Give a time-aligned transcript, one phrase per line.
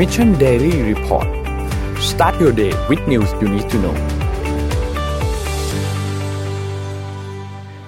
[0.00, 1.28] Mission Daily Report
[2.10, 3.96] start your day with news you need to know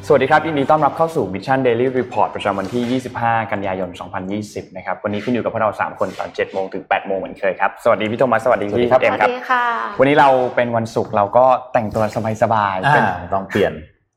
[0.07, 3.89] สวัสดีครับ ยินดีต้อนรับเข้าสู่ Mission Daily Report ประจำวันที่ 25 กันยายน
[4.33, 9.65] 2020 นะครับ วันนี้คุณอยู่กับพวกเรา 3 คนตอน 7 โมงถึง 8 โมงเหมือนเคยครับ สวัสดีพี่โทมัส สวัสดีพี่เอ็มครับสวัสดีค่ะ
[9.99, 12.05] วันนี้เราเป็นวันศุกร์เราก็แต่งตัว
[12.43, 13.73] สบายๆเป็นอ่าลองเปลี่ยน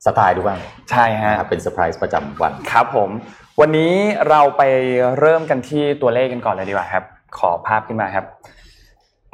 [0.05, 0.59] สไตล์ดูบ้าง
[0.91, 3.09] ใช่ฮะนะครับเป็นเซอร์ไพรส์ประจำวัน ครับผม
[3.61, 3.93] วันนี้
[4.29, 4.63] เราไป
[5.19, 7.05] เริ่มกันที่ตัวเลขกันก่อนเลยดีกว่าครับ
[7.39, 8.25] ขอภาพขึ้นมาครับ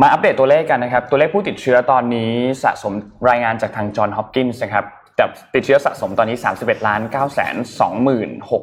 [0.01, 2.31] มาอัปเดตตัวเลขกันนะครับ ตัวเลขผู้ติดเชื้อตอนนี้
[2.63, 2.93] สะสม
[3.29, 7.55] รายงานจากทางจอห์นฮอปกินส์นะครับแต่ติดเชื้อสะสมตอนนี้ 31ล้าน9แสน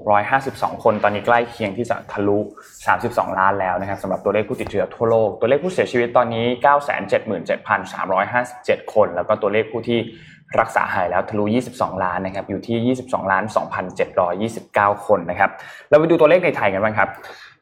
[0.09, 2.39] 2652 คน ตอนนี้ใกล้เคียงที่จะทะลุ
[2.89, 6.47] 32 ล้านแล้วนะครับสำหรับตัวเลขผู้ติดเชื้อทั่วโลก ตัวเลขผู้เสียชีวิตตอนนี้
[8.05, 9.99] 977,357 คน แล้วก็ตัวเลขผู้ที่
[10.61, 11.45] รักษาหายแล้วทะลุ
[11.75, 13.45] 22 ล้านนะครับ อยู่ที่ 22 ล้าน
[14.25, 15.51] 2,729 คนนะครับ
[15.89, 17.09] เราไปดูตัวเลขในไทยกันบ้างครับ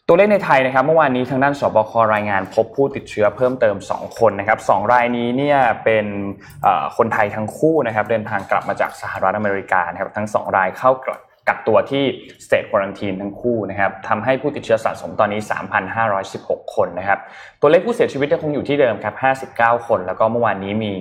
[0.08, 6.06] ตัวเลขในไทยนะครับเมื่อวานนี้ทางด้านสบครายงานพบผู้ติดเชื้อเพิ่มเติม 2 คนนะครับสองรายนี้เนี่ยเป็น
[6.96, 10.90] คนไทยทั้งคู่นะครับเดินทางกลับมาจากสหรัฐอเมริกานะครับทั้ง 2 รายเข้า
[11.48, 12.04] กักตัวที่
[12.44, 15.40] สเตทควอนตีนทั้งคู่นะครับทำให้ผู้ติดเชื้อสะสมตอนนี้
[16.06, 17.18] 3,516 คนนะครับ
[17.60, 19.14] ตัวเลขผู้เสียชีวิตยังคงอยู่ที่เดิมครับ
[19.58, 20.94] 59 คน แล้วก็เมื่อวานนี้มี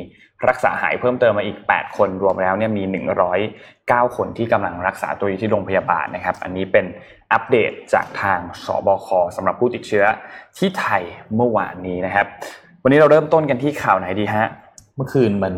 [0.50, 2.84] รักษาหายเพิ่มเติมมาอีก 8 คนรวมแล้วเนี่ยมี
[3.50, 6.86] 109 คนที่กำลังรักษาตัวอยู่ที่โรงพยาบาลนะครับ อันนี้เป็น
[7.34, 10.06] อัปเดตจากทางสบคสำหรับผู้ติดเชื้อ
[10.58, 11.02] ที่ไทย
[11.36, 12.26] เมื่อวานนี้นะครับ
[12.84, 14.48] วันนี้เราเริ่มต้นกันที่ข่าวไหนดีฮะ
[14.96, 15.54] เมื่อคืนมัน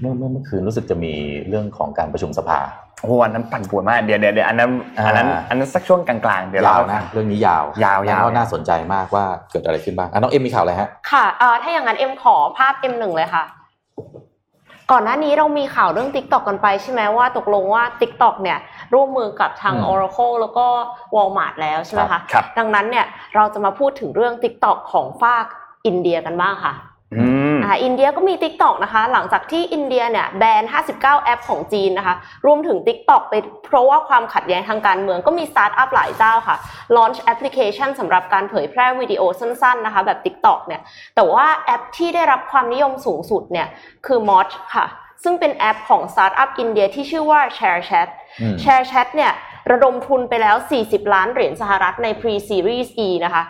[0.00, 1.12] เมื่อเมื่อเมื่อคืนรู้สึกจะมี
[1.48, 2.60] เรื่องของการประชุมสภา
[3.00, 13.44] โอ้โหอันนั้นปั่นป่วนมากเดี๋ยวเดี๋ยวเดี๋ยวอันนั้นอ่าอันนั้นอันนั้นสักช่วงกลางๆเดี๋ยวเรายาวนะเรื่องนี้ยาวยาวแล้วยาวก็น่าสนใจมากว่าเกิดอะไรขึ้นบ้างอะน้องเอ็มมีข่าวอะไรฮะค่ะเอ่อถ้าอย่างนั้นเอ็มขอภาพเอ็มหนึ่งเลยค่ะ
[14.90, 18.58] ก่อนหน้านี้เรามีข่าวเรื่อง t ิ k t o k กันไปใช่ไหมว่าตกลงว่า t ิ k t o k เนี่ย
[18.94, 20.66] ร่วมมือกับทางอืม Oracle แล้วก็
[21.14, 25.44] Walmart แล้วใช่ไหมคะครับดังนั้นเนี่ยเราจะมาพูดถึงเรื่อง t ิ k t o k ของฝาก
[25.86, 26.74] อินเดียกันบ้างค่ะ
[27.68, 32.14] อืมอ่าอินเดียก็มี TikTok นะคะ หลังจากที่อินเดียเนี่ยแบน 59 แอปของจีนนะคะ
[32.46, 33.34] รวมถึง TikTok ไป
[33.66, 36.56] เพราะว่าความขัดแย้งทางการเมืองก็มีสตาร์ทอัพหลายเจ้าค่ะ
[36.96, 40.80] launch แอปพลิเคชันสำหรับการเผยแพร่วิดีโอสั้นๆนะคะแบบ TikTok เนี่ย
[41.16, 43.68] แต่ว่าแอปที่ได้รับความนิยมสูงสุดเนี่ย
[44.06, 44.86] คือ Moj ค่ะ
[45.24, 48.08] ซึ่งเป็นแอปของสตาร์ทอัพอินเดียที่ชื่อว่า ShareChat
[48.40, 49.32] อืม ShareChat เนี่ย
[49.70, 53.42] ระดมทุนไปแล้ว 40 ล้านเหรียญสหรัฐใน Pre-Series E นะคะ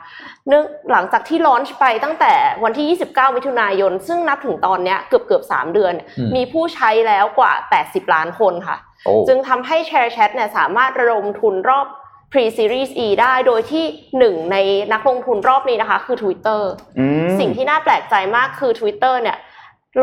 [0.48, 2.32] เนื่องหลังจากที่ launch ไปตั้งแต่
[2.64, 7.52] วันที่ 29 มิถุนายน ซึ่งนับถึงตอนเนี้ยเกือบเกือบ3 เดือนอืมมีผู้ใช้แล้วกว่า
[7.82, 11.86] 80 ล้านคนค่ะโอ้จึงทำให้ ShareChat เนี่ยสามารถระดมทุนรอบ
[12.32, 13.84] Pre-Series E ได้โดยที่
[14.18, 14.56] หนึ่งใน
[14.92, 16.62] นักลงทุนรอบนี้นะคะ คือ Twitter
[16.98, 19.38] อืมสิ่งที่น่าแปลกใจมากคือ Twitter เนี่ย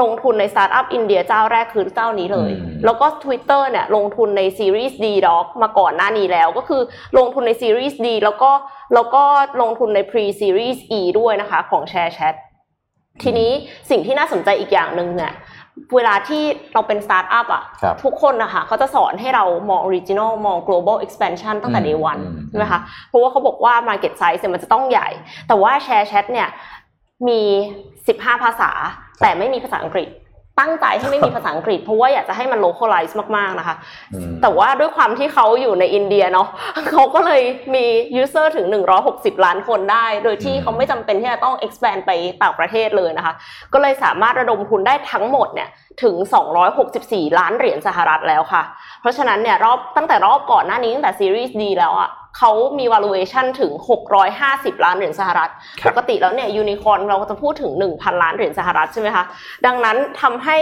[0.01, 6.81] ลงทุนในสตาร์ทอัพอินเดียเจ้าแรกคือเจ้านี้เลยอืมแล้วก็ Twitter เนี่ยลงทุนในซีรีส์ D Dog มาก่อนหน้านี้แล้ว ก็คือ
[7.17, 8.51] ลงทุนในซีรีส์ D แล้วก็
[8.94, 9.23] แล้วก็
[9.61, 12.35] ลงทุนใน Pre Series E ด้วยนะคะของ ShareChat
[13.23, 13.51] ทีนี้
[13.89, 15.34] สิ่งที่น่าสนใจอีกอย่างหนึ่งเนี่ย
[15.95, 25.09] เวลาที่เราเป็นสตาร์ทอัพอะครับทุกคนนะคะเขาจะสอนให้เรามอง original มอง global expansion ตั้งแต่ day one อืมใช่ไหมคะเพราะว่าเขาบอกว่า market size เนี่ยมันจะต้องใหญ่
[25.47, 26.47] แต่ว่า ShareChat เนี่ย
[27.28, 27.41] มี
[27.91, 28.72] 15 ภาษา
[29.22, 30.09] แต่ไม่มีภาษาอังกฤษ
[30.62, 33.76] ตั้งใจให้ไม่มีภาษาอังกฤษเพราะว่าอยากจะให้มัน localize มากๆนะคะ
[34.14, 36.48] อืมแต่ว่าด้วยความที่เขาอยู่ในอินเดียเนาะ
[36.92, 37.42] เขาก็เลย
[37.76, 37.86] มี
[38.22, 38.68] user ถึง
[39.06, 42.12] 160 ล้านคนได้ โดยที่เขาไม่จำเป็นที่จะต้อง expand ไป
[42.42, 43.34] ต่างประเทศเลยนะคะ
[43.74, 45.70] ก็เลยสามารถระดมทุนได้ทั้งหมดเนี่ย
[46.03, 46.16] ถึง
[46.78, 48.64] 264 ล้านเหรียญสหรัฐแล้วค่ะ
[49.02, 53.72] เพราะฉะนั้นเนี่ยรอบตั้งแต่รอบก่อนหน้านี้ตั้งแต่ซีรีส์ D แล้วอะ เขามี valuation ถึง
[54.28, 55.51] 650 ล้านเหรียญสหรัฐ
[55.81, 59.23] ครับปกติแล้วเนี่ยยูนิคอร์นเราก็จะพูดถึง 1,000 ล้านเหรียญสหรัฐใช่ไหมคะ
[59.66, 60.57] ดังนั้นทำให้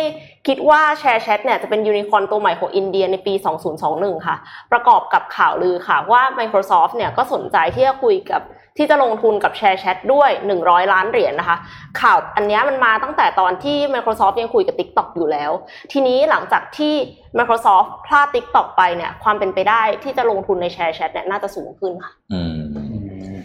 [0.48, 3.34] คิดว่า ShareChat เนี่ยจะเป็นยูนิคอร์นตัวใหม่ของอินเดียในปี
[3.80, 4.36] 2021 ค่ะ
[4.72, 8.42] ประกอบกับข่าวลือค่ะว่า Microsoft เนี่ยก็สนใจที่จะคุยกับ
[8.78, 10.30] ที่จะลงทุนกับ ShareChat ด้วย
[10.62, 11.58] 100 ล้านเหรียญนะคะ
[12.02, 15.52] ข่าวอันเนี้ยมันมาตั้งแต่ตอนที่ Microsoft ยังคุยกับ TikTok อยู่แล้ว
[15.92, 16.94] ทีนี้หลังจากที่
[17.38, 23.36] Microsoft พลาด TikTok ไปเนี่ย ความเป็นไปได้ที่จะลงทุนใน ShareChat เนี่ยน่าจะสูงขึ้นค่ะอืม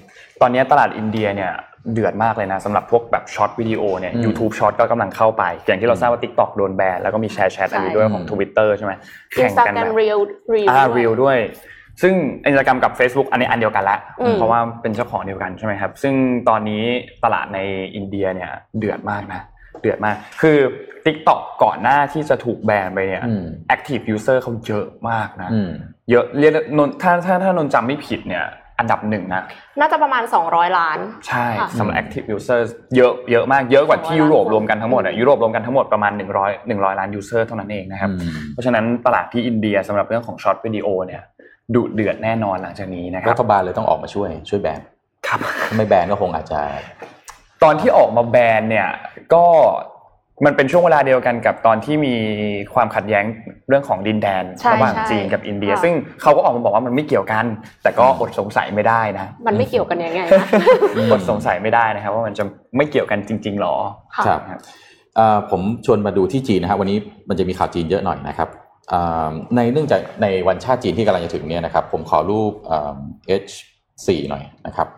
[0.40, 1.52] ตอนนี้ตลาดอินเดียเนี่ย
[1.92, 8.92] เดือดมากเลยนะสำหรับพวกแบบช็อตวิดีโอเนี่ยอืม YouTube ช็อตก็กำลังเข้าไป อย่างที่เราทราบว่า TikTok โดนแบนแล้วก็มีแชร์แชทอันนี้ด้วยของ Twitter ใช่ไหม
[9.32, 10.20] แข่งกันแบบ Instagram Reel
[10.54, 11.38] Reel อ่าด้วยรีลด้วย
[12.02, 12.14] ซึ่ง
[12.46, 16.14] อินสตาแกรมกับ Facebook อันนี้อันเดียวกันละอืมเพราะว่าเป็นเจ้าของเดียวกันใช่ไหมครับ ซึ่ง
[16.48, 16.82] ตอนนี้
[17.24, 17.58] ตลาดใน
[17.94, 19.40] อินเดียเนี่ยเดือดมากนะ
[19.80, 20.58] เดือดมาก คือ
[21.04, 25.70] TikTok ก่อนหน้าที่จะถูกแบนไปเนี่ยอืม active user เขาเยอะมากนะอืม
[26.10, 28.46] เยอะเรียกนนถ้าถ้าถ้านนจำไม่ผิดเนี่ย
[28.80, 29.42] อันดับหนึ่งนะ
[29.80, 32.60] น่าจะประมาณ 200 ล้าน ใช่ค่ะสำหรับ active user
[32.96, 41.22] เยอะเยอะมากเยอะกว่าที่200ยุโรปล้านคนรวมกันทั้งหมดอะยุโรปรวมกันทั้งหมดประมาณ 100 100 ล้าน user เท่านั้นเองนะครับอืมเพราะฉะนั้นตลาดที่อินเดียสำหรับเรื่องของช็อตวิดีโอเนี่ย
[41.74, 44.80] ดุเดือดแน่นอนหลังจากนี้นะครัรับฐบาลเลยต้องออกมาช่วยช่วยแบน
[45.26, 45.38] ครับ
[45.68, 46.60] ถ้าไม่แบนก็คงอาจจะ
[47.62, 48.88] ตอนที่ออกมาแบนเนี่ย
[49.34, 49.44] ก็
[50.46, 52.14] มันเป็นช่วงเวลาเดียวกันกับตอนที่มี
[52.74, 53.24] ความขัดแย้ง
[53.68, 57.44] เรื่องของดินแดนใช่ระหว่างใช่จีนกับอินเดียค่ะซึ่งเขาก็ออกมาบอกว่ามันไม่เกี่ยวกัน
[57.82, 60.46] แต่ก็อดสงสัยไม่ได้นะ มันไม่เกี่ยวกันยังไงนะ
[61.12, 62.44] อดสงสัยไม่ได้นะครับ ว่ามันจะ
[62.76, 63.74] ไม่เกี่ยวกันจริง ๆหรอ
[64.16, 64.60] ค่ะครับครับ
[65.16, 66.98] เอ่อผมชวนมาดูที่จีนนะครับวันนี้
[67.28, 68.58] มันจะมีข่าวจีนเยอะหน่อยนะครับเอ่อ
[69.56, 72.52] ในเนื่องจากในวันชาติจีนที่กำลังจะถึงเนี่ยนะครับ ผมขอรูป
[73.42, 74.88] H4 หน่อยนะครับ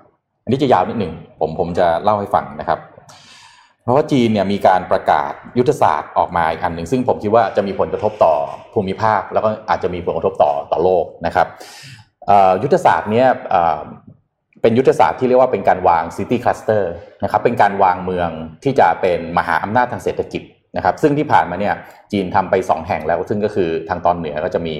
[0.44, 2.78] อันนี้จะยาวนิดหนึ่งผมผมจะเล่าให้ฟังนะครับ
[3.82, 8.34] เพราะว่าจีนเนี่ยมีการประกาศยุทธศาสตร์ออกมาอีกอันหนึ่งซึ่งผมคิดว่าจะมีผลกระทบต่อ
[8.72, 11.46] ภูมิภาค แล้วก็อาจจะมีผลกระทบต่อต่อโลกนะครับ
[12.62, 13.26] ยุทธศาสตร์เนี้ย
[14.62, 16.92] เป็นยุทธศาสตร์ที่เรียกว่าเป็นการวาง city cluster
[17.22, 18.30] นะครับเป็นการวางเมือง
[18.64, 20.42] ที่จะเป็นมหาอำนาจทางเศรษฐกิจ
[20.76, 21.74] นะครับซึ่งที่ผ่านมาเนี่ย
[22.12, 24.76] จีนทำไป 2 แห่งแล้ว ซึ่งก็คือทางตอนเหนือก็จะมี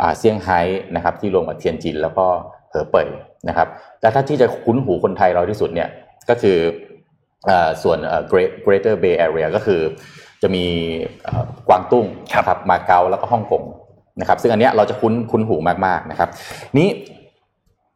[0.00, 0.60] อ่าเซี่ยงไฮ้
[0.96, 2.26] นะครับที่รวมกับเทียนจินแล้วก็
[2.70, 3.08] เหอเป่ย
[3.48, 3.68] นะครับ
[4.00, 5.88] แต่ถ้าที่จะคุ้นหูคนไทยเราที่สุดเนี่ย
[6.28, 6.58] ก็คือ
[7.50, 9.80] อ่าส่วนเอ่อ Great Greater Bay Area ก็คือ
[10.42, 10.64] จะมี
[11.22, 12.06] เอ่อกวางตุ้ง
[12.38, 13.62] นะครับมาเก๊าแล้วก็ฮ่องกง
[14.20, 15.56] นะครับซึ่งอันเนี้ยเราจะคุ้นคุ้นหู
[15.86, 16.28] มากๆนะครับ
[16.78, 16.88] นี้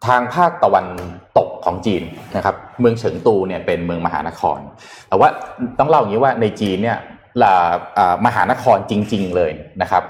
[0.06, 0.86] ทางภาคตะวัน
[1.38, 2.02] ตกของจีน
[2.36, 4.58] นะครับ เมืองเฉิงตูเนี่ยเป็นเมืองมหานคร
[5.08, 5.28] แต่ว่า
[5.78, 7.14] ต้องเล่าอย่างนี้ว่าในจีนเนี่ยละอ่า
[8.26, 9.52] มหานครจริง ๆ เลย
[9.82, 10.02] นะครับ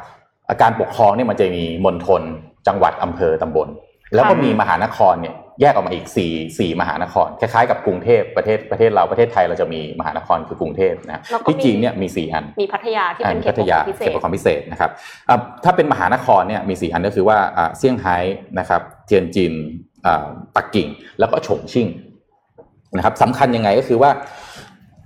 [0.50, 2.22] อาการปกครองเนี่ยมันจะมีมณฑล
[2.66, 3.68] จังหวัดอำเภอตำบล
[4.14, 14.90] แล้วก็มีมหานครเนี่ยแยกออกมาอีกสี่สี่มหานคร คล้ายๆกับกรุงเทพประเทศประเทศเราประเทศไทยเราจะมีมหานครคือกรุงเทพนะแล้วก็ที่มีจีนเนี่ยมีสี่อันมีพัทยาที่อัเป็นนเขพัตทปกครยาองพิเศเขตษปกครองพิเศษนะครับ
[15.28, 18.16] อะถ้าเป็นมหานครเนี่ยมีสี่อันก็คือว่าอะเซี่ยงไฮ้
[18.58, 19.52] นะครับเทียนจิน
[20.06, 20.24] อะ
[20.56, 20.88] ปักกิ่ง
[21.18, 21.86] แล้วก็ฉงชิ่ง
[22.96, 24.10] นะครับสำคัญยังไงก็คือว่า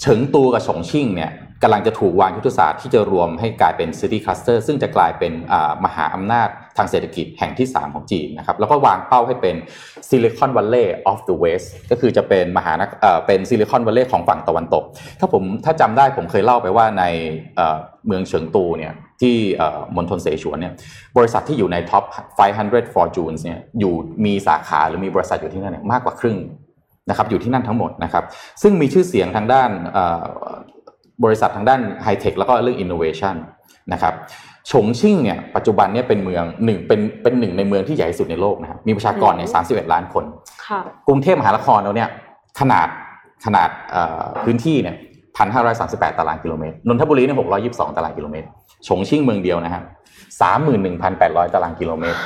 [0.01, 1.31] เฉิงตูกับฉงชิ่งเนี่ย
[1.63, 5.33] กำลังจะถูกวางยุทธศาสตร์ที่จะรวมให้กลายเป็น city cluster ซึ่งจะกลายเป็น
[5.85, 9.57] มหาอำนาจทางเศรษฐกิจแห่งที่ 3 ของจีนนะครับแล้วก็วางเป้าให้เป็น
[10.09, 12.73] ซิลิคอนวัลเลย์ of the West ก็คือจะเป็นมหา
[13.27, 14.85] เป็น Silicon Valley ของฝั่งตะวันตก
[15.21, 17.05] ถ้าผมถ้าจำได้ผมเคยเล่าไปว่าใน
[18.07, 19.37] เมืองเฉิงตูเนี่ยที่
[19.97, 20.75] มณฑลเสฉวนเนี่ย
[21.17, 22.05] บริษัทที่อยู่ในท็อป
[22.49, 26.39] 500 Fortunes เนี่ยอยู่มีสาขาหรือมีบริษัทอยู่ที่นั่นมากกว่าครึ่ง
[27.09, 28.25] นะครับอยู่ที่นั่นทั้งหมดนะครับ
[28.63, 29.71] ซึ่งมีชื่อเสียงทางด้าน
[31.25, 33.35] บริษัททางด้านไฮเทคแล้วก็เรื่องอินโนเวชัน
[33.93, 34.15] นะครับ
[34.71, 40.25] ฉงชิ่งเนี่ยปัจจุบันเนี่ยเป็นเมืองหนึ่งเป็นเป็นหนึ่งในเมืองที่ใหญ่ที่สุดในโลกนะครับมีประชากรเนี่ย31ล้านคน
[40.67, 42.09] ค่ะกรุงเทพมหานครเราเนี่ย
[42.61, 42.89] ขนาด
[43.45, 44.97] ขนาดเอ่อพื้นที่เนี่ย
[45.37, 48.47] พันห้าร้อยสามสิบแปดตารางกิโลเมตรนนทบุรีเนี่ยหกร้อยยี่สิบสองตารางกิโลเมตร
[48.89, 49.83] ฉงชิ่งเมืองเดียวนะฮะ
[50.41, 52.19] สามหมื่นหนึ่งพันแปดร้อยตารางกิโลเมตร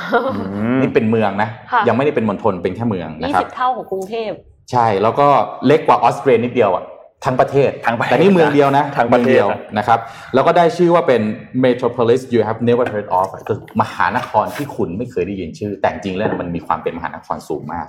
[0.81, 4.31] นี่เป็นเมืองนะค่ะยังไม่ได้เป็นมณฑลเป็นแค่เมืองนะยี่ครับสิบเท่าของกรุงเทพ
[4.71, 5.27] ใช่แล้วก็
[5.67, 6.83] เล็กกว่าออสเตรียนิดเดียวอะ
[7.23, 9.47] ทั้งประเทศทั้งประเทศแต่นี่เมืองเดียวนะทั้งประเทศมือเดียว
[9.77, 9.99] นะครับ
[10.33, 11.21] แล้วก็ได้ชื่อว่าเป็น
[11.65, 17.87] metropolis you have never heard of คือมหานครที่คุณไม่เคยได้ยินชื่อ แต่จริงๆแล้วมันมีความเป็นมหานครสูงมาก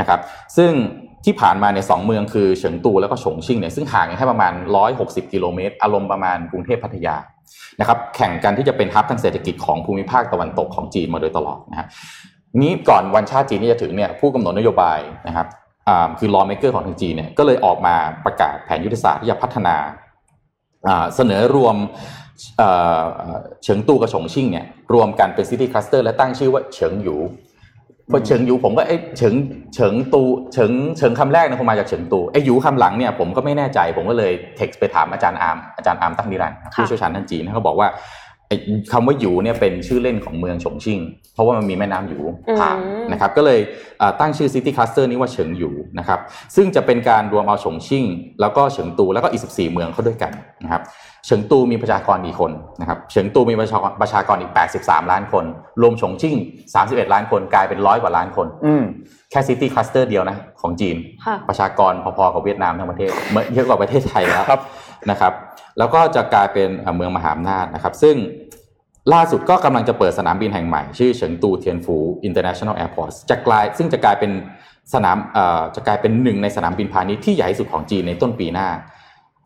[0.00, 0.20] นะครับ
[0.56, 0.72] ซึ่ง
[1.24, 4.52] ที่ผ่านมาในยสองเมืองคือเฉิงตูแล้วก็ฉงชิ่งเนี่ยซึ่งห่างกันแค่ประมาณ
[4.92, 7.16] 160 กิโลเมตร อารมณ์ประมาณกรุงเทพพัทยา
[7.80, 11.86] นะครับแข่งกันที่จะเป็น hub ทางเศรษฐกิจของภูมิภาคตะวันตกของจีนมาโดยตลอดนะฮะ
[12.62, 14.98] นี้ก่อนวันชาติจีนที่จะถึงเนี่ยผู้กำหนดนโยบาย
[15.28, 15.46] นะครับ
[16.18, 17.94] คือ lawmaker ของทางจีนเนี่ยก็เลยออกมา
[18.24, 19.76] ประกาศแผนยุทธศาสตร์ที่จะพัฒนา
[21.14, 21.76] เสนอรวม
[23.64, 27.16] เฉิงตูกับฉงชิ่งเนี่ยรวมกันเป็น city cluster และตั้งชื่อว่าเฉิงหยู
[28.10, 29.34] พอเฉิงหยูผมก็เอ้เฉิง
[29.74, 30.22] เฉิงตู
[30.52, 37.88] เฉิงเฉิงคำแรกเนี่ยคงมาจากเฉิงตูไอ้หยูคำหลังเนี่ยผมก็ไม่แน่ใจผมก็เลยเท็กซ์ไปถามอาจารย์อาร์มอาจารย์อาร์มตั้งนิรันดรผู้เชี่ยวชาญด้านจีนเขาบอกว่า
[38.92, 41.00] คำว่าหยูเนี่ยเป็นชื่อเล่นของเมืองฉงชิ่ง
[41.34, 42.18] เพราะว่ามันมีแม่น้ำหยู
[42.60, 43.60] ผ่านอืมนะครับก็เลย
[44.00, 46.20] อ่าตั้งชื่อ city cluster นี้ว่าเฉิงหยูนะครับ
[46.56, 48.04] ซึ่งจะเป็นการรวมเอาฉงชิ่ง
[48.40, 50.32] แล้วก็เฉิงตูแล้วก็อีก 14 เมืองเข้าด้วยกัน
[50.64, 50.82] นะครับ
[51.26, 55.44] เฉิงตูมีประชากรกี่คนนะครับเฉิงตูมีประชากรประชากรอีก 83 ล้านคน
[55.82, 56.34] รวมฉงชิ่ง
[56.74, 58.84] 31 ล้านคนกลายเป็นร้อยกว่าล้านคนอืม
[59.30, 64.60] แค่ city cluster เดียวนะของจีนค่ะประชากรพอๆกับเวียดนามทั้งประเทศเมื่อเยอะกว่าประเทศไทยแล้วครับ
[65.10, 65.32] นะครับ
[65.78, 68.16] แล้วก็จะกลายเป็นเอ่อเมืองมหาอำนาจนะครับ ซึ่ง
[69.14, 71.96] ล่าสุดก็กำลังจะเปิดสนามบินแห่งใหม่ ชื่อเฉิงตูเทียนฟู
[72.28, 74.30] International Airport จะกลายซึ่งจะกลายเป็น
[74.94, 78.68] สนามเอ่อจะกลายเป็นหนึ่งในสนามบินพาณิชย์ที่ใหญ่ที่สุดของจีนในต้นปีหน้า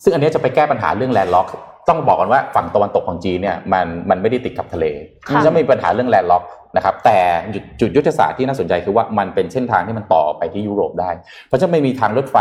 [0.03, 1.47] ซึ่งอันเนี้ยจะไปแก้ปัญหาเรื่อง landlock
[1.89, 4.85] ต้องบอกกันว่าฝั่งตะวันตกของจีนเนี่ยมันมันไม่ได้ติดกับทะเล
[5.29, 6.43] ค่ะจะมีปัญหาเรื่อง landlock
[6.77, 7.19] นะครับแต่
[7.55, 11.11] จุดจุดยุทธศาสตร์ที่น่าสนใจคือว่ามันเป็นเส้นทางที่มันต่อไปที่ยุโรปได้
[11.47, 12.37] เพราะฉะนั้นไม่มีทางรถไฟ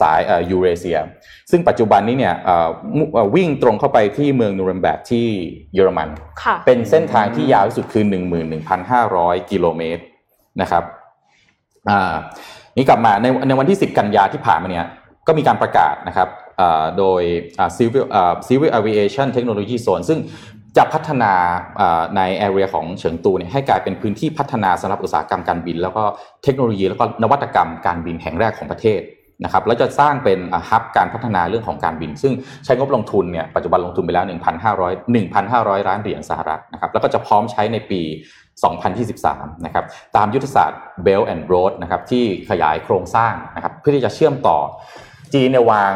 [0.00, 0.98] สายเอ่อยูเรเซีย
[1.50, 5.26] ซึ่งปัจจุบันนี้เนี่ยเอ่อมุเอ่อวิ่งตรงเข้าไปที่เมืองนูเรมเบิร์กที่
[5.74, 6.08] เยอรมัน
[6.42, 8.04] ค่ะเป็นเส้นทางที่ยาวที่สุดคือ
[8.76, 10.02] 11,500 กิโลเมตร
[10.60, 10.84] นะครับ
[11.90, 12.14] อ่า
[12.76, 14.86] นี่กลับมาในในวันที่ 10 กันยาที่ผ่านมาเนี่ย
[15.26, 16.28] ก็มีการประกาศนะครับ
[16.60, 17.22] อ่าโดย
[17.58, 20.18] อ่า Civil อ่า Civil Aviation Technology Zone ซึ่ง
[20.76, 21.32] จะพัฒนา
[22.16, 26.04] ใน area ของเฉิงตูเนี่ยให้กลายเป็นพื้นที่พัฒนาสำหรับอุตสาหกรรมการบิน แล้วก็
[26.44, 29.00] เทคโนโลยีแล้วก็นวัตกรรมการบินแห่งแรกของประเทศ
[29.44, 30.38] นะครับแล้วจะสร้างเป็น
[30.70, 32.32] ฮับการพัฒนาเรื่องของการบิน ซึ่ง
[32.64, 38.02] ใช้งบลงทุนเนี่ยปัจจุบันลงทุนไปแล้ว 1,500 1,500 ล้านเหรียญสหรัฐนะครับแล้วก็จะพร้อมใช้ในปี
[38.82, 39.84] 2023 นะครับ
[40.16, 44.58] ตามยุทธศาสตร์ Belt and Road นะครับที่ขยายโครงสร้างนะครับเพื่อที่จะเชื่อมต่อ
[45.34, 45.94] จีนเนี่ยวาง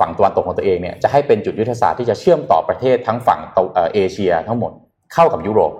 [0.00, 3.40] ฝั่งตะวันตกของตัวเองเนี่ยจะให้เป็นจุดยุทธศาสตร์ที่จะเชื่อมต่อประเทศทั้งฝั่ง
[3.94, 4.72] เอเชียทั้งหมด
[5.14, 5.72] เข้ากับยุโรป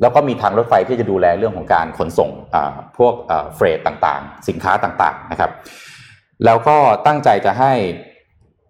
[0.00, 2.30] แล้วก็มีทางรถไฟที่จะดูแลเรื่องของการขนส่ง
[2.98, 3.14] พวก
[3.54, 5.50] เฟรตต่างๆ สินค้าต่างๆนะครับ
[6.44, 7.72] แล้วก็ตั้งใจจะให้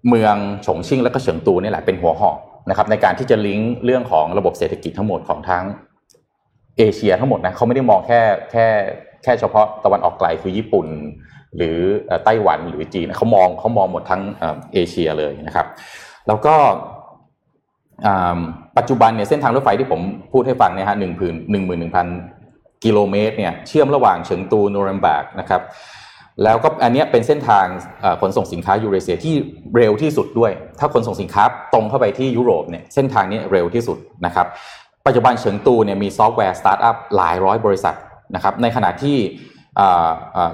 [0.08, 0.36] เมือง
[0.66, 2.38] ฉงชิ่งและก็เฉิงตูนี่แหละเป็นหัวหอก
[2.68, 5.64] นะครับในการที่จะลิงก์เรื่องของระบบเศรษฐกิจทั้งหมดของทั้ง
[6.78, 8.66] เอเชียทั้งหมดนะเขาไม่ได้มองแค่แค่
[9.22, 10.86] แค่เฉพาะตะวันออกไกลคือญี่ปุ่น
[11.56, 11.78] หรือ
[12.24, 14.22] ไต้หวันหรือจีนเขามองเขามองหมดทั้ง
[14.72, 15.66] เอเชียเลยนะครับ
[16.28, 16.54] แล้วก็
[18.76, 20.00] ปัจจุบันเนี่ยเส้นทางรถไฟที่ผม
[20.32, 22.06] พูดให้ฟังเนี่ยฮะหนึ่งพื้นหนึ่งหมื่นหนึ่งพัน
[22.84, 25.62] กิโลเมตรเนี่ยเชื่อมระหว่างเฉิงตูนูเรมเบิร์กนะครับ
[26.44, 27.66] แล้วก็อันนี้เป็นเส้นทาง
[28.20, 29.34] ขนส่งสินค้ายูเรเซียที่
[29.76, 34.46] เร็วที่สุดด้วย ถ้าขนส่งสินค้าตรงเข้าไปที่ยุโรปเนี่ยเส้นทางนี้เร็วที่สุดนะครับ
[35.06, 37.96] ปัจจุบันเฉิงตูเนี่ยมีซอฟต์แวร์สตาร์ทอัพหลายร้อยบริษัท
[38.34, 39.16] นะครับในขณะที่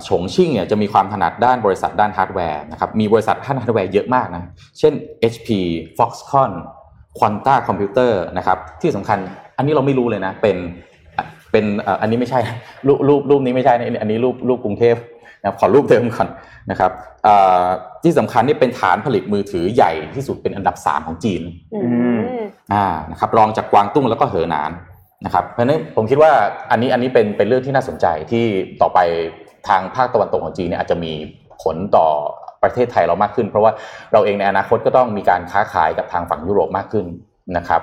[0.09, 4.43] ฉงชิ่งเนี่ยจะมีความถนัดด้านบริษัทด้านฮาร์ดแวร์นะครับมีบริษัทด้านฮาร์ดแวร์เยอะมากนะ
[4.79, 4.93] เช่น
[5.33, 5.49] HP
[5.99, 6.53] Foxconn
[7.19, 9.19] Quanta Computer นะครับที่สำคัญ
[9.57, 10.57] อันนี้เราไม่รู้เลยนะเป็น
[11.53, 11.65] เป็น
[12.01, 12.41] อันนี้ไม่ใช่
[12.87, 14.97] รูปรูปรูปนี้ไม่ใช่อันนี้รูปรูปกรุงเทพ
[15.43, 16.29] นะขอรูปเดิมก่อน
[16.71, 16.91] นะครับ
[18.03, 21.43] ที่สำคัญนี่เป็นฐานผลิตมือถือใหญ่ที่สุดเป็นอันดับ 3 ของจีน
[22.73, 24.71] อ่านะครับรองจากกวางตุ้งแล้วก็เหอหนาน
[25.25, 26.33] นะครับเพราะฉะนั้นผมคิดว่า
[26.71, 28.45] อันนี้อันนี้เป็นเป็นเรื่องที่น่าสนใจที่
[28.83, 28.99] ต่อไป
[29.69, 31.13] ทางภาคตะวันตกของจีนเนี่ยอาจจะมี
[31.63, 32.07] ผลต่อ
[32.63, 33.73] ประเทศไทยเรามากขึ้น เพราะว่า
[34.13, 37.07] เราเองในอนาคตก็ต้องมีการค้าขายกับทางฝั่งยุโรปมากขึ้น
[37.57, 37.83] นะครับ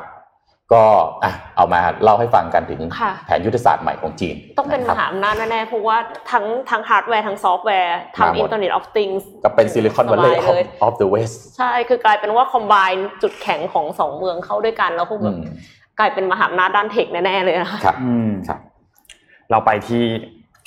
[0.74, 0.86] ก็
[1.24, 2.82] อะเอามาเล่าให้ฟังกันถึง
[3.26, 5.98] แผนยุทธศาสตร์ใหม่ของจีน ต้องเป็นมหาอำนาจแน่ๆเพราะว่า
[6.32, 15.38] ทั้งทั้งฮาร์ดแวร์ทั้งซอฟต์แวร์ทำ Internet of Things ก็เป็น Silicon Valley of the Westใช่คือกลายเป็นว่าคอมไบน์จุดแข็งของสองเมืองเข้าด้วยกันแล้วพวกแบบ
[16.00, 17.96] กลายเป็นมหาอำนาจด้านเทคแน่ๆเลยนะคะครับ
[18.48, 18.60] ครับ
[19.52, 20.06] เราไปที่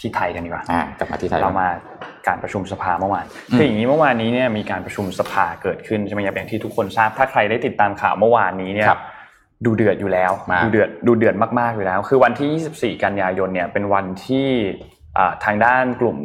[0.01, 1.69] ที่ไทยกันดีกว่าอ่ากลับมาที่ไทยเรามา
[2.27, 8.89] การประชุมสภาเมื่อวานคืออย่างนี้เมื่อวานนี้เนี่ยมีการประชุมสภาเกิดขึ้นใช่ไหมอย่างที่ทุกคนทราบ ถ้าใครได้ติดตามข่าวเมื่อวานนี้เนี่ย
[9.65, 10.33] ดูเดือดอยู่แล้ว
[10.65, 14.49] ดูเดือดดูเดือดมากๆอยู่แล้ว คือวันที่ 24 กันยายนเนี่ยเป็นวันที่
[15.45, 16.19] ทางด้านกลุ่ม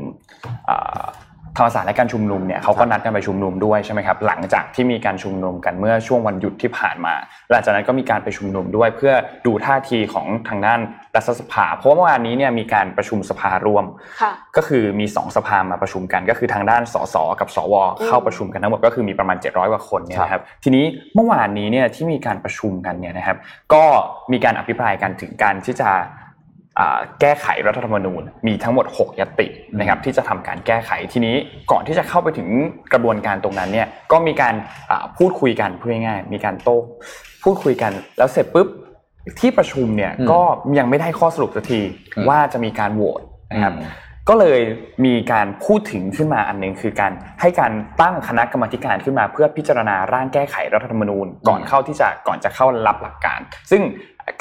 [1.57, 7.13] ธรรมศาสตร์และการชุมนุมเนี่ยเขาก็นัดกันไปชุมนุมด้วยใช่ไหมครับหลังจากที่มีการชุมนุมกันเมื่อช่วงวันหยุดที่ผ่านมา
[7.51, 9.13] หลังจากนั้นก็มีการไปชุมนุมด้วย เพื่อ
[9.45, 10.79] ดูท่าทีของทางด้าน
[11.15, 13.85] รัฐสภา เพราะว่าเมื่อวานนี้เนี่ยมีการประชุมสภารวม
[14.57, 20.85] ก็คือมี2สภามาประชุมกัน ก็คือทางด้านสสกับสว เข้าประชุมกันทั้งหมดก็คือมีประมาณ 700กว่าคนเนี่ยนะครับทีนี้
[21.15, 23.37] เมื่อวานนี้เนี่ยที่มีการประชุมกันเนี่ยนะครับ
[23.73, 23.83] ก็
[24.31, 25.89] มีการอภิปรายกันถึงการที่จะ
[27.21, 29.47] แก้ไขรัฐธรรมนูญ มีทั้งหมด 6 ยติ
[29.79, 31.35] นะครับที่จะทำการแก้ไขทีนี้
[31.71, 32.49] ก่อนที่จะเข้าไปถึง
[32.93, 34.55] กระบวนการตรงนั้นเนี่ยก็มีการ
[35.17, 36.77] พูดคุยกันพูดง่ายๆมีการโต้
[37.43, 38.67] พูดคุยกันแล้วเสร็จปุ๊บ
[39.39, 40.41] ที่ประชุมเนี่ยก็
[40.77, 41.81] ยังไม่ได้ข้อสรุปสักที
[42.29, 43.75] ว่าจะมีการโหวตนะครับ
[44.29, 44.61] ก็เลย
[45.05, 53.39] มีการพูดถึงขึ้นมาอันหนึ่งคือการให้การตั้งคณะกรรมการขึ้นมา เพื่อพิจารณาร่างแก้ไขรัฐธรรมนูญ ก่อนเข้าที่จะก่อนจะเข้ารับหลักการ
[53.71, 53.81] ซึ่ง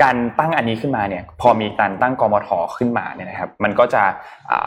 [0.03, 4.03] การตั้งอันนี้ขึ้นมาเนี่ยพอมีการตั้งกมทขึ้นมาเนี่ยนะครับมันก็จะ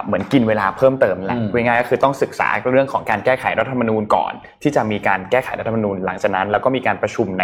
[0.05, 4.33] เหมือนกินเวลาเพิ่มเติมแหละง่ายๆก็คือต้องศึกษาเรื่องของการแก้ไขรัฐธรรมนูญก่อน
[4.63, 7.43] ที่จะมีการแก้ไขรัฐธรรมนูญหลังจากนั้น แล้วก็มีการประชุมใน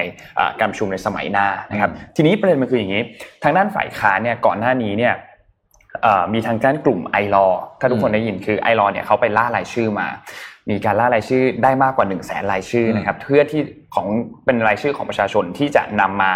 [0.59, 3.03] การประชุมในสมัยหน้านะครับทีนี้ประเด็นมันคืออย่างนี้
[3.43, 5.13] ทางด้านฝ่ายค้านเนี่ยก่อนหน้านี้เนี่ย
[6.33, 7.47] มีทางด้านกลุ่มไอรอ
[7.79, 10.07] ถ้าทุกคนได้ยินคือไอรอเนี่ยเขาไปล่ารายชื่อมา
[10.69, 13.61] มีการล่ารายชื่อได้มากกว่า1นึ่งแสนรายชื่อนะครับเพื่อที่
[13.95, 14.07] ของ
[14.45, 16.31] เป็นรายชื่อของประชาชนที่จะนำมา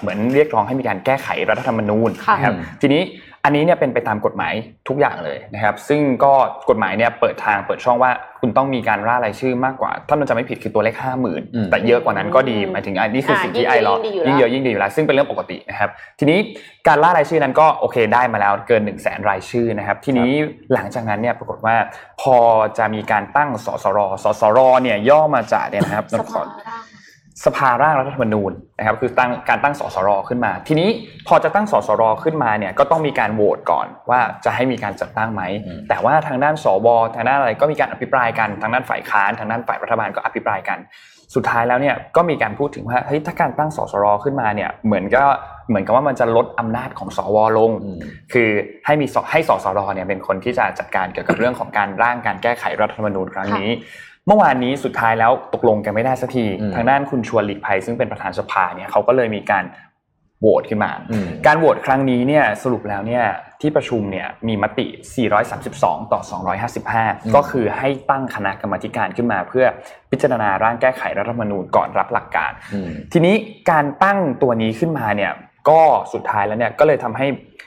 [0.00, 3.02] เหมือนเรียกร้องให้มีการแก้ไขรัฐธรรมนูญนะครับทีนี้
[3.46, 4.54] อันนี้เนี่ยเป็นไปตามกฎหมาย
[4.88, 6.32] ทุกอย่างเลยนะครับ ซึ่งก็
[6.70, 8.10] กฎหมายเนี่ยเปิดทางเปิดช่องว่า
[8.40, 13.94] คุณต้องมีการร่ารายชื่อมากกว่า ถ้ามันจะไม่ผิดคือตัวเลขห้าหมื่นแต่เยอะกว่านั้นก็ดีหมายถึงอันนี้คือสิ่งที่ไอรอ
[14.26, 16.38] ยิ่งเยอะยิ่งดีอยู่แล้ว ซึ่งเป็นเรื่องปกตินะครับ ทีนี้
[16.88, 20.30] การล่ารายชื่อนั้นก็โอเคได้มาแล้วเกิน1นึ่งแสนรายชื่อนะครับ ทีนี้
[20.72, 21.76] หลังจากนั้นเนี่ยปรากฏว่า
[22.22, 22.36] พอ
[22.78, 26.20] จะมีการตั้งสสรสสรเนี่ยย่อมาจากเนี่ยนะครับส
[27.56, 30.88] ภาร่างรัฐธรรมนูญนะครับคือตั้งการตั้งสสรขึ้นมา ทีนี้
[31.28, 35.42] พอจะตั้งสสรขึ้นมาเนี่ยก็ต้องมีการโหวตก่อนว่าจะให้มีการจัดตั้งไหม
[35.88, 40.78] แต่ว่าทางด้านสวทางด้านอะไรก็มีการอภิปรายกันทางด้านฝ่ายค้านทางด้านฝ่ายรัฐบาลก็อภิปรายกัน
[41.34, 45.24] สุดท้ายแล้วเนี่ยก็มีการพูดถึงว่าเฮ้ยถ้าการตั้งสสรขึ้นมาเนี่ยเหมือนก็
[45.68, 47.70] เหมือนกับว่ามันจะลดอำนาจของสวลง
[48.32, 48.48] คือ
[48.86, 53.70] ให้มีให้สสรเนี่ยเป็นคนที่จะจัดการเกี่ยวกับเรื่องของการร่างการแก้ไขรัฐธรรมนูญครั้งนี้
[54.26, 59.64] เมื่อวานนี้สุดท้ายแล้วตกลงกันไม่ได้สักที ทางด้านคุณชวนหลีกภัยซึ่งเป็นประธานสภาเนี่ยเขาก็เลยมีการ
[60.40, 63.24] โหวตขึ้นมาอืมการโหวตครั้งนี้เนี่ยสรุปแล้วเนี่ย
[63.60, 64.86] ที่ประชุมเนี่ยมีมติ
[65.50, 66.20] 432 ต่อ
[66.76, 69.66] 255 ก็คือให้ตั้งคณะกรรมาธิการขึ้นมาเพื่อ
[70.10, 73.34] พิจารณาร่างแก้ไขรัฐธรรมนูญก่อนรับหลักการอืมทีนี้
[73.70, 75.32] การตั้งตัวนี้ขึ้นมาเนี่ย
[75.68, 75.80] ก็
[76.12, 77.65] สุดท้ายแล้วเนี่ยก็เลยทำให้อ่า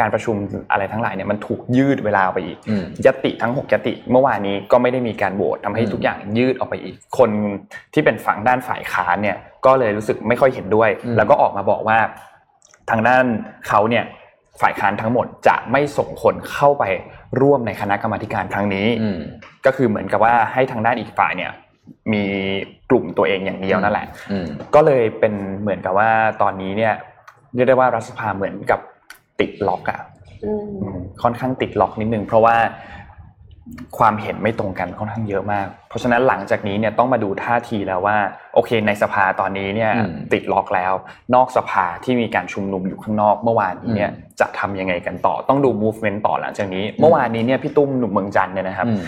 [0.00, 0.36] การประชุม
[0.70, 7.30] อะไรทั้งหลายเนี่ยมันถูกยืดเวลาออกไปอีกอืมยติทั้ง6ยติ เมื่อวานนี้ก็ไม่ได้มีการโหวตทำให้อืมทุกอย่างยืดออกไปอีก คน
[7.94, 9.36] ที่เป็นฝั่งด้านฝ่ายค้านเนี่ย
[9.66, 11.98] ก็เลยรู้สึกไม่ค่อยเห็นด้วย แล้วก็ออกมาบอกว่า
[12.90, 13.24] ทางด้าน
[13.68, 14.04] เขาเนี่ย
[14.60, 16.84] ฝ่ายค้านทั้งหมดจะไม่ส่งคนเข้าไป
[17.40, 19.18] ร่วมในคณะกรรมาธิการครั้งนี้อืม
[19.66, 21.52] ก็คือเหมือนกับว่าให้ทางด้านอีกฝ่ายเนี่ย
[22.12, 22.24] มี
[22.90, 26.10] กลุ่มตัวเองอย่างเดียวนั่นแหละอืมก็เลยเป็นเหมือนกับว่า
[26.42, 26.94] ตอนนี้เนี่ย
[27.54, 28.80] เรียกได้ว่ารัฐสภาเหมือนกับ
[29.40, 30.00] ติดล็อกอะ
[30.44, 32.56] อืมอืมค่อนข้างติดล็อกนิดนึงเพราะว่า
[33.98, 38.16] ความเห็นไม่ตรงกันค่อนข้างเยอะมาก เพราะฉะนั้นหลังจากนี้เนี่ยต้องมาดูท่าทีแล้วว่า
[38.54, 40.92] โอเค ในสภาตอนนี้เนี่ยอืมติดล็อกแล้ว
[41.34, 49.00] นอกสภาที่มีการชุมนุมอยู่ข้างนอกเมื่อวานนี้เนี่ยจะทำยังไงกันต่อต้องดู movement ต่อหลังจากนี้ เมื่อวานนี้เนี่ยพี่ตุ้มหนุ่มเมืองจันทร์เนี่ยนะครับอืม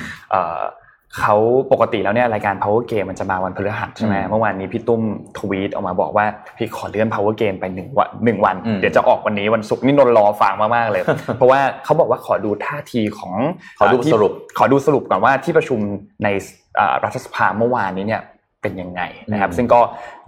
[1.12, 1.36] เอ่อเขา
[1.72, 5.02] ปกติแล้วเนี่ยรายการ power game มันจะมาวันพฤหัสใช่ไหมอืมเมื่อวานนี้พี่ตุ้ม
[5.38, 6.24] ทวีตออกมาบอกว่า
[6.56, 11.02] พี่ขอเลื่อน power game ไปหนึ่งวันหนึ่งวันอืมเดี๋ยวจะออกวันนี้วันศุกร์นี่นนท์รอฟังมากๆเลย
[11.36, 13.34] เพราะว่าเขาบอกว่าขอดูท่าทีของ
[13.78, 15.78] ขอดูเที่สรุป ขอดูสรุปก่อนว่าที่ประชุม
[16.24, 16.28] ใน
[16.76, 18.22] เอ่อรัฐสภาเมื่อวานนี้เนี่ย
[18.62, 19.80] เป็นยังไงนะครับอืมซึ่งก็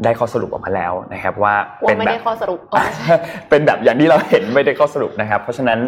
[0.04, 3.14] ได้ข้อสรุปออกมาแล้วนะครับว่าว่าเป็นไม่แบได้บข้อสรุปอ๋อไม่ใช่
[3.48, 5.78] เป็นแบบอย่างที่เราเห็นไม่ได้ข้อสรุปนะครับ เพราะฉะนั้น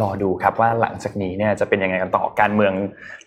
[0.00, 2.72] รอดูครับว่าหลังจากนี้เนี่ยจะเป็นยังไงกันต่อการเมือง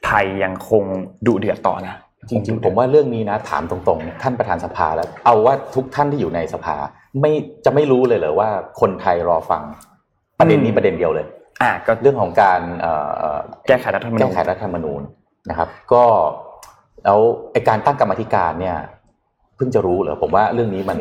[0.05, 0.83] ไทยยังคง
[1.25, 1.95] ดุเดือดต่อนะ
[2.29, 6.75] จริงๆผมว่าเรื่องนี้นะถามตรงๆ ท่านประธานสภาแล้ว เอาว่าทุกท่านที่อยู่ในสภา
[7.21, 7.31] ไม่
[7.65, 8.49] จะไม่รู้เลยเหรอว่า
[8.81, 9.63] คนไทยรอฟัง
[10.39, 11.27] ประเด็นนี้ประเด็นเดียวเลย
[11.61, 12.93] อะก็เรื่องของการเอ่
[13.33, 13.35] อ
[13.67, 15.01] แก้ไขรัฐธรรมนูแก้ญไขรัฐธรรมนูญ
[15.49, 16.03] นะครับ ก็
[17.05, 17.19] แล้ว
[17.51, 18.77] ไอการตั้งกรรมาธิการเนี่ย
[19.55, 20.99] เพิ่งจะรู้เหรอผมว่าเรื่องนี้มัน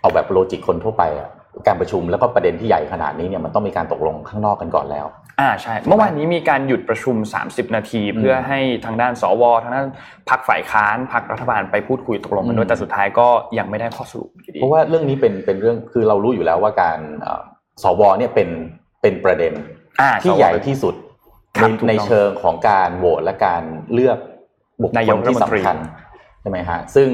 [0.00, 1.30] เอาแบบโลจิกคนทั่วไปอะ
[1.66, 5.06] การประชุมแล้วก็ประเด็นที่ใหญ่ขนาดนี้เนี่ยมันต้องมีการตกลงข้างนอกกันก่อนแล้ว
[5.40, 7.16] อ่าใช่ เมื่อวานนี้มีการหยุดประชุม
[7.46, 9.86] 30 นาที เพื่อให้ทางด้านสวทางด้าน
[10.28, 17.42] พักฝ่ายค้านพักรัฐบาลไปพูดคุยตกลงกันด้วอืยมแต่สุดท้ายก็ยังไม่ได้ข้อสรุปอยู่ดีเพราะว่าเรื่องนี้เป็นเป็นเรื่องคือเรารู้อยู่แล้วว่าการเอ่อ
[17.82, 18.48] สวเนี่ยเป็น
[19.02, 19.52] เป็นประเด็น
[20.00, 20.94] อ่าที่สวใหญ่ที่สุด
[21.58, 23.62] ครัในบถูกต้องในเชิงของการโหวตและการ
[23.94, 24.18] เลือก
[24.82, 25.76] บุคนาคยลกรัฐที่มนตรีสำคัญ
[26.40, 27.08] ใช่ไหมฮะซึ่ง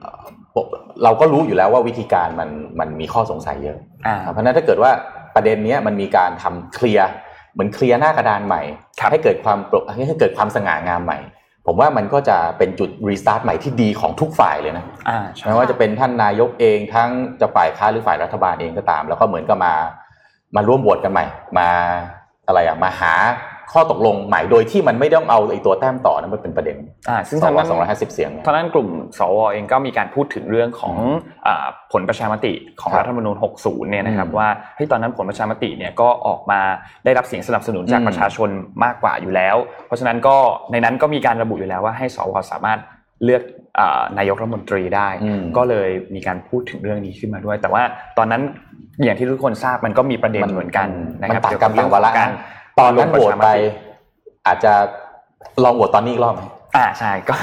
[0.00, 0.24] เอ่อ
[0.54, 0.66] ปก
[1.04, 2.50] เราก็รู้อยู่แล้วว่าวิธีการมัน
[2.80, 4.90] มันมีข้อสงสัยเยอะอ่าเพราะฉะนั้นถ้าเกิดว่า
[5.34, 7.08] ประเด็นเนี้ยมันมีการทำเคลียร์
[7.52, 8.62] เหมือนเคลียร์หน้ากระดานใหม่
[9.00, 11.18] ครับให้เกิดความโปร่งให้เกิดความสง่างามใหม่
[11.66, 19.74] ผมว่ามันก็จะเป็นจุดรีสตาร์ทใหม่ที่ดีของทุกฝ่ายเลยนะอ่าใช่ไม่ว่าจะเป็นท่านนายกเองทั้งจะฝ่ายค้านหรือฝ่ายรัฐบาลเองก็ตาม แล้วก็เหมือนกับมา
[20.56, 21.24] มาร่วมบวชกันใหม่
[21.58, 21.68] มา
[22.46, 23.12] อะไรอะมาหา
[23.72, 26.76] ข้อตกลงใหม่โดยที่มันไม่ต้องเอาไอ้ตัวแต้มต่อนั้นมันเป็นประเด็น
[27.08, 30.96] อ่าซึ่งสทางวด้านสองร้อยห้าสิบเสียงเนี่ยทางด้านกลุ่มสวเองก็มีการพูดถึงเรื่องของ
[31.46, 36.60] อ่าผลประชามติของครับรัฐธรรมนูญ 60 เนี่ยนะครับอืมว่าเฮ้ยตอนนั้นผลประชามติเนี่ยก็ออกมา
[37.04, 38.48] ได้รับเสียงสนับสนุนจากอืมประชาชน
[38.84, 40.36] มากกว่าอยู่แล้ว เพราะฉะนั้นก็
[40.72, 42.78] ในนั้นก็มีการระบุอยู่แล้วว่าให้สวสามารถ
[43.24, 43.42] เลือก
[43.78, 47.82] อ่านายกรัฐมนตรีได้อืมก็เลยมีการพูดถึงเรื่องนี้ขึ้นมาด้วย แต่ว่า
[48.18, 48.42] ตอนนั้น
[49.04, 50.88] อย่างที่ทุกคนทราบมันก็มีประเด็นเหมือนกัน
[51.20, 52.30] นะมัครับต่างกรรมต่างวาระเกี่ยวกับเรื่องของการ
[52.78, 53.64] ตอนนั้นโหวตไปลงประชามติ
[54.46, 54.72] อาจจะ
[55.64, 56.42] ลองโหวตตอนนี้อีกรอบไหม
[56.76, 57.34] อ่าใช่ก็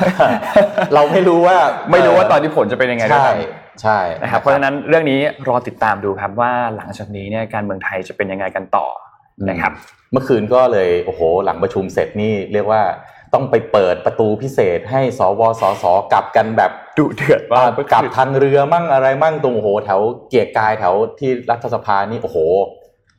[0.94, 1.58] เราไม่รู้ว่า
[1.92, 8.88] ไม่รู้ว่าตอนที่ผลจะเป็นยังไงด้วยใช่ซ้ำใช่นะครับเพราะฉะนั้นเรื่องนี้รอติดตามดูครับว่าหลังจากนี้เนี่ยการเมืองไทยจะเป็นยังไงกันต่อ
[9.50, 9.72] นะครับ
[10.12, 12.82] เมื่อคืนก็เลยโอ้โห หลังประชุมเสร็จนี่เรียกว่า
[13.34, 22.38] ต้องไปเปิดประตูพิเศษให้สวสสกลับกันแบบดุเดือดมากกลับทางเรือมั่งอะไรมั่งตรงโอ้โหแถวเกียรติกายแถวที่รัฐสภานี่โอ้โห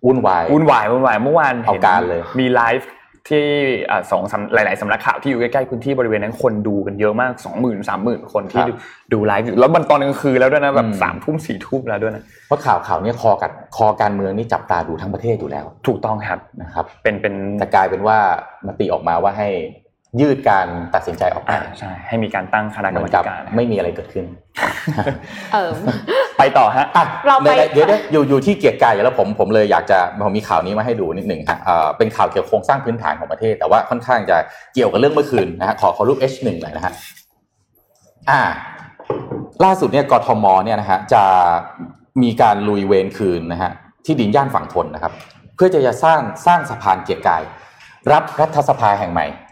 [0.06, 2.88] วุ่นวายวุ่นวายวุ่นวายเมื่อวานเอาการเลยมีไลฟ์
[3.30, 3.46] ที่
[3.90, 8.72] อ่าสองสำหลาย ๆสำนักข่าวที่อยู่ใกล้ๆพื้นที่บริเวณนั้นคนดูกันเยอะมากสองหมื่นสามหมื่นคนที่ดู
[9.12, 18.18] ดูไลฟ์อยู่แล้วมันตอนกลางคืนแล้วด้วยนะแบบสามทุ่มสี่ทุ่มแล้วด้วยนะเพราะข่าวข่าวเนี้คอกัดคอการเมืองนี่จับตาดูทั้งประเทศอยู่แล้ว ถูกต้องครับนะครับ เป็นเป็นแต่กลายเป็นว่า
[18.66, 19.48] มติออกมาว่าให้
[20.20, 24.26] ยืดการตัดสินใจออกไปอ่าใช่ให้มีการตั้งคณะกเหรรมืมอนกับการนะครับไม่มีอะไรเกิดขึ้น
[25.54, 25.70] เออ
[26.38, 34.36] ไปต่อฮะอะเราไปเดี๋ยวเดี๋ยวอยู่อยู่ที่เกียรติกายอยู่แล้วผมผมเลยอยากจะผมมีข่าวนี้มาให้ดูนิดหนึ่งฮะเอ่อเป็นข่าวเกี่ยวกับโครงสร้างพื้นฐานของประเทศ แต่ว่าค่อนข้างจะ
[34.74, 36.92] เกี่ยวกับเรื่องเมื่อคืนนะฮะขอขอรูป H1 หน่อยนะฮะ
[38.30, 38.40] อ่า
[39.64, 41.22] ล่าสุดเนี่ยกทมเนี่ยนะฮะจะ
[42.22, 43.70] มีการลุยเวรคืนนะฮะ
[44.04, 45.12] ที่ดินย่านฝั่งทนนะครับ
[45.56, 47.42] เพื่อจะจะสร้างสร้างสะพานเกียรติกาย
[48.12, 49.51] รับรัฐสภาแห่งใหม่อืมค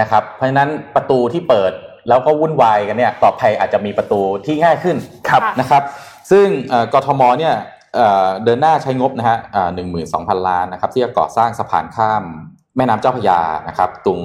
[0.00, 1.72] นะครับเพราะฉะนั้นประตูที่เปิด
[2.08, 4.96] แล้วก็วุ่นวายกันเนี่ยต่อไปอาจจะมีประตูที่ง่ายขึ้น
[5.28, 5.82] ครับนะครับ
[6.30, 7.54] ซึ่งเอ่อกทมเนี่ย
[7.94, 9.38] เอ่อเดินหน้าใช้งบนะฮะ
[9.74, 12.24] หนึ่งหมื่นสองพันล้านนะครับที่จะก่อสร้างสะพานข้าม
[12.76, 14.18] แม่น้ำเจ้าพระยานะครับตรง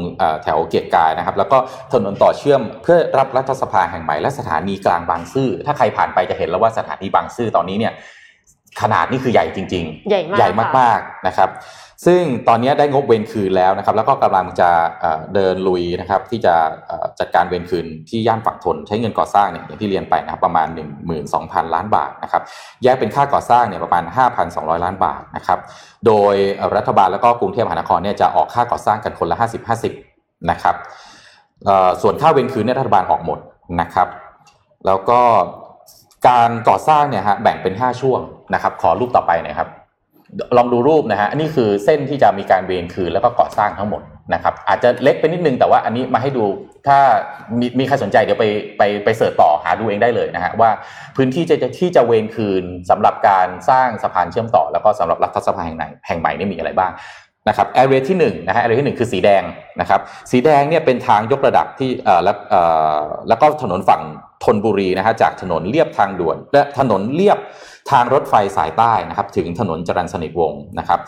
[0.43, 1.57] แถวเกียรติกายนะครับ แล้วก็
[1.93, 7.93] ถนนต่อเชื่อมเพื่อรับรัฐสภาแห่งใหม่และสถานีกลางบางซื่อถ้าใครผ่านไปจะเห็นแล้วว่าสถานีบางซื่อตอนนี้เนี่ย
[8.81, 10.49] ขนาดนี่คือใหญ่จริง ๆ ใหญ่มากใหญ่
[10.79, 11.49] มากๆนะครับ
[12.05, 14.69] ซึ่งตอนนี้ได้งบเวรคืนแล้วนะครับ แล้วก็กำลังจะ
[15.35, 16.55] เดินลุยนะครับ ที่จะ
[17.19, 20.67] จัดการเวรคืนที่ย่านฝั่งทน ใช้เงินก่อสร้างเนี่ยอย่างที่เรียนไปนะครับประมาณ
[21.21, 22.41] 12,000 ล้านบาทนะครับ
[22.83, 24.03] แยกเป็นค่าก่อสร้างเนี่ยประมาณ
[24.43, 25.59] 5,200 ล้านบาทนะครับ
[26.05, 26.35] โดย
[26.75, 29.37] รัฐบาลแล้วก็กรุงเทพมหานครเนี่ยจะออกค่าก่อสร้างกันคนละ
[29.93, 30.75] 50-50 นะครับ
[32.01, 33.39] ส่วนค่าเวรคืนเนี่ยรัฐบาลออกหมด
[33.81, 34.07] นะครับ
[34.85, 35.19] แล้วก็
[36.27, 38.19] การก่อสร้างเนี่ยฮะแบ่งเป็น 5 ช่วง
[38.53, 39.69] นะครับ ขอรูปต่อไปนะครับ
[40.57, 44.01] ลองดูรูปนะฮะอันนี้คือเส้นที่จะมีการเวียนคืนแล้วก็ก่อสร้างทั้งหมด
[44.33, 46.45] นะครับ อาจจะเล็กไปนิดนึงแต่ว่าอันนี้มาให้ดู
[46.87, 46.99] ถ้า
[47.59, 48.45] มีมีใครสนใจเดี๋ยวไป
[48.77, 50.69] ไปไปเสิร์ชต่อหาดูเองได้เลยนะฮะว่า
[51.15, 56.91] พื้นที่จะที่จะเวนคืนสำหรับการสร้างสะพานเชื่อมต่อ แล้วก็สำหรับรัฐสภาแห่งไหนแห่งใหม่นี่มีอะไรบ้าง
[57.47, 59.43] นะครับแอเรียที่1นะฮะแอเรียที่ 1 คือสีแดง
[59.79, 62.61] นะครับสีแดงเนี่ยเป็นทางยกระดับที่เอ่อแล้วเอ่
[62.99, 64.01] อแล้วก็ถนนฝั่ง
[64.43, 67.39] ธนบุรีนะฮะจากถนนเลียบทางด่วนและถนนเลียบ
[67.91, 70.99] ทางรถไฟสายใต้นะครับถึงถนนจรัญสนิทวงศ์นะครับ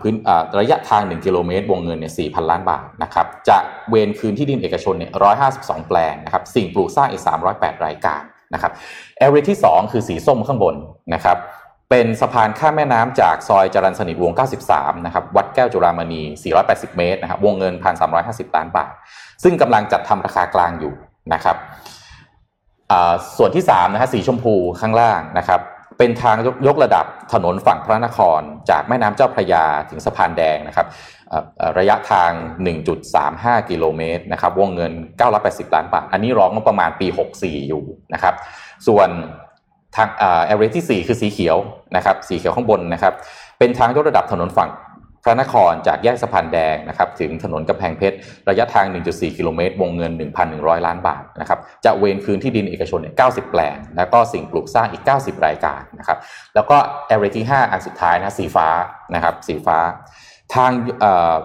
[0.00, 0.14] พื้น
[0.58, 3.58] ระยะทาง 1 กิโลเมตร วงเงินเนี่ย4,000 ล้านบาทนะครับจะ
[3.90, 5.12] เวนคืนที่ดินเอกชนเนี่ย
[5.50, 7.22] 152 แปลงนะครับสิ่งปลูกสร้างอีก
[7.52, 8.22] 308 รายการ
[8.54, 8.72] นะครับ
[9.18, 10.74] แอเรียที่ 2 คือสีส้มข้างบน
[11.14, 11.36] นะครับ
[11.90, 14.32] เป็นสะพานข้ามแม่น้ำจากซอยจรัญสนิทวง
[14.68, 16.22] 93 นะครับ วัดแก้วจุฬามณี
[16.60, 17.74] 480 เมตรนะครับ วงเงิน
[18.14, 18.92] 1,350 ล้านบาท
[19.42, 20.94] ซึ่งกำลังจัดทำราคากลางอยู่
[21.34, 21.56] นะครับ
[23.36, 25.60] ส่วนที่3นะฮะ สีชมพูข้างล่างนะครับ
[25.98, 30.86] เป็นทางยกระดับถนนฝั่งพระนคร จากแม่น้ำเจ้าพระยาถึงสะพานแดงนะครับ
[31.78, 32.30] ระยะทาง
[33.00, 34.92] 1.35 กิโลเมตรนะครับ วงเงิน
[35.32, 37.06] 980 ล้านบาท อันนี้ร้องประมาณปี
[37.38, 38.34] 64 อยู่นะครับ
[38.88, 39.08] ส่วน
[39.96, 41.56] ทางเอเรที่ 4 คือสีเขียว
[41.96, 43.14] นะครับสีเขียวข้างบนนะครับ
[43.58, 44.70] เป็นทางยกระดับถนนฝั่ง
[45.24, 48.16] พระนครจากแยกสะพานแดงนะครับถึงถนนกำแพงเพชร
[48.48, 50.12] ระยะทาง 1.4 กิโลเมตร วงเงิน
[50.48, 56.18] 1,100 ล้านบาทนะครับจะเวนคืนที่ดินเอกชนเนี่ย90 แปลง แล้วก็สิ่งปลูกสร้างอีก 90 รายการนะครับ
[56.54, 56.76] แล้วก็
[57.08, 58.68] แอเรียที่ 5 อันสุดท้ายนะสีฟ้า
[59.14, 59.78] นะครับสีฟ้า
[60.54, 60.72] ทาง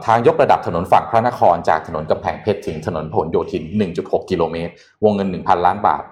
[0.05, 3.63] ทางยกระดับถนนฝั่งพระนครจากถนนกำแพงเพชรถึงถนนพหลโยธิน
[3.97, 4.71] 1.6 กิโลเมตร
[5.03, 6.03] วงเงิน 1,000 ล้านบาท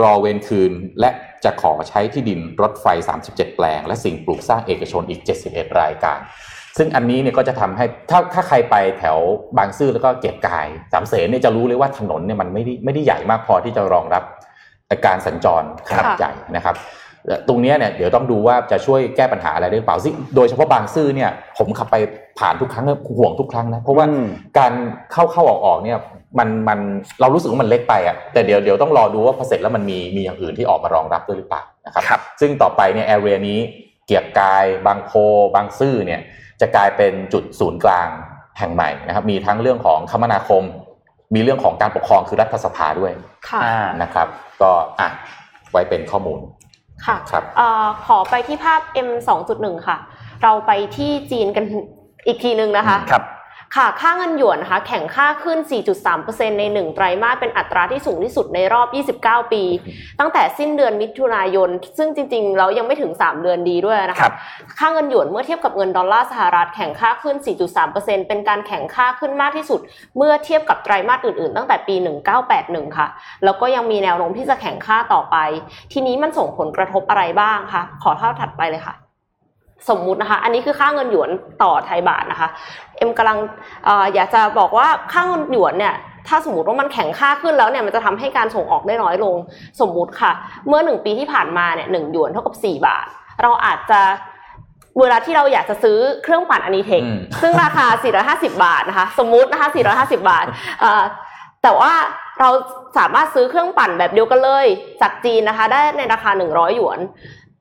[0.00, 1.10] รอเวนคืนและ
[1.44, 2.86] จะขอใช้ที่ดินรถไฟ
[3.22, 6.18] 37 แปลง และสิ่งปลูกสร้างเอกชนอีก 71 รายการ
[6.78, 9.18] ซึ่งอันนี้เนี่ยก็จะทำให้ถ้าถ้าใครไปแถว
[9.56, 14.24] บางซื่อแล้วก็เก็บกายสามเสนเนี่ยจะรู้เลยว่าถนนเนี่ยมันไม่ได้ไม่ได้ใหญ่มากพอที่จะรองรับ
[15.06, 16.74] การสัญจรขนาดใหญ่นะครับ
[17.48, 21.96] ตรงนี้เนี่ยเดี๋ยวต้องดูว่าจะช่วยแก้ปัญหาอะไรได้หรือเปล่าซึ่งโดยเฉพาะบางซื่อเนี่ยผมขับไป
[22.38, 22.84] ผ่านทุกครั้ง
[23.18, 24.06] ห่วงทุกครั้งนะเพราะว่า
[24.58, 24.72] การ
[25.12, 25.98] เข้าเข้าออกออกเนี่ย
[26.38, 26.78] มันมัน
[27.20, 33.58] เรารู้สึกว่ามันเล็กไปอะแต่เดี๋ยวเดี๋ยวต้องรอดูว่าพอเสร็จแล้วมันมีมีอย่างอื่นที่ออกมารองรับด้วยหรือเปล่านะครับรบซึ่งต่อไปเนี่ยแอเรียนี้
[34.06, 35.12] เกียรกาย บางโพ
[35.54, 36.20] บางซื่อเนี่ย
[36.60, 38.08] จะกลายเป็นจุดศูนย์กลาง
[38.58, 40.62] แห่งใหม่นะครับมีทั้งเรื่องของคมนาคม
[41.34, 43.12] มีเรื่องของการปกครองคือรัฐสภาด้วย
[44.02, 44.26] นะครับ
[44.62, 45.08] ก็อะ
[45.72, 46.40] ไว้เป็นข้อมูล
[47.06, 47.60] ค่ะครับอ
[48.06, 49.10] ขอไปที่ภาพ M
[49.48, 49.96] 2.1 ค่ะ
[50.42, 51.64] เราไปที่จีนกัน
[52.26, 53.24] อีกทีนึงนะคะครับ
[53.76, 55.58] ค่ะ ค่าเงินหยวนนะคะแข่งค่าขึ้น
[56.08, 58.82] 4.3%ใน 1 ไตรมาสเป็นอัตราที่สูงที่สุดในรอ
[59.14, 59.62] บ 29 ปี
[60.20, 64.30] ตั้งแต่สิ้นเดือนมิถุนายน ซึ่งจริงๆ เรายังไม่ถึง 3 เดือนดีด้วยนะคะ
[64.78, 67.36] ค่าเงินหยวนเมื่อเทียบกับเงินดอลลาร์สหรัฐแข่งค่าขึ้น
[67.82, 69.80] 4.3%เป็นการแข่งค่าขึ้นมากที่สุด
[70.16, 71.94] เมื่อเทียบกับไตรมาสอื่นๆ ตั้งแต่ปี
[72.46, 73.06] 1981 ค่ะ
[73.44, 75.36] แล้วก็ยังมีแนวโน้มที่จะแข่งค่าต่อไป
[75.92, 78.96] ทีนี้มันส่งผลกระทบอะไรบ้างคะ ขอเท่าถัดไปเลยค่ะ
[79.88, 81.30] สมมุตินะคะ อันนี้คือค่าเงินหยวน
[81.62, 82.48] ต่อไทยบาทนะคะ
[82.96, 83.38] เอ็มกำลัง
[83.86, 85.94] ออยากจะบอกว่าค่าเงินหยวนเนี่ย
[86.28, 89.36] ถ้าสมมติว่ามันแข็งค่าขึ้นแล้วเนี่ยมันจะทำให้การส่งออกได้น้อยลง
[89.80, 90.32] สมมุติค่ะ
[90.68, 93.06] เมื่อหนึ่งปีที่ผ่านมาเนี่ยหนึ่งหยวนเท่ากับสี่บาท
[93.42, 94.00] เราอาจจะ
[95.00, 97.02] เวลาที่เราอยากจะซื้อเครื่องปั่นอนิเทค
[97.42, 97.86] ซึ่งราคา
[98.46, 100.46] 450 บาทนะคะ สมมุตินะคะ 450 บาท
[101.62, 101.92] แต่ว่า
[102.40, 102.50] เรา
[102.98, 104.66] สามารถซื้อเครื่องปั่นแบบเดียวกันเลย
[105.00, 106.98] จากจีนนะคะ ได้ในราคา 100 หยวน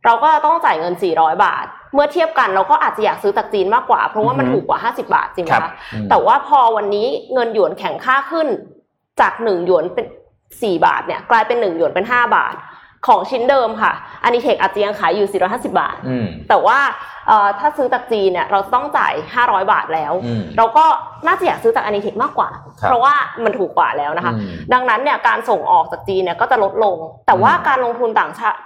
[0.06, 5.72] เราก็ต้องจ่ายเงิน 400 บาท เมื่อเทียบกันเราก็อาจจะอยากซื้อจากจีนมากกว่า เพราะว่ามันถูกกว่า 50 บาทจริงไหมคะ
[6.10, 8.48] แต่ว่าพอวันนี้เงินหยวนแข็งค่าขึ้น
[9.22, 10.06] จากหนึ่งหยวนเป็น
[10.62, 12.56] สี่บาทเนี่ยกลายเป็นหนึ่งหยวนเป็นห้าบาท
[13.08, 15.96] ของชิ้นเดิมค่ะอันนี้เทคอาจจะยังขายอยู่ 450 บาท
[16.50, 16.80] แต่ว่า
[17.60, 20.14] ถ้าซื้อจากจีนเนี่ยเราต้องจ่าย 500 บาทแล้ว
[20.58, 20.86] เราก็
[21.28, 22.50] น่าจะอยากซื้อจากอันนี้เทคมากกว่า
[22.88, 24.34] เพราะว่ามันถูกกว่าแล้วนะคะ
[24.74, 26.98] ดังนั้นเนี่ยการส่งออกจากจีนเนี่ยก็จะลดลง
[27.28, 28.58] แต่ว่าการลงทุนต่างชาติ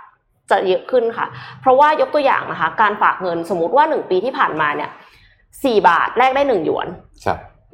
[0.53, 1.25] จะเยอะขึ้นค่ะ
[1.61, 4.89] เพราะว่ายกตัวอย่างนะคะ การฝากเงินสมมุติว่าหนึ่งปีที่ผ่านมาเนี่ย
[5.63, 6.87] สี่บาทแลกได้หนึ่งหยวน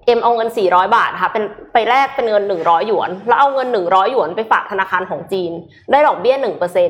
[0.06, 5.52] เอ็มเอาเงินสี่ร้อยบาทค่ะเป็นไปแลกเป็นเงินหนึ่งร้อยหยวน แล้วเอาเงินหนึ่งร้อยหยวนไปฝากธนาคารของจีน
[5.92, 6.90] ได้ดอกเบี้ยหนึ่งเปอร์เซ็น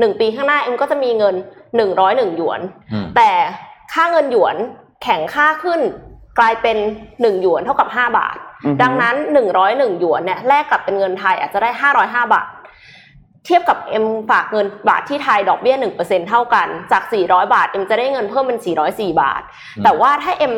[0.00, 1.34] หนึ่งปีข้างหน้าเอ็มก็จะมีเงิน
[1.76, 2.60] หนึ่งร้อยหนึ่งหยวน
[3.16, 3.30] แต่
[3.92, 4.56] ค่าเงินหยวน
[5.02, 5.80] แข็งค่าขึ้น
[6.38, 6.76] กลายเป็น
[7.22, 12.46] หนึ่งหยวนเท่ากับห้าบาทอือฮึดังนั้นหนึ่งร้อยหนึ่งหยวนเนี่ยแลกกลับเป็นเงินไทยอาจจะได้ห้าร้อยห้าบาท
[13.46, 18.58] เทียบกับเอ็มฝากเงินบาทที่ไทยดอกเบี้ยหนึ่งเปอร์เซ็นเท่ากัน จาก 400 บาทเอ็มจะได้เงินเพิ่มเป็น
[18.90, 19.42] 404 บาท
[19.76, 20.54] อืมแต่ว่าถ้าเอ็ม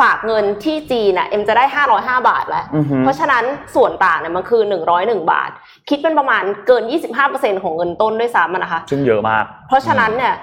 [0.00, 1.64] ฝากเงินที่จีนน่ะเอ็มจะได้
[1.96, 4.62] 505 บาทแล้วอือฮึเพราะฉะนั้นส่วนต่างเนี่ยมันคือ
[4.96, 5.50] 101 บาท
[5.88, 6.82] คิดเป็นประมาณเกิน
[7.22, 10.34] 25%ของเงินต้นด้วยซ้ำอะนะคะ ซึ่งเยอะมาก เพราะฉะนั้นเนี่ย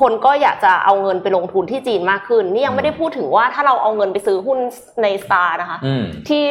[0.00, 4.58] คนก็อยากจะเอาเงินไปลงทุนที่จีนมากขึ้น นี่ยังไม่ได้พูดถึงว่าถ้าเราเอาเงินไปซื้อหุ้น
[5.02, 6.42] ในสตาร์นะคะอืมที่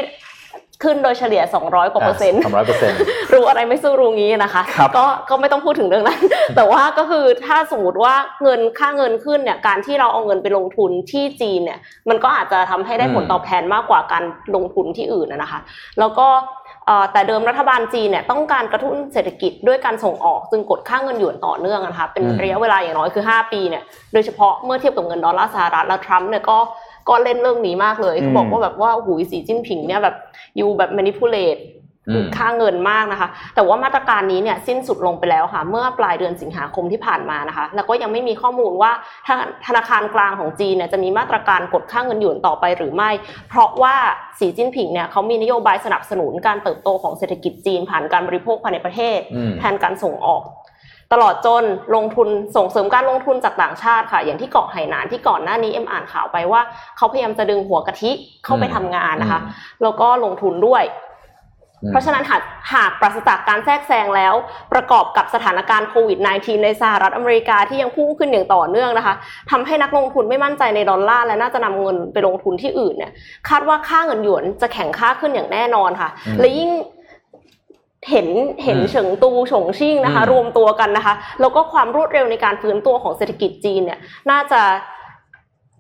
[0.83, 2.97] ขึ้นโดยเฉลี่ย 200 กว่าเปอร์เซ็นต์สามร้อยเปอร์เซ็นต์
[3.33, 6.19] รู้อะไรไม่สู้รู้งี้นะคะครับก็ก็ไม่ต้องพูดถึงเรื่องนั้น
[6.55, 14.23] แต่ว่าก็คือถ้าสมมติว่าเงินค่าเงินขึ้นเนี่ยการที่เราเอาเงินไปลงทุนที่จีนเนี่ยมันก็อาจจะทำให้ได้ผลตอบแทนมากกว่าการ
[14.55, 15.59] ลงทุนที่อื่นนะนะคะ
[15.99, 16.27] แล้วก็
[16.85, 26.57] เอ่อแต่เดิมรัฐบาลจีนเนี่ยต้องการกระตุ้นเศรษฐกิจด้วยการส่งออกจึงกดค่าเงินหยวนต่อเนื่องนะคะเป็นอืมระยะเวลาอย่างน้อยคือ 5 ปีเนี่ยโดยเฉพาะเมื่อเทียบกับเงินดอลลาร์สหรัฐแล้วทรัมป์เนี่ยก็
[27.10, 30.15] ก็เล่นเรื่องนี้มากเลยเขาบอกว่าแบบว่าหูยสีจิ้นผิงเนี่ยแบบ
[30.60, 31.62] ยูแบบ manipulate
[32.10, 38.91] อืมค่าเงินมากนะคะ แต่ว่ามาตรการนี้เนี่ยสิ้นสุดลงไปแล้วค่ะ เมื่อปลายเดือนสิงหาคมที่ผ่านมานะคะ แล้วก็ยังไม่มีข้อมูลว่า
[39.28, 43.10] ธนาธนาคารกลางของจีนเนี่ยจะมีมาตรการกดค่าเงินหยวนต่อไปหรือไม่
[43.50, 43.96] เพราะว่า
[44.39, 50.41] สีจิ้นผิงเนี่ยเขามีนโยบายสนับสนุนการเติบโตของเศรษฐกิจจีนผ่านการบริโภคภายในประเทศอืมแทนการส่งออก
[51.13, 51.63] ตลอดจน
[51.96, 56.62] ลงทุนส่งเสริมการลงทุนจากต่างชาติค่ะ อย่างที่เกาะไหหนานที่ก่อนหน้านี้เอ็มอ่านข่าวไปว่า
[56.98, 58.12] เขาพยายามจะดึงหัวกะทิ
[58.46, 59.52] เข้าไปอืมทำงานนะคะอืม
[59.84, 60.84] แล้วก็ลงทุนด้วย
[61.84, 62.41] อืมเพราะฉะนั้นหาก
[62.74, 64.34] หากปราศจากการแทรกแซงแล้ว
[64.74, 69.15] ประกอบกับสถานการณ์โควิด -19 ในสหรัฐอเมริกาที่ยังพุ่งขึ้นอย่างต่อเนื่องนะคะ
[69.52, 73.12] ทำให้นักลงทุนไม่มั่นใจในดอลลาร์และน่าจะนำเงินไปลงทุนที่อื่นเนี่ย
[73.50, 76.72] คาดว่าค่าเงินหยวนจะแข็งค่าขึ้นอย่างแน่นอนค่ะอืมและยิ่ง
[78.10, 78.27] เห็น
[78.63, 83.99] เห็นอืมเฉิงตูฉงชิ่งนะคะอืมรวมตัวกันนะคะ แล้วก็ความรวดเร็วในการฟื้นตัวของเศรษฐกิจจีนเนี่ย
[84.31, 84.62] น่าจะ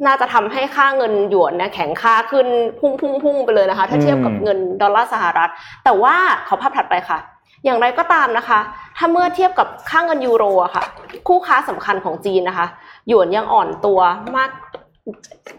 [0.05, 2.47] น่าจะทำให้ค่าเงินหยวนเนี่ยแข็งค่าขึ้น
[2.79, 5.49] พุ่งพุ่งพุ่งไปเลยนะคะ ถ้าเทียบกับอืมเงินดอลลาร์สหรัฐ
[5.83, 6.15] แต่ว่า
[6.47, 7.19] ขอภาพถัดไปค่ะ
[7.65, 8.59] อย่างไรก็ตามนะคะ
[8.97, 10.83] ถ้าเมื่อเทียบกับค่าเงินยูโรอะค่ะ
[11.27, 12.67] คู่ค้าสำคัญของจีนนะคะ
[13.07, 13.99] หยวนยังอ่อนตัว
[14.35, 14.49] มาก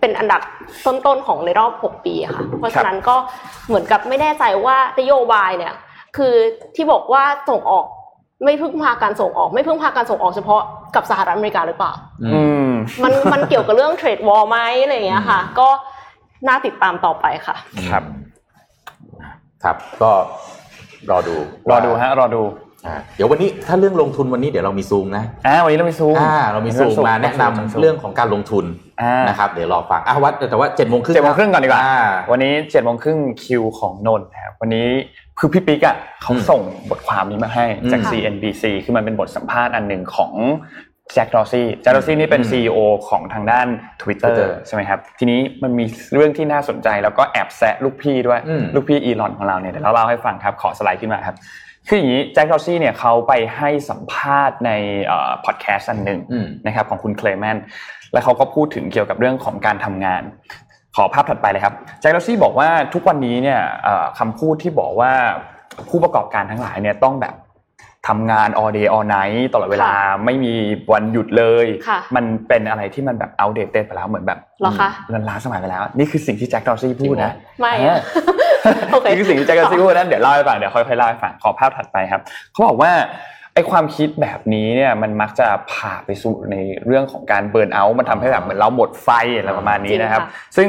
[0.00, 0.40] เป็นอันดับ
[0.86, 3.16] ต้นๆของในรอบ 6 ปีอะค่ะ เพราะฉะนั้นก็
[3.68, 5.72] เหมือนกับไม่แน่ใจว่านโยบายเนี่ย
[6.16, 6.34] คือ
[6.74, 7.86] ที่บอกว่าส่งออก
[8.44, 10.62] ไม่พึ่งพาการส่งออก ไม่พึ่งพาการส่งออกเฉพาะ
[10.94, 11.92] กับสหรัฐอเมริกาหรือเปล่า
[12.24, 15.68] อือืมมมันมันเกี่ยวกับเรื่องเทรดวอลไหมอะไรอย่างเงี้ยค่ะ ก็
[16.48, 17.56] น่าติดตามต่อไปค่ะ
[17.90, 18.04] ครับ
[19.64, 20.10] ครับก็
[21.10, 21.36] รอดู
[21.70, 22.67] รอดูฮะรอดูอ่า
[23.16, 28.64] เดี๋ยววันนี้ถ้าเรื่องลงทุนวันนี้เดี๋ยวเรามีซูมนะอ่าวันนี้เรามีซูมอ่าเรามีซูมมาแนะนำเรื่องของการลงทุน
[29.02, 31.98] อ่านะครับเดี๋ยวรอฟังอะวัดแต่ว่าเจ็ดโมงครึ่งเจ็ดโมงครึ่งก่อนดีกว่าอ่า
[32.30, 34.86] วันนี้เจ็ดโมงครึ่งคิวของนนท์นะครับวันนี้
[35.38, 40.32] คือพี่ปิ๊กอะเขาอืมส่งบทความนี้มาให้จากอืม CNBC คือมันเป็นบทสัมภาษณ์อันหนึ่งของ
[41.14, 43.66] แจ็คดอซี่แจ็คดอซี่นี่เป็นอืม CEO ของทางด้าน
[44.02, 51.36] Twitter Twitter ใช่ไหมครับ ทีนี้มันมีเรื่องที่น่าสนใจแล้วก็แอบแซะลูกพี่ด้วยอืมลูกพี่อีลอนของเราเนี่ยเดี๋ยวเราเล่าให้ฟังครับ ขอสไลด์ขึ้นมาครับ
[51.88, 54.70] คืออย่างนี้แจ็คดอซี่เนี่ยเขาไปให้สัมภาษณ์ใน
[55.44, 57.56] พอดแคสต์อันหนึ่งอืมนะครับของคุณเคลแมน
[58.12, 60.22] แล้วเขาก็พูดถึงเกี่ยวกับเรื่องของการทำงาน
[60.96, 65.12] ขอภาพถัดไปเลยครับแจ็คดอซี่บอกว่าทุกวันนี้เนี่ยเอ่อคำพูดที่บอกว่า
[65.88, 67.34] ผู้ประกอบการทั้งหลายเนี่ยต้องแบบ
[68.08, 69.92] ทำงาน all day all night ตลอดเวลา
[70.24, 70.54] ไม่มี
[70.92, 78.00] วันหยุดเลยค่ะมันเป็นอะไรที่มันแบบ outdated ไปแล้วเหมือนแบบเหรอคะมันล้าสมัยไปแล้ว นี่คือสิ่งที่ Jack Dorsey พูดนะไม่เออะ
[78.66, 82.20] อโอเคนี่คือสิ่งที่ Jack Dorsey พูดนั้นเดี๋ยวเล่าให้ฟังเดี๋ยวค่อยๆเล่าให้ฟังขอภาพถัดไปครับ
[82.52, 82.92] เขาบอกว่า
[83.58, 90.68] ไอ้ความคิดแบบนี้เนี่ยมันมักจะพาไปสู่ในเรื่องของการ burnout มันทำให้แบบเหมือนเราหมดไฟอะไรประมาณนี้นะครับจริงค่ะซึ่ง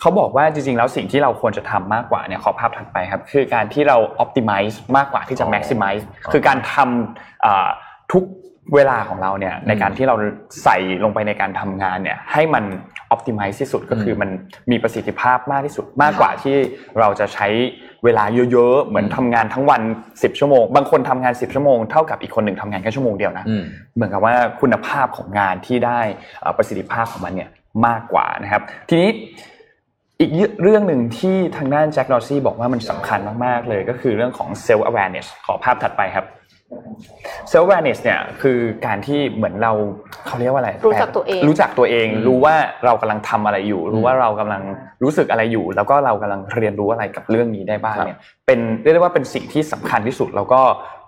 [0.00, 7.68] เขาบอกว่าจริงๆ แล้วสิ่งที่เราควรจะทำมากกว่าเนี่ยขอภาพถัดไปครับ คือการที่เรา optimize มากกว่าที่จะอ๋อ maximize อ๋อคือการทำอ่า
[8.12, 8.24] ทุก
[8.74, 10.14] เวลาของเราเนี่ยในการที่เรา
[10.64, 12.64] ใส่ลงไปในการทำงานเนี่ยให้มัน
[13.14, 14.30] optimize ที่สุดก็คือมัน
[14.70, 16.56] มีประสิทธิภาพมากที่สุดมากกว่าที่
[17.00, 17.48] เราจะใช้
[18.04, 26.00] เวลาเยอะๆเหมือนทำงานทั้งวัน 10 ชั่วโมง บางคนทำงาน 10 ชั่วโมงเท่ากับอีกคนหนึ่งทำงานแค่ชั่วโมงเดียวนะอืมเหมือนกับว่าคุณภาพของงานที่ได้
[26.40, 27.50] เอ่อประสิทธิภาพของมันเนี่ย
[27.86, 29.10] มากกว่านะครับ ทีนี้
[30.20, 30.30] อีก
[30.62, 36.26] เรื่องหนึ่งที่ทางด้านแจ็คดอร์ซี่บอกว่ามันสำคัญมากๆเลยก็คือเรื่องของ self awareness ขอภาพถัดไปครับ
[37.50, 39.72] self awareness เนี่ยคือการที่เหมือนเรา
[40.26, 42.54] เขาเรียกว่าอะไรรู้จักตัวเองรู้จักตัวเองอืมรู้ว่า
[42.84, 44.62] เรากำลังทำอะไรอยู่ รู้ว่าเรากำลัง
[45.02, 50.60] รู้สึกอะไรอยู่ แล้วก็เรากำลังเรียนรู้อะไรกับเรื่องนี้ได้บ้างครับเนี่ยเป็นเรียกได้ว่าเป็นสิ่งที่สำคัญที่สุด แล้วก็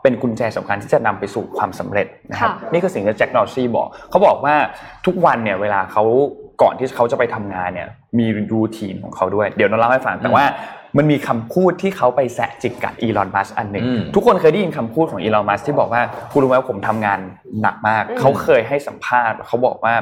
[0.02, 4.54] เป็นกุญแจสำคัญที่จะนำไปสู่ความสำเร็จนะครับค่ะนี่คือสิ่งที่แจ็คดอร์ซี่บอกเขาบอกว่า
[5.06, 6.04] ทุกวันเนี่ยเวลาเขา
[6.62, 10.44] ก่อนที่เขาจะไปทำงานเนี่ยมีรูทีนของเขาด้วย เดี๋ยวเราเล่าให้ฟังแต่ว่า
[10.96, 16.02] มันมีคำพูดที่เขาไปแสะจิกกับอีลอนมัสอันหนึ่งอืมทุกคนเคยได้ยินคำพูดของอีลอนมัสที่บอกว่า
[16.32, 17.18] คุณรู้ไหมว่าผมทำงาน
[17.60, 19.94] หนักมากอืมเขาเคยให้สัมภาษณ์เขาบอกว่า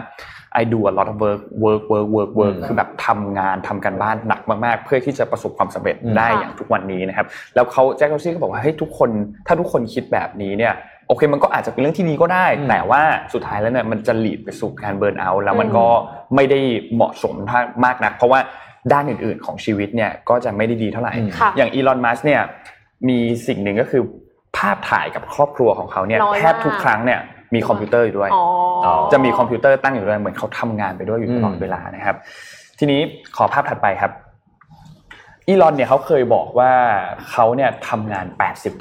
[0.61, 9.11] I do a lot of work work work work work อืมคือแบบทำงานทำกันบ้านหนักมากๆ เพื่อที่จะประสบความสำเร็จอืมได้ค่ะอย่างทุกวันนี้นะครับ แล้วเขาแจ็คโรซี่ก็บอกว่าเฮ้ยทุกคน
[9.47, 10.75] ถ้าทุกคนคิดแบบนี้เนี่ย
[11.09, 13.03] โอเคมันก็อาจจะเป็นเรื่องที่ดีก็ได้อืมแต่ว่า
[13.35, 15.87] สุดท้ายแล้วเนี่ยมันจะหลีดไปสู่การเบิร์นเอาท์แล้วมันก็
[16.35, 16.61] ไม่ได้
[16.95, 17.35] เหมาะสม
[17.85, 18.41] มากนัก เพราะว่า
[18.93, 22.41] ด้านอื่นๆของชีวิตเนี่ยก็จะไม่ได้ดีเท่าไหร่อืมค่ะอย่างอีลอนมัสเนี่ย
[23.09, 24.03] มีสิ่งหนึ่งก็คือ
[24.57, 27.21] ภาพถ่ายกับครอบครัวของเขาเนี่ยน้อยมากแทบทุกครั้งเนี่ย
[27.55, 28.41] มีคอมพิวเตอร์อยู่ด้วยอ๋
[28.91, 32.17] อจะมีคอมพิวเตอร์ตั้งอยู่ด้วยเหมือนเขาทำงานไปด้วยอยู่ตลอดอืมเวลานะครับ
[32.79, 33.01] ทีนี้
[33.37, 34.13] ขอภาพถัดไปครับ
[35.49, 36.73] อีลอนเนี่ยเขาเคยบอกว่า
[37.31, 38.27] เขาเนี่ยทำงาน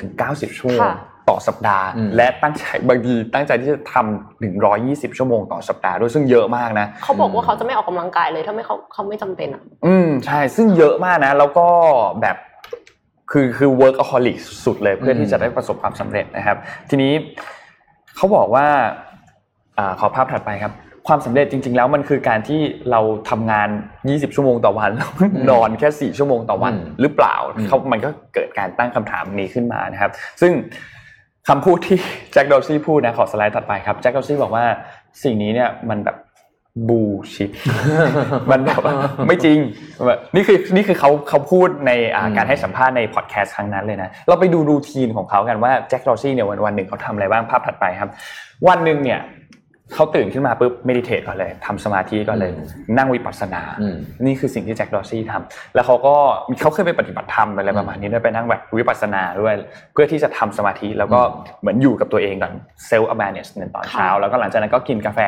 [0.02, 0.96] 80-90 ชั่วโมงค่ะ
[1.30, 11.68] ต่อสัปดาห์อืมและตั้งใจบางทีตั้งใจที่จะทำถึง120 ชั่วโมงต่อสัปดาห์ด้วยซึ่งเยอะมากนะเขาบอกว่าเขาจะไม่ออกกำลังกายเลยถ้าไม่เขาเขาไม่จำเป็นอะอืมใช่ซึ่งเยอะมากนะ แล้วก็
[12.22, 12.38] แบบ
[13.32, 16.58] คือคือ workaholic สุดเลยเพื่อที่จะได้ประสบความสำเร็จนะครับ
[16.90, 17.14] ทีนี้
[18.16, 18.66] เขาบอกว่า
[19.78, 20.74] อาขอภาพถัดไปครับ
[21.08, 22.62] ความสำเร็จจริง ๆ แล้วมันคือการที่
[22.92, 23.70] เราทำงาน
[24.02, 25.10] 20 ชั่วโมงต่อวันแล้ว
[25.52, 30.12] นอนแค่ 4 ชั่วโมงต่อวันอืมหรือเปล่าอืมเขามันก็เกิดการตั้งคำถามนี้ขึ้นมานะครับ
[30.42, 30.52] ซึ่ง
[31.48, 31.98] คำพูดที่
[32.32, 34.66] แจ็คดอลซี่พูดนะขอสไลด์ถัดไปครับแจ็คดอลซี่บอกว่า
[35.24, 36.18] สิ่งนี้เนี่ยมันแบบ
[36.90, 37.50] bullshit
[38.52, 38.94] มันแบบว่า
[39.28, 39.58] ไม่จริง
[40.08, 48.10] แบบนี่คือนี่คือเขาเขาพูดในอ่าอืมการให้สัมภาษณ์ในพอดแคสต์ครั้งนั้นเลยนะเราไปดู routine ของเขากันว่า Jack Dorsey เนี่ยวันวันหนึ่งเขาทำอะไรบ้างภาพถัดไปครับ
[48.68, 49.20] วันหนึ่งเนี่ย
[49.94, 56.16] เขาตื่นขึ้นมาปุ๊บ meditate ก่อนเลยทำสมาธิก่อนเลยอืมนั่งวิปัสสนาอืมนี่คือสิ่งที่ Jack Dorsey ทำแล้วเขาก็
[56.62, 59.54] เขาเคยไปปฏิบัติธรรมอะไรประมาณนี้ด้วยไปนั่งแบบวิปัสสนาด้วย
[59.94, 61.20] เพื่อที่จะทำสมาธิแล้วก็
[61.62, 62.54] เหมือนอยู่กับตัวเองก่อน
[62.88, 65.20] เซลล์ awareness ในตอนเช้าค่ะแล้วก็หลังจากนั้นก็กินกาแฟ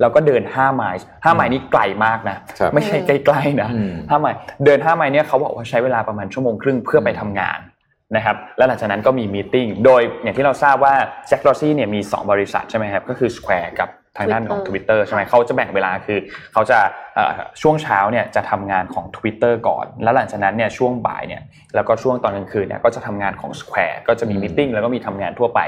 [0.00, 7.60] แล้วก็เดิน5ไมล์5ไมล์นี่ไกลมากนะครับไม่ใช่ใกล้ๆนะอืม5ไมล์เดิน5ไมล์เนี่ยเขาบอกว่าใช้เวลาประมาณชั่วโมงครึ่งเพื่อไปทำงาน
[8.16, 10.94] นะครับแล้วหลังจากนั้นก็มีมีติ้งโดยอย่างที่เราทราบว่า
[11.28, 16.18] แจ็คดอร์ซี่เนี่ยมีสองบริษัทใช่ไหมครับก็คือ Square กับ ทางด้านของ Twitter Twitter ใช่ไหมเขาจะแบ่งเวลาคือ
[16.52, 16.78] เขาจะ
[17.14, 21.42] เอ่อช่วงเช้าเนี่ยจะทำงานของ Twitter ก่อน แล้วหลังจากนั้นเนี่ยช่วงบ่ายเนี่ย
[21.74, 25.60] แล้วก็ช่วงตอนกลางคืนเนี่ยก็จะทำงานของ Square ก็จะมีอืมมิ팅แล้วก็มีทำงานทั่วไป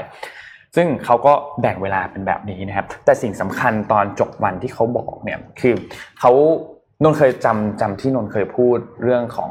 [0.75, 5.73] ซึ่งเขาก็แบ่งเวลาเป็นแบบนี้นะครับ แต่สิ่งสำคัญตอนจบวันที่เขาบอกเนี่ยคือ
[6.19, 6.31] เขา
[7.03, 9.49] นนท์เคยจำจำที่นนท์เคยพูดเรื่องของ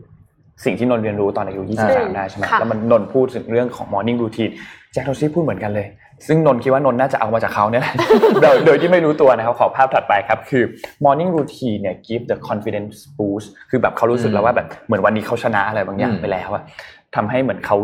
[0.00, 4.52] 20สิ่งที่นนท์เรียนรู้ตอนอายุ 23 ได้ใช่ไหมค่ะแล้วมันนนท์พูดถึงเรื่องของ morning routine
[4.92, 5.86] แจ็คโทซี่พูดเหมือนกันเลย
[6.26, 7.94] ซึ่งนนท์คิดว่านนท์น่าจะเอามาจากเขาเนี่ยแหละ
[8.42, 10.64] โดยโดยที่ไม่รู้ตัวนะครับขอภาพถัดไปครับ คือ
[11.04, 16.62] morning routine เนี่ย give the confidence boost คือแบบเขารู้สึกแล้วว่าแบบเหมือนวันนี้เขาชนะอะไรบางอย่างอืมไปแล้วอะ
[17.16, 17.76] ทำให้เหมือนเขา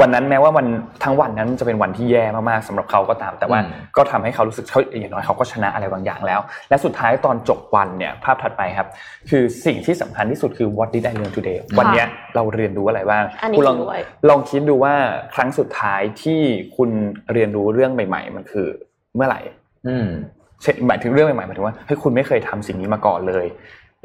[0.00, 0.66] วันนั้นแม้ว่าวัน
[1.04, 8.88] ทั้งวันนั้นจะเป็นวันที่แย่มากๆสำหรับเขาก็ตาม แต่ว่าอืมก็ทำให้เขารู้สึกเขาอย่างน้อยเขาก็ชนะอะไรบางอย่างแล้ว และสุดท้ายตอนจบวันเนี่ยภาพถัดไปครับ
[9.30, 14.94] คือสิ่งที่สำคัญที่สุดคือ what did I learn today วันเนี้ยเราเรียนรู้อะไรบ้างอันนี้คุณลองจริงด้วยลองคิดดูว่า
[15.34, 16.40] ครั้งสุดท้ายที่
[16.76, 16.90] คุณ
[17.32, 18.68] เรียนรู้เรื่องใหม่ ๆ มันคือ
[19.16, 19.40] เมื่อไหร่
[19.88, 20.08] อืม
[20.62, 23.46] เช่นหมายถึงเรื่องใหม่ๆหมายถึงว่าเฮ้ยคุณไม่เคยทำสิ่งนี้มาก่อนเลย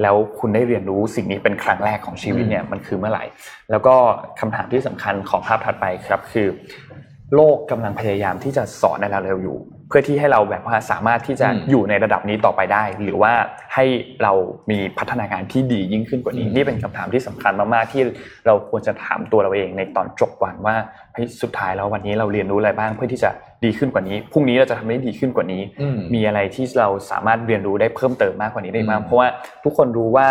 [0.02, 3.24] แล้วคุณได้เรียนรู้สิ่งนี้เป็นครั้งแรกของชีวิตเนี่ยมันคือเมื่อไหร่
[3.70, 3.94] แล้วก็
[4.40, 6.48] คำถามที่สำคัญของภาพถัดไปครับคือ
[7.34, 9.58] โลกกำลังพยายามที่จะสอนในเราเร็วอยู่
[9.88, 13.32] เพื่อที่ให้เราแบบว่าสามารถที่จะอืมอยู่ในระดับนี้ต่อไปได้ หรือว่า
[13.74, 13.84] ให้
[14.22, 14.32] เรา
[14.70, 18.02] มีพัฒนาการที่ดียิ่งขึ้นกว่านี้อืมนี่เป็นคำถามที่สำคัญมากๆที่
[18.46, 20.76] เราควรจะถามตัวเราเองในตอนจบวันว่า
[21.14, 23.30] เฮ้ยสุดท้ายแล้ววันนี้เราเรียนรู้อะไรบ้างเพื่อที่จะ
[23.64, 29.28] ดีขึ้นกว่านี้พรุ่งนี้เราจะทำได้ดีขึ้นกว่านี้อืมมีอะไรที่เราสามารถเรียนรู้ได้เพิ่มเติมมากกว่านี้ได้บ้างอืมเพราะว่า
[29.64, 30.26] ทุกคนรู้ว่า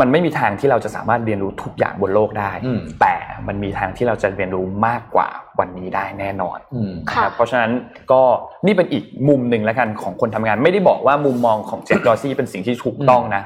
[0.00, 3.14] มันไม่มีทางที่เราจะสามารถเรียนรู้ทุกอย่างบนโลกได้อืมแต่
[3.48, 7.70] มันมีทางที่เราจะเรียนรู้มากกว่าวันนี้ได้แน่นอนอืมนะครับเพราะฉะนั้น
[8.12, 8.20] ก็
[8.66, 13.42] นี่เป็นอีกมุมหนึ่งแล้วกันของคนทำงาน ไม่ได้บอกว่ามุมมองของเจฟดอร์ซี่เป็นสิ่งที่ถูกต้องนะ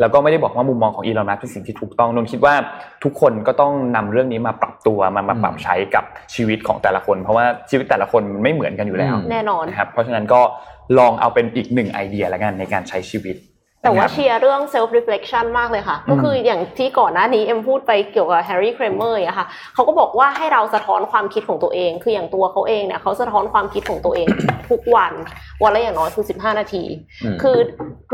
[0.00, 2.54] แล้วก็ไม่ได้บอกว่ามุมมองของอีลอนมัสก์เป็นสิ่งที่ถูกต้องนนท์คิดว่า
[3.04, 6.04] ทุกคนก็ต้องนำเรื่องนี้มาปรับตัวมามาปรับใช้กับ
[6.34, 10.40] ชีวิตของแต่ละคน เพราะว่าชีวิตแต่ละคนมันไม่เหมือนกันอยู่แล้วอืมแน่นอนนะครับเพราะฉะนั้นก็
[10.98, 13.36] ลองเอาเป็นอีกหนึ่งไอเดียแล้วกันในการใช้ชีวิต
[13.84, 24.28] แต่ว่านะครับเชียร์เรื่อง self reflection มากเลยค่ะอืมก็คืออย่างที่ก่อนหน้านี้เอ็มพูดไปเกี่ยวกับ Harry Kramer อย่างเงี้ยค่ะเขาก็บอกว่าให้เราสะท้อนความคิดของตัวเอง คืออย่างตัวเขาเองเนี่ยเขาสะท้อนความคิดของตัวเอง
[24.70, 25.12] ทุกวัน
[25.62, 26.84] วันละอย่างน้อยคือ 15 นาที
[27.24, 27.56] อืมคือ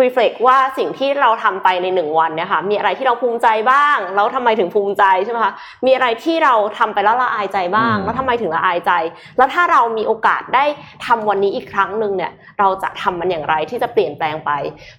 [0.02, 5.52] reflect ว่าสิ่งที่เราทำไปในหนึ่งวันเนี่ยค่ะมีอะไรที่เราภูมิใจบ้าง แล้วทำไมถึงภูมิใจใช่ไหมคะ
[5.86, 8.92] มีอะไรที่เราทำไปแล้วละอายใจบ้างอืมแล้วทำไมถึงละอายใจ
[9.36, 10.64] แล้วถ้าเรามีโอกาสได้
[11.06, 14.50] ทำวันนี้อีกครั้งหนึ่งเนี่ยเราจะทำมันอย่างไรที่จะเปลี่ยนแปลงไป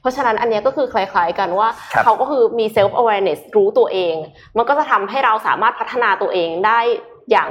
[0.01, 4.15] เพราะฉะนั้นอันเนี้ยก็คือคล้าย ๆ กันว่าครับเขาก็คือมี self awareness รู้ตัวเอง
[4.57, 6.79] มันก็จะทำให้เราสามารถพัฒนาตัวเองได้
[7.31, 7.49] อย่าง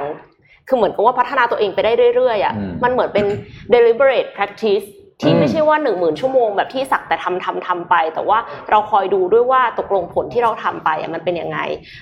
[0.67, 3.25] คือเหมือนกับว่าพัฒนาตัวเองไปได้เรื่อยๆอะอืมมันเหมือนเป็น
[3.73, 4.87] deliberate practice
[5.21, 8.37] ที่ไม่ใช่ว่าหนึ่งหมื่นชั่วโมงแบบที่สักแต่ทำทำทำไป แต่ว่า
[8.69, 11.59] เราคอยดูด้วยว่าตกลงผลที่เราทำไปมันเป็นยังไง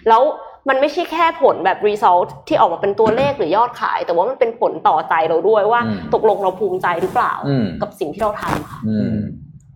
[0.10, 0.22] แล้ว
[0.70, 5.82] มันไม่ใช่แค่ผลแบบ result ที่ออกมาเป็นตัวเลขหรือยอดขาย แต่ว่ามันเป็นผลต่อใจเราด้วยว่า
[6.14, 7.34] ตกลงเราภูมิใจหรือเปล่า
[7.82, 8.80] กับสิ่งที่เราทำค่ะ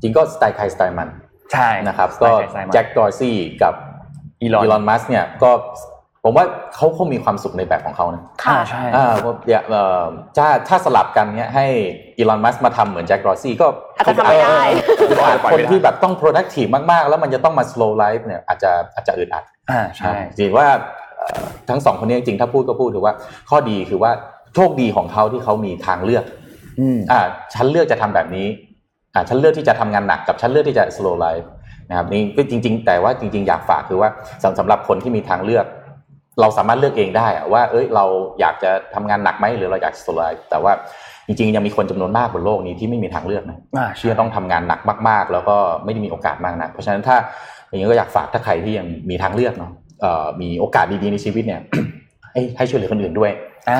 [0.04, 1.10] จริงก็สไตล์ใครสไตล์มัน
[1.54, 2.32] ใช่นะครับก็
[2.74, 3.74] แจ็คดอร์ซี่กับ
[4.42, 5.52] อีลอนมัสเนี่ยก็
[6.26, 6.46] ผมว่า
[6.76, 9.14] เขาคงมีความสุขในแบบของเขานะค่ะใช่อ่า
[10.38, 11.66] ถ้าถ้าสลับกันเนี้ยให้
[12.18, 14.62] อีลอนมัสมาทำเหมือนแจ็คดอร์ซี่ก็อาจจะทำไม่ได้
[15.54, 20.68] คนที่แบบต้อง productive มากๆ แล้วมันจะต้องมา slow life เนี่ยอาจจะอาจจะอึดอัดอ่าใช่จริงว่า
[21.70, 23.14] ทั้งสองคนนี้จริงถ้าพูดก็พูดถือว่า
[23.50, 24.12] ข้อดีคือว่า
[24.56, 26.24] โชคดีของเขาที่เขามีทางเลือก
[27.12, 27.22] อ่า
[27.54, 28.48] ฉันเลือกจะทำแบบนี้
[29.14, 31.48] อ่าฉันเลือกที่จะทำงานหนักกับฉันเลือกที่จะ slow life
[31.90, 34.10] นะครับนี่ก็จริง ๆ แต่ว่าจริง ๆ อยากฝากคือว่า
[34.60, 35.66] สำหรับคนที่มีทางเลือก
[36.42, 38.06] เราสามารถเลือกเองได้ว่า เอ้ยเรา
[38.40, 40.74] อยากจะทำงานหนักไหมหรือเราอยาก slow life แต่ว่า
[41.28, 43.60] จริงๆยังมีคนจำนวนมากบนโลกนี้ที่ไม่มีทางเลือกนะ
[44.00, 47.16] ที่จะต้องทำงานหนักมาก ๆ แล้วก็ไม่ได้มีโอกาสมากนะเพราะฉะนั้นถ้า
[47.68, 49.72] อย่างนี้ก็อยากฝากถ้าใครที่ยังมีทางเลือกเนาะ
[50.42, 51.62] มีโอกาสดีๆในชีวิตเนี่ย
[52.58, 53.32] ให้ช่วยเหลือคนอื่นด้วย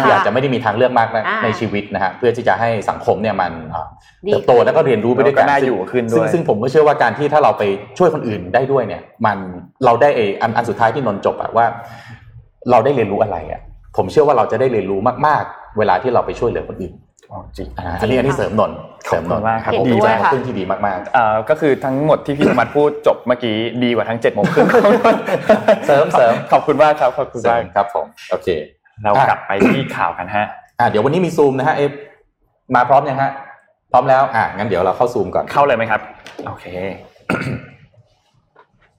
[0.08, 3.52] อยากจะไม่ได้มีทางเลือกมากนะในชีวิตนะฮะเพื่อที่จะให้สังคมเนี่ยมัน
[4.32, 7.64] เติบโตแล้วก็เรียนรู้ไปด้วยกันน่าอยู่ขึ้นด้วยซึ่งผมก็เชื่อว่าการที่ถ้าเราไป
[7.98, 9.38] ช่วยคนอื่นได้ด้วยเนี่ย มัน
[9.86, 11.66] เราได้เออันอันสุดท้ายที่นนจบอะว่า
[12.72, 13.62] เราได้เรียนรู้อะไรอะ
[13.98, 16.94] ผมเชื่อว่าเราจะได้เรียนรู้มาก ๆ เวลาที่เราไปช่วยเหลือคนอื่น
[17.58, 17.68] จริง
[18.02, 18.72] อันนี้อันนี้เสริมนน
[19.08, 24.68] เสริมนนมากครับดีมากขึ้นที่ดีมากๆอ่าก็คือทั้งหมดที่พี่ธรรมพูดจบเมื่อกี้ดีกว่าทั้งเจ็ดโมงครึ่ง
[25.86, 28.48] เสริมเสริมขอบคุณมากครับขอบคุณมากครับผมโอเค
[29.04, 30.46] เรากลับไปที่ข่าวกันฮะ
[30.80, 31.92] อ่าเดี๋ยววันนี้มีซูมนะฮะเอฟ
[32.76, 33.32] มาพร้อมยังฮะ
[33.92, 36.02] พร้อมแล้วอ่างั้นเดี๋ยวเราเข้าซูมก่อนเข้าเลยไหมครับ
[36.48, 36.66] โอเค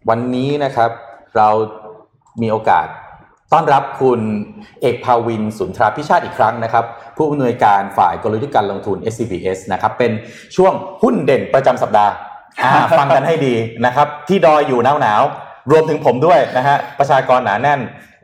[0.09, 0.91] วันนี้นะครับ
[1.37, 1.49] เรา
[2.43, 2.87] มีโอกาส
[3.55, 4.21] ต้อนรับคุณ
[4.83, 6.85] เอกภาวินสุนทราพิชาติอีกครั้งนะครับ
[7.17, 10.13] ผู้อำนวยการฝ่ายกลยุทธ์การลงทุน SCBS นะครับ เป็น
[10.57, 12.13] ช่วงหุ้นเด่นประจำสัปดาห์
[12.99, 13.55] ฟังกันให้ดี
[13.87, 15.23] นะครับ ที่ดอยอยู่หนาวหนาว
[15.71, 17.81] รวมถึงผมด้วยนะฮะประชากรหนาแน่น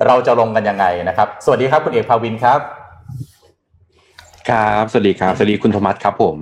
[0.06, 2.60] เราจะลงกันยังไงนะครับ สวัสดีครับคุณเอกภาวินครับ
[4.48, 6.36] ครับ สวัสดีครับสวัสดีคุณธมัสครับผม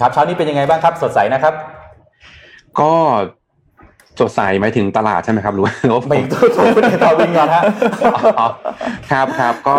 [0.00, 1.54] ครับเช้านี้เป็นยังไงบ้างครับ สดใสนะครับ
[2.80, 2.92] ก็
[4.20, 5.74] สดใสหมายถึงตลาดใช่ไหมครับรู้ว่า
[6.08, 7.62] ไม่ตัวคุณเอกภาวินก่อนฮะ
[9.12, 9.76] ครับครับก็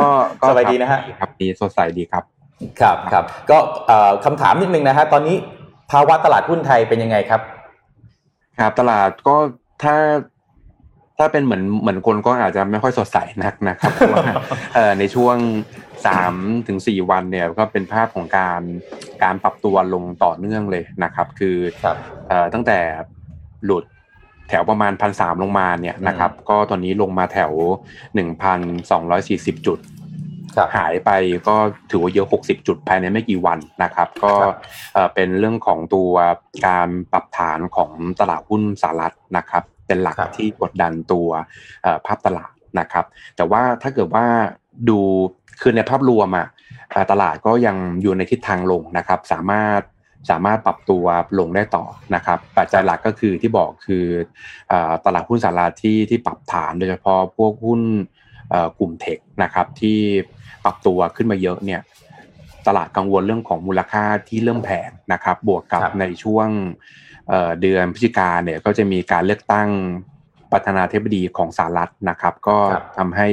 [0.49, 2.23] สบายดีนะฮะครับดีสดใสดีครับ
[2.81, 3.57] ครับครับก็
[4.25, 5.35] คำถามนิดนึงนะฮะตอนนี้
[5.91, 7.41] ภาวะตลาดหุ้นไทยเป็นยังไงครับ
[8.59, 9.35] ครับตลาดก็
[9.83, 9.95] ถ้า
[11.17, 14.25] ถ้าเป็นเหมือนเหมือนคนก็อาจจะไม่ค่อยสดใสนักนะครับเพราะว่า
[14.99, 15.35] ในช่วง
[16.05, 16.33] สาม
[16.67, 18.61] ถึงสี่วันเนี่ยก็เป็นภาพของการ
[19.23, 21.55] การปรับตัวลงต่อเนื่องเลยนะครับ คือ
[22.53, 22.79] ตั้งแต่
[23.65, 23.83] หลุด
[24.49, 27.51] แถวประมาณพันสามลงมาเนี่ยนะครับ ก็ตอนนี้ลงมาแถว
[28.15, 28.59] หนึ่งพัน
[28.91, 29.79] สองร้อยสี่สิบจุด
[30.75, 31.09] หายไป
[31.47, 31.55] ก็
[31.89, 34.33] ถือว่าเยอะ 60 จุดภายในไม่กี่วันนะครับ ก็
[35.13, 36.11] เป็นเรื่องของตัว
[36.67, 41.27] การปรับฐานของตลาดหุ้นสหรัฐนะครับ เป็นหลักที่กดดันตัว
[42.05, 44.25] ภาพตลาดนะครับ แต่ว่าถ้าเกิดว่า
[44.89, 44.99] ดู
[45.61, 46.47] คือในภาพรวมอะ
[47.11, 49.81] ตลาดก็ยังอยู่ในทิศทางลงนะครับ สามารถ
[50.29, 51.05] สามารถปรับตัว
[51.39, 54.05] ลงได้ต่อนะครับปัจจัยหลักก็คือที่บอกคือ
[55.05, 57.81] ตลาดหุ้นสหรัฐที่ที่ปรับฐานโดยเฉพาะพวกหุ้น
[58.79, 59.97] กลุ่มเทคนะครับที่
[60.63, 61.81] ปรับตัวขึ้นมาเยอะเนี่ย
[62.67, 66.47] ตลาดกังวลเรื่องของมูลค่าที่เริ่มแพงนะครับ บวกกับในช่วง
[67.61, 69.69] เดือนพฤศจิกาเนี่ยก็จะมีการเลือกตั้ง
[70.51, 72.57] ประธานาธิบดีของสหรัฐนะครับ ก็
[72.97, 73.29] ทำให้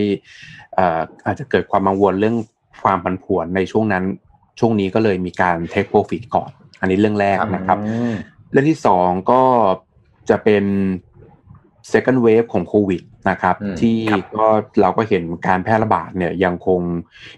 [1.26, 2.37] อาจจะเกิดความกังวลเรื่อง
[2.84, 4.05] ความผันผวนในช่วงนั้น
[4.59, 6.51] ช่วงนี้ก็เลยมีการเทคโปรฟิตก่อน
[6.81, 7.79] อันนี้เรื่องแรกนะครับ
[8.53, 9.43] เรื่องที่สองก็
[10.31, 10.65] จะเป็น
[11.93, 13.99] second wave ของโควิดนะครับ ที่
[14.37, 14.47] ก็
[14.81, 16.81] เราก็เห็นการแพร่ระบาดเนี่ยยังคง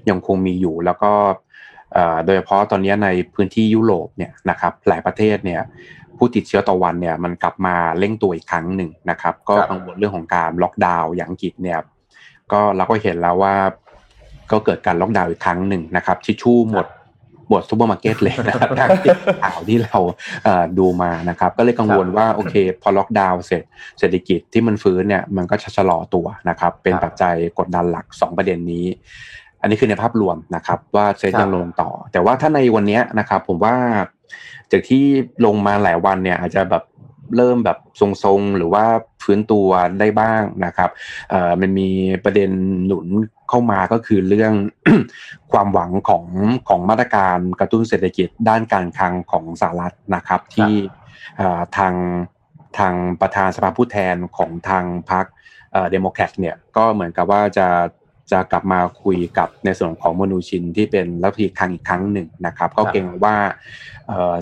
[0.08, 1.12] ยังคงมีอยู่แล้วก็
[2.24, 5.60] โดยเฉพาะตอนนี้ในพื้นที่ยุโรปเนี่ยนะครับหลายประเทศเนี่ย
[6.16, 11.78] ผู้ติดเชื้อต่อวันเนี่ยมันกลับมาเร่งตัวอีกครั้งหนึ่งนะครับ ก็กังวลเรื่องของการล็อกดาวน์อย่างอังกฤษเนี่ย
[12.52, 13.54] ก็เราก็เห็นแล้วว่า
[14.50, 16.86] ก็เกิดการล็อกดาวน์อีกครั้งหนึ่งนะครับทิชชู่หมด
[17.48, 18.90] หมดซูเปอร์มาร์เก็ตเลยนะครับทาง
[19.42, 19.98] ข่าวที่เรา
[20.78, 23.62] ดูมานะครับ ก็เลยกังวลว่าโอเค พอล็อกดาวน์เสร็จ
[23.98, 28.86] เศรษฐกิจที่มันฟื้นเนี่ยมันก็จะชะลอตัวนะครับ เป็นปัจจัยกดดันหลัก 2 ประเด็นนี้
[29.60, 33.74] อันนี้คือในภาพรวมนะครับว่าเซ็ตยังลงต่อ แต่ว่าถ้าในวันนี้นะครับผมว่า
[34.72, 35.04] จากที่
[35.46, 36.84] ลงมาหลายวันเนี่ยอาจจะแบบ
[37.36, 38.84] เริ่มแบบทรงๆ หรือว่า
[39.24, 39.68] ฟื้นตัว
[40.00, 40.90] ได้บ้างนะครับ
[41.30, 41.88] เอ่อมันมี
[42.24, 42.50] ประเด็น
[42.86, 43.06] หนุน
[43.48, 44.52] เข้ามาก็คือเรื่อง
[45.52, 46.24] ความหวังของ
[46.68, 50.72] ของมาตรการกระตุ้นเศรษฐกิจด้านการคลังของสหรัฐนะครับที่
[51.76, 51.94] ทาง
[52.78, 55.26] ทางประธานสภาผู้แทนของทางพรรค
[55.90, 57.66] เดโมแครตเนี่ยก็เหมือนกับว่าจะ
[58.32, 63.36] จะกลับมาคุยกับในส่วนของมนูชินที่เป็นรัฐมนตรีคลังอีกครั้งหนึ่งนะครับ ก็เก็งว่า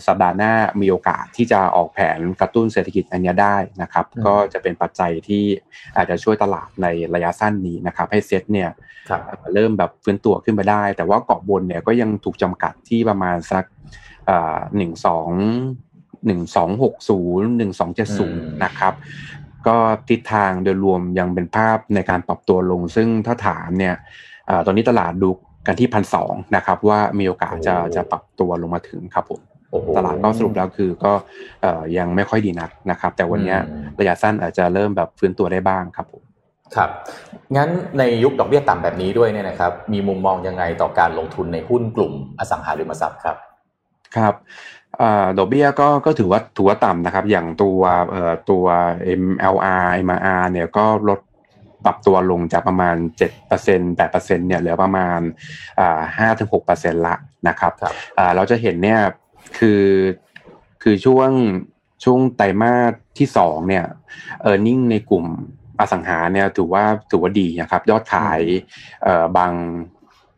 [0.06, 5.44] สัปดาห์หน้ามีโอกาสที่จะออกแผนกระตุ้นเศรษฐกิจอันนี้ได้นะครับ ก็จะเป็นปัจจัยที่
[5.96, 8.70] อาจจะช่วยตลาดในระยะสั้นนี้นะครับ ให้เซ็ตเนี่ย
[9.54, 13.64] เริ่มแบบฟื้นตัวขึ้นมาได้ แต่ว่ากรอบบนเนี่ยก็ยังถูกจำกัดที่ประมาณสัก
[14.76, 15.30] หนึ่งสอง
[16.26, 18.94] หนึ่งสองหกศูนย์หนึ่งสองเจ็ดศูนย์นะครับ
[19.68, 19.76] ก็
[20.08, 23.94] ทิศทางโดยรวมยังเป็นภาพในการปรับตัวลง ซึ่งถ้าถามเนี่ย
[24.66, 25.30] ตอนนี้ตลาดดู
[25.66, 29.40] กันที่พันสองนะครับว่ามีโอกาสจะจะปรับตัวลงมาถึงครับผม
[29.96, 31.12] ตลาดก็สรุปแล้วคือก็
[31.98, 33.56] ยังไม่ค่อยดีนักนะครับ แต่วันนี้
[33.98, 36.22] ระยะสั้นอาจจะเริ่มแบบฟื้นตัวได้บ้างครับผม
[36.76, 36.90] ครับ
[37.56, 43.36] งั้นในยุคดอกเบี้ยต่ำแบบนี้ด้วยเนี่ยนะครับ มีมุมมองยังไงต่อการลงทุนในหุ้นกลุ่มอสังหาริมทรัพย์ครับ
[44.16, 44.34] ครับ
[45.38, 47.80] ดอกเบี้ยก็ก็ถือว่าถือว่าต่ำนะครับ อย่างตัว
[48.50, 48.64] ตัว
[49.20, 51.20] MLR MR เนี่ยก็ลด
[51.84, 52.96] ปรับตัวลงจากประมาณ
[53.46, 55.20] 7% 8%เนี่ยเหลือประมาณ
[56.08, 57.14] 5-6%ละ
[57.48, 57.72] นะครับ
[58.36, 59.00] เราจะเห็นเนี่ย
[59.58, 59.84] คือ
[60.82, 61.30] คือช่วง
[62.04, 63.84] ช่วงไตรมาสที่สองเนี่ย
[64.42, 65.24] เออร์เน็งในกลุ่ม
[65.80, 68.40] อสังหาเนี่ยถือว่าถือว่าดีนะครับ ยอดขาย
[69.02, 69.52] เอ่อบาง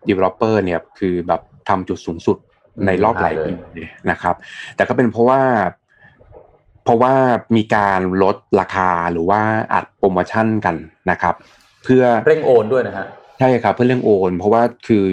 [0.09, 2.39] developer เนี่ยคือแบบทำจุดสูงสุด
[2.87, 3.53] ในรอบหลายปี
[4.11, 4.35] นะครับ
[4.77, 5.43] แต่ก็เป็นเพราะว่า
[6.85, 7.15] เพราะว่า
[7.57, 9.41] มีการลดราคาหรือว่า
[9.73, 10.77] อัดโปรโมชั่นกัน
[11.11, 11.35] นะครับ
[11.85, 13.07] เพื่อเร่งโอนด้วยนะฮะ
[13.39, 15.05] ใช่ครับเพื่อเร่งโอน เพราะว่าคือ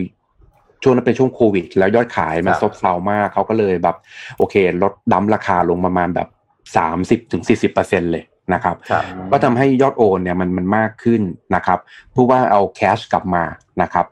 [0.83, 3.95] ช่วงนั้นเป็นช่วงโควิด แล้วยอดขายมันซบเซามากเขาก็เลยแบบ
[4.37, 6.27] โอเค ลดดั้มราคาลงประมาณแบบ
[6.77, 8.75] สามสิบถึงสี่สิบเปอร์เซ็นเลยนะครับ
[9.31, 11.21] ก็ทำให้ยอดโอนเนี่ยมันมันมากขึ้น
[11.55, 11.79] นะครับ
[12.11, 13.43] เพราะว่าเอาแคชกลับมา
[13.81, 14.05] นะครับ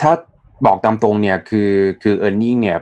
[0.00, 0.12] ถ้า
[0.64, 1.70] บอกตามตรงเนี่ยคือ
[2.02, 2.78] คือ e a r n i n g เนี่ย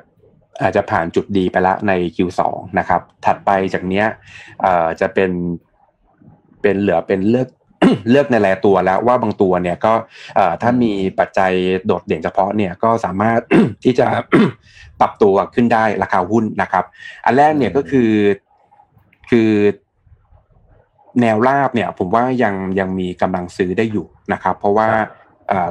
[0.63, 2.41] อาจจะผ่านจุดดีไปแล้วใน Q2
[2.79, 4.07] นะครับ ถัดไปจากเนี้ย
[5.01, 5.31] จะเป็น
[6.63, 7.49] เป็นเหลือเป็นเลือก
[8.11, 9.93] เลือกในรายตัวแล้วว่าบางตัวเนี่ยก็
[10.63, 11.53] ถ้ามีปัจจัย
[11.87, 13.41] โดดเด่นเฉพาะเนี่ยก็สามารถ
[13.85, 14.07] ที่จะ
[15.01, 16.85] ปรับตัวขึ้นได้ราคาหุ้นนะครับ
[17.25, 18.11] อันแรกเนี่ยก็คือ
[19.31, 19.51] คือ
[21.21, 24.89] แนวราบเนี่ย ผมว่ายังยังมีกำลังซื้อได้อยู่นะครับ เพราะว่า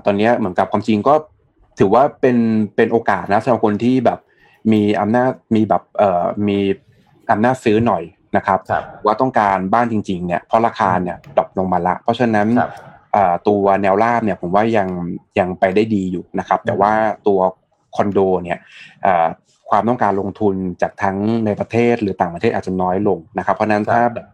[0.06, 1.14] ตอนนี้เหมือนกับความจริงก็
[1.80, 2.38] ถือว่าเป็น
[2.76, 4.20] เป็นโอกาสนะสำหรับคนที่แบบ
[4.72, 6.58] มีอำนาจมีแบบเอ่อมี
[7.32, 8.04] อำนาจซื้อหน่อย
[8.38, 8.60] นะครับ
[9.06, 12.48] ว่าต้องการบ้านจริงๆเนี่ยเพราะราคาเนี่ยดรอปลงมาละ เพราะฉะนั้น
[13.48, 14.88] ตัวแนวราบเนี่ยผมว่ายัง
[15.40, 16.94] ยังไปได้ดีอยู่นะครับ แต่ว่า
[17.28, 17.40] ตัว
[17.96, 18.60] คอนโดเนี่ย
[19.70, 24.28] ความต้องการลงทุนจากทั้งในประเทศหรือต่างประเทศอาจจะน้อยลงนะครับ เพราะนั้นถ้าแบบ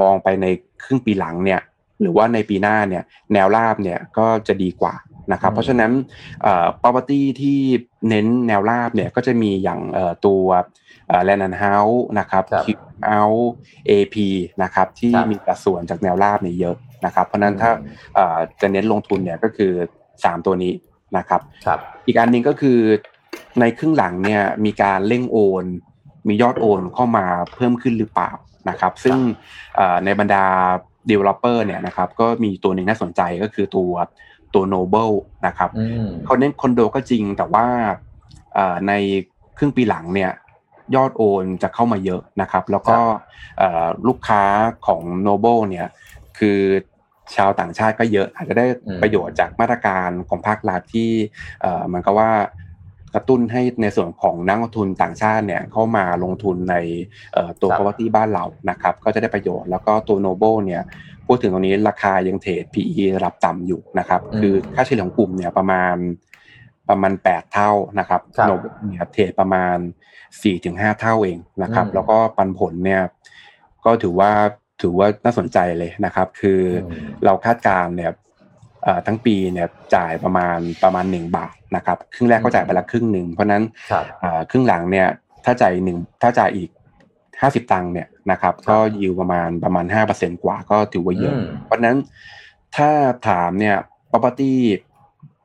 [0.00, 0.46] มองไปใน
[0.84, 1.60] ครึ่งปีหลังเนี่ย
[2.00, 3.02] หรือว่าในปีหน้าเนี่ย
[3.32, 4.94] แนวราบเนี่ยก็จะดีกว่า
[5.32, 5.92] นะครับเพราะฉะนั้น
[6.82, 7.58] property ที่
[8.08, 9.80] เน้นแนวราบเนี่ยก็จะมีอย่าง
[10.26, 10.44] ตัว
[11.24, 12.78] แลนด์เฮาส์นะครับคิว
[13.08, 13.50] เฮาส์
[13.86, 14.28] เอพี
[14.62, 16.76] นะครับที่มีสัดส่วนจากแนวราบเนี่ยเยอะ
[17.06, 17.70] นะครับ เพราะนั้นถ้า
[18.60, 19.72] จะเน้นลงทุนเนี่ยก็คือ
[20.10, 20.72] 3ตัวนี้
[21.16, 21.40] นะครับ
[22.06, 22.78] อีกอันหนึ่งก็คือ
[23.60, 25.64] ในครึ่งหลังเนี่ยมีการเร่งโอน
[26.28, 28.30] มียอดโอนเข้ามาเพิ่มขึ้นหรือเปล่า
[28.68, 29.16] นะครับ ซึ่ง
[30.04, 30.44] ในบรรดา
[31.10, 33.92] developer เนี่ยนะครับก็มีตัวหนึ่งน่าสนใจก็คือตัว
[34.54, 35.10] ตัวโนเบิล
[35.46, 35.70] นะครับ
[36.24, 37.66] เขาเน้นคอนโดก็จริงแต่ว่า
[38.88, 38.92] ใน
[39.58, 40.32] ครึ่งปีหลังเนี่ย
[40.94, 42.98] ยอดโอนจะเข้ามาเยอะนะครับ แล้วก็
[44.08, 44.42] ลูกค้า
[44.86, 45.86] ของ Noble เนี่ย
[46.38, 46.58] คือ
[47.36, 48.66] ชาวต่างชาติก็เยอะ อาจจะได้
[49.02, 51.10] ประโยชน์จากมาตรการของภาครัฐที่
[51.92, 52.30] มันก็ว่า
[53.14, 56.76] กระตุ้นให้ในส่วนของนักลงทุนต่างชาติเนี่ยเข้ามาลงทุนใน
[57.60, 60.82] ตัว property บ้านเรานะครับ ก็จะได้ประโยชน์แล้วก็ตัว Noble เนี่ย
[61.32, 65.96] พูดถึงตรงนี้ราคายังเทรด PE ระดับต่ำอยู่นะครับ คือค่าเฉลี่ยของกลุ่มเนี่ยประมาณ
[66.88, 68.50] ประมาณแปดเท่านะครับโน
[68.88, 69.76] เนี่ยเทรดประมาณ
[70.42, 73.02] สี่ถึงห้าเท่าเองนะครับ แล้วก็ปันผลเนี่ย
[73.84, 74.30] ก็ถือว่า
[74.82, 76.60] ถือว่าน่าสนใจเลยนะครับ คือ
[77.24, 78.10] เราคาดการเนี่ย
[79.06, 83.62] ทั้งปีเนี่ยจ่ายประมาณประมาณหนึ่งบาทนะครับ ครึ่งแรกก็จ่ายไปละครึ่งหนึ่งเพราะนั้น
[84.50, 85.06] ครึ่งหลังเนี่ย
[85.44, 86.70] ถ้าจ่ายหนึ่งถ้าจ่ายอีก
[87.40, 91.34] ห้าสิบตังค์เนี่ยนะครับ ก็ยิวประมาณประมาณห้าเปอร์เซ็นกว่าก็ถือว่าเยอะ
[91.64, 91.96] เพราะนั้น
[92.76, 92.90] ถ้า
[93.28, 93.76] ถามเนี่ย
[94.10, 94.52] property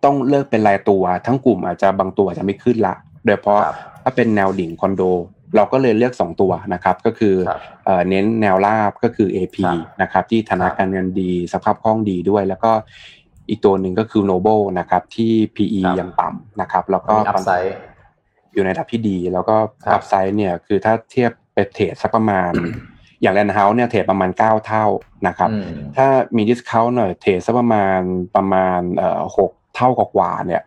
[0.03, 3.59] ต้องเลือกเป็นรายตัว ทั้งกลุ่มอาจจะบางตัวจะไม่ขึ้นละ โดยเฉพาะ
[4.03, 5.01] ถ้าเป็นแนวดิ่งคอนโด
[5.55, 7.35] เราก็เลยเลือก 2 ตัวนะครับ ก็คือ
[8.09, 9.57] เน้นแนวราบก็คือ AP
[10.01, 12.71] นะครับ ที่ฐานะการเงินดีสภาพคล่องดีด้วย แล้วก็
[13.49, 17.13] อีกตัวหนึ่งก็คือ Noble นะครับ ที่ PE ยังต่ำนะครับ แล้วก็
[18.53, 19.55] อยู่ในระดับที่ดี แล้วก็
[19.93, 22.51] upside เนี่ยคือถ้าเทียบ ไปเทรดสักประมาณ
[23.21, 24.85] อย่าง Land House เนี่ยเทรดประมาณเก้าเท่า
[25.27, 25.49] นะครับ
[25.95, 27.99] ถ้ามีดิสคาวหน่อยเทรดสักประมาณ
[28.35, 30.61] ประมาณเอ่อหกเท่ากว่าเนี่ย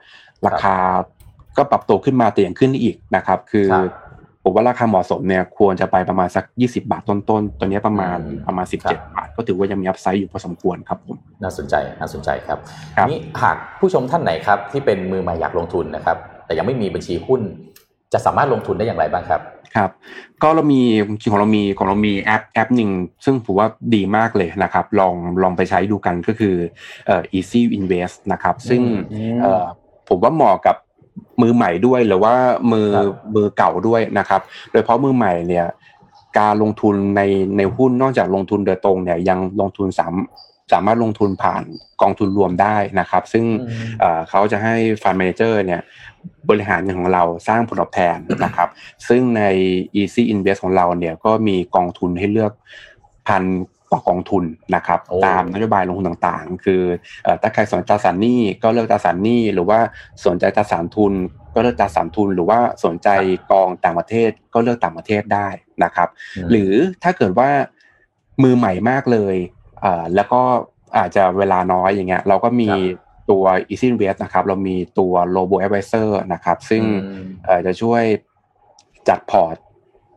[0.46, 0.76] ราคา
[1.56, 3.68] ก็ปรับตัวขึ้นมาแต่ยังขึ้นอีกนะครับ คือ
[4.44, 12.58] ผมว่าราคาเหมาะสมเนี่ยควรจะไปประมาณสัก 20 บาทต้นๆตัวนี้ประมาณอืมประมาณครับ17 บาท ก็ถือว่ายังมีอัพไซด์อยู่พอสมควรครับผมน่าสนใจน่าสนใจครับ
[12.96, 16.16] ครับนี้หากผู้ชมท่านไหนครับที่เป็นมือใหม่อยากลงทุนนะครับ
[16.46, 17.40] แต่ยังไม่มีบัญชีหุ้น
[18.12, 19.40] จะสามารถลงทุนได้อย่างไรบ้างครับ
[19.76, 19.90] ครับ
[20.42, 22.90] ก็เรามีจริงๆของเรามีของเรามีแอปแอปหนึ่ง
[23.24, 26.54] ซึ่งผมว่าดีมากเลยนะครับ ลองลองไปใช้ดูกันก็คือ
[27.06, 28.80] เอ่อ easy invest นะครับ ซึ่ง
[29.12, 29.64] อืมเอ่อ
[30.08, 30.76] ผมว่าเหมาะกับ
[31.42, 32.34] มือใหม่ด้วยหรือว่า
[32.72, 34.40] มือครับมือเก่าด้วยนะครับ
[34.70, 35.66] โดยเฉพาะมือใหม่เนี่ย
[36.38, 37.22] การลงทุนใน
[37.56, 40.14] ในหุ้นนอกจากลงทุนโดยตรงเนี่ยยังลงทุนสาม
[40.72, 41.62] สามารถลงทุนผ่าน
[42.02, 43.44] กองทุนรวมได้นะครับ ซึ่ง
[44.00, 45.80] เอ่อเขาจะให้ฟัน d ม a เจอร์เนี่ย
[46.48, 48.68] บริหารเงินของเราสร้างผลตอบแทนนะครับ
[49.08, 49.42] ซึ่งใน
[50.00, 52.52] Easy Invest ของเราเนี่ยก็มีกองทุนให้เลือก
[53.28, 53.44] พัน
[53.90, 54.44] กว่ากองทุน
[54.74, 56.82] นะครับโอ้ตามนโยบายลงทุนต่างๆ คือ
[57.24, 59.78] เอ่อถ้าใครสนใจตราสารหนี้ก็เลือกตราสารหนี้หรือว่า
[60.26, 61.12] สนใจตราสารทุน
[61.54, 63.08] ก็เลือกตราสารทุน หรือว่าสนใจ
[63.50, 65.48] กองต่างประเทศก็เลือกต่างประเทศได้
[65.84, 66.08] นะครับ
[66.50, 67.50] หรือถ้าเกิดว่า
[68.42, 69.57] มือใหม่มากเลยเอ่อ
[70.14, 70.40] แล้วก็
[70.98, 72.80] อาจจะเวลาน้อยอย่างเงี้ย เราก็มีครับ
[73.30, 78.02] ตัว Easy Invest นะครับ เรามีตัว Robo Advisor นะครับ ซึ่งอืมเอ่อจะช่วย
[79.08, 79.56] จัดพอร์ต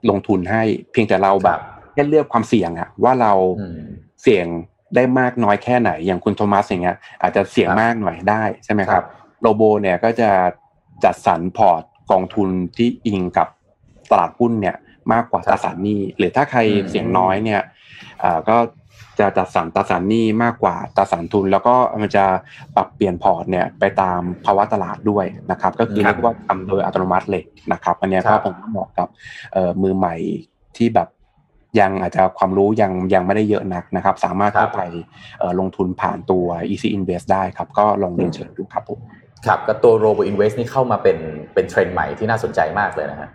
[0.09, 1.59] ลงทุนให้เพียงแต่เราแบบ
[1.93, 3.82] แค่เลือกความเสี่ยงอะว่าเราอืม
[4.22, 4.45] เสี่ยง
[4.95, 10.30] ได้มากน้อยแค่ไหน อย่างคุณโทมัสอย่างเงี้ยอาจจะเสี่ยงครับมากหน่อยได้ใช่ไหมครับ Robo เนี่ยก็จะ
[11.03, 13.47] จัดสรรพอร์ตกองทุนที่อิงกับ
[14.12, 14.76] ตลาดหุ้นเนี่ย
[15.14, 17.62] มากกว่าตราสารหนี้หรือถ้าใครอืมเสี่ยงน้อยเนี่ย
[18.24, 18.57] อ่าก็
[19.22, 22.26] จะจัดสรรตราสารหนี้มากกว่าตราสารทุน แล้วก็มันจะ
[22.76, 29.07] ปรับเปลี่ยนพอร์ตเนี่ยไปตามภาวะตลาดด้วยนะครับ ก็คือครัเรีบยกว่าทำโดยอัตโนมัติเลยนะครับ อันเนี้ยครัก็บผมว่าเหมาะกับ
[29.53, 30.15] เอ่อมือใหม่
[30.78, 31.07] ที่แบบ
[31.80, 34.82] ยังอาจจะความรู้ยังยังไม่ได้เยอะนักนะครับ สามารถเข้าไป
[35.39, 38.99] เอ่อลงทุนผ่านตัว Easy Invest ได้ครับ ก็ลองเรียนเชิญดูครับผม
[39.45, 41.17] ครับก็ตัว Robo Invest นี่เข้ามาเป็น
[41.53, 43.30] เป็นเทรนด์ใหม่ที่น่าสนใจมากเลยนะฮะ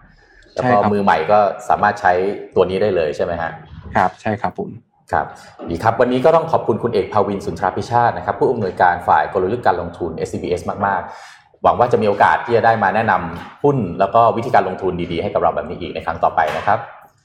[0.53, 2.13] แล้วใช่ก็ครับมือใหม่ก็สามารถใช้
[2.55, 3.53] ตัวนี้ได้เลยใช่ไหมฮะ
[3.97, 4.71] ครับ ใช่ครับผม
[5.13, 5.27] ครับ
[5.71, 11.01] ดีครับ วันนี้ก็ต้องขอบคุณคุณเอกภาวินสุนทราพิชาตินะครับ ผู้อำนวยการฝ่ายกลยุทธ์การลงทุน SCBS มาก
[11.33, 16.79] ๆ หวังว่าจะมีโอกาสที่จะได้มาแนะนำหุ้นแล้วก็วิธีการลงทุนดีๆให้กับเราแบบนี้อีกในครั้งต่อไปนะครับ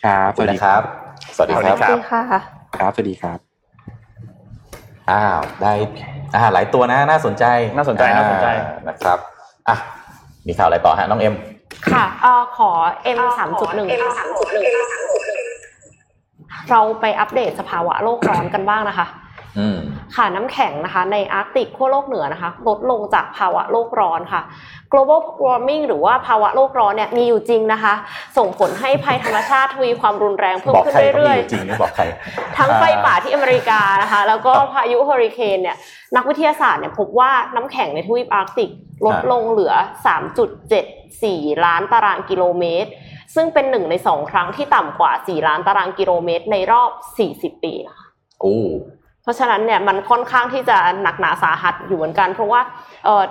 [0.06, 0.82] ครับขอบคุณนะครับ
[1.36, 2.22] สวัสดีคสวัรัสบดีสวัสดีค่ะ
[2.78, 3.40] ครับสวัสดีครับ
[5.12, 5.74] อ้าวได้
[6.36, 9.20] อ่าหลายตัวนะน่าสนใจน่าสนใจน่าสนใจอ่นะครับ
[9.68, 9.76] อะ
[10.48, 11.36] มีข่าวอะไรต่อฮะน้องเอ็ม
[11.92, 12.70] ค่ะเอ่อขอ
[13.18, 19.08] M สามจุดหนึ่งเราไปอัปเดตสภาวะโลกร้อนกันบ้างนะคะ
[19.60, 19.80] อืม
[20.16, 24.42] ค่ะน้ำแข็งนะคะ ในอาร์กติกขั้วโลกเหนือนะคะ ลดลงจากภาวะโลกร้อนค่ะ
[24.92, 27.94] global warming หรือว่าภาวะโลกร้อนเนี่ยมีอยู่จริงนะคะ
[28.38, 35.78] ส่งผลให้ภัยธรรมชาติทวีความรุนแรงเพิ่มบอกขึ้นใครก็มีเรื่อยอยู่จริงนี่บอกใครๆทั้งไฟป่าที่อเมริกานะคะ แล้วก็พายุเฮอริเคนเนี่ย
[36.16, 38.70] นักวิทยาศาสตร์เนี่ยพบว่าน้ำแข็งในทวีปอาร์กติก
[39.06, 39.74] ลดลงเหลือ
[40.90, 42.90] 3.74 ล้านตารางกิโลเมตร
[43.36, 46.92] ซึ่งเป็นหนึ่งในสองครั้งที่ต่ำกว่า 4 ล้านตารางกิโลเมตรในรอบ
[47.28, 48.08] 40 ปีนะคะ
[48.42, 48.56] โอ้
[49.24, 52.62] เพราะฉะนั้นเนี่ยมันค่อนข้างที่จะหนักหนาสาหัสอยู่เหมือนกัน เพราะว่า
[53.06, 53.24] เอ่อ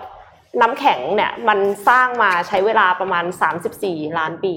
[0.61, 3.25] น้ำแข็งเนี่ยมันสร้างมาใช้เวลาประมาณ
[3.71, 4.55] 34 ล้านปี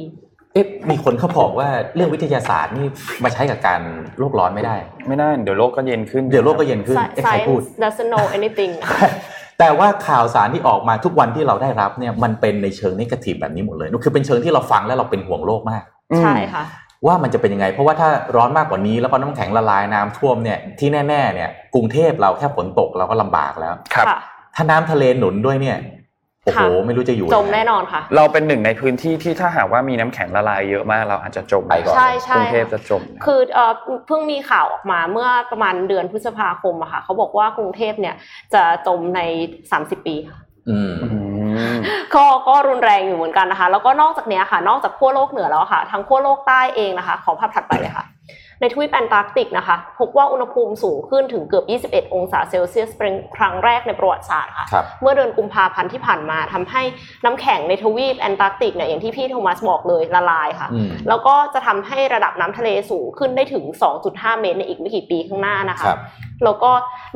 [0.54, 2.88] เอ๊ะมีคนเขาบอกว่าเรื่องวิทยาศาสตร์นี่
[3.24, 3.82] มาใช้กับการ
[4.18, 4.76] โลกร้อนไม่ได้
[5.08, 8.72] ไม่ได้เดี๋ยวโลกก็เย็นขึ้นเดี๋ยวโลกก็เย็นขึ้นเอ๊ะใครพูด Science doesn't know anything
[9.60, 16.64] แต่ว่าข่าวสารที่ออกมาทุกวันที่เราได้รับเนี่ยมันเป็นในเชิงนิเกทีฟแบบนี้หมดเลยคือเป็นเชิงที่เราฟังแล้วเราเป็นห่วงโลกมากอืมใช่ค่ะ
[17.06, 24.18] ว่ามันจะเป็นยังไง เพราะว่าถ้าร้อนมากกว่านี้แล้วก็น้ำแข็งละลายน้ำท่วมเนี่ยที่แน่ๆเนี่ยกรุงเทพเราแค่ฝนตกเราก็ลำบากแล้วครับค่ะ
[24.56, 25.78] ถ้าน้ำทะเลหนุนด้วยเนี่ย
[26.46, 33.72] โอ้โหค่ะไม่รู้จะอยู่จมยังไงแน่นอนค่ะ เราเป็นหนึ่งในพื้นที่ที่ถ้าหากว่ามีน้ำแข็งละลายเยอะมากเราอาจจะจมไปก่อนใช่ใช่กรุงเทพจะจม คือเอ่อ
[34.08, 38.16] เพิ่งมีข่าวออกมาเมื่อประมาณเดือนพฤษภาคมอะค่ะเขาบอกว่ากรุงเทพเนี่ย
[38.54, 39.22] จะจมใน
[39.64, 40.40] 30 ปีค่ะ
[40.70, 41.10] อืมอื
[41.76, 41.78] ม
[42.16, 48.06] ก็ก็รุนแรงอยู่เหมือนกันนะคะ แล้วก็นอกจากเนี้ยค่ะ นอกจากขั้วโลกเหนือแล้วค่ะทางขั้วโลกใต้เองนะคะ ขอภาพถัดไปเลยค่ะ
[48.64, 51.66] ในทวีปแอนตาร์กติกนะคะ พบว่าอุณหภูมิสูงขึ้นถึงเกือบ
[52.08, 56.82] 21 องศาเซลเซียสเป็นครั้งแรกในประวัติศาสตร์ค่ะครับเมื่อเดือนกุมภาพันธ์ที่ผ่านมาทำให้
[57.26, 63.64] น้ำแข็งในทวีปแอนตาร์กติกเนี่ยอย่างที่พี่โทมัสบอกเลยละลายค่ะอืมแล้วก็จะทำให้ระดับน้ำทะเลสูงขึ้นได้ถึง
[64.04, 66.00] 2.5 เมตรในอีกไม่กี่ปีข้างหน้านะคะครับ
[66.44, 66.72] แล้วก็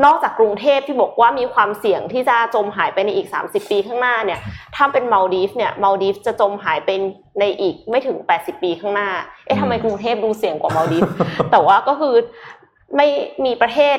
[0.05, 4.39] นอกจากกรุงเทพที่บอกว่ามีความเสี่ยงที่จะจมหายไปในอีก 30 ปีข้างหน้าเนี่ย
[4.75, 7.01] ถ้าเป็นมาลดีฟเนี่ยมาลดีฟจะจมหายเป็น
[7.39, 9.09] ในอีกไม่ถึง 80 ปีข้างหน้า
[9.45, 11.03] เอ๊ะทำไมกรุงเทพดูเสี่ยงกว่ามาลดีฟ
[11.51, 12.15] แต่ว่าก็คือ
[12.95, 13.07] ไม่
[13.45, 13.97] มีประเทศ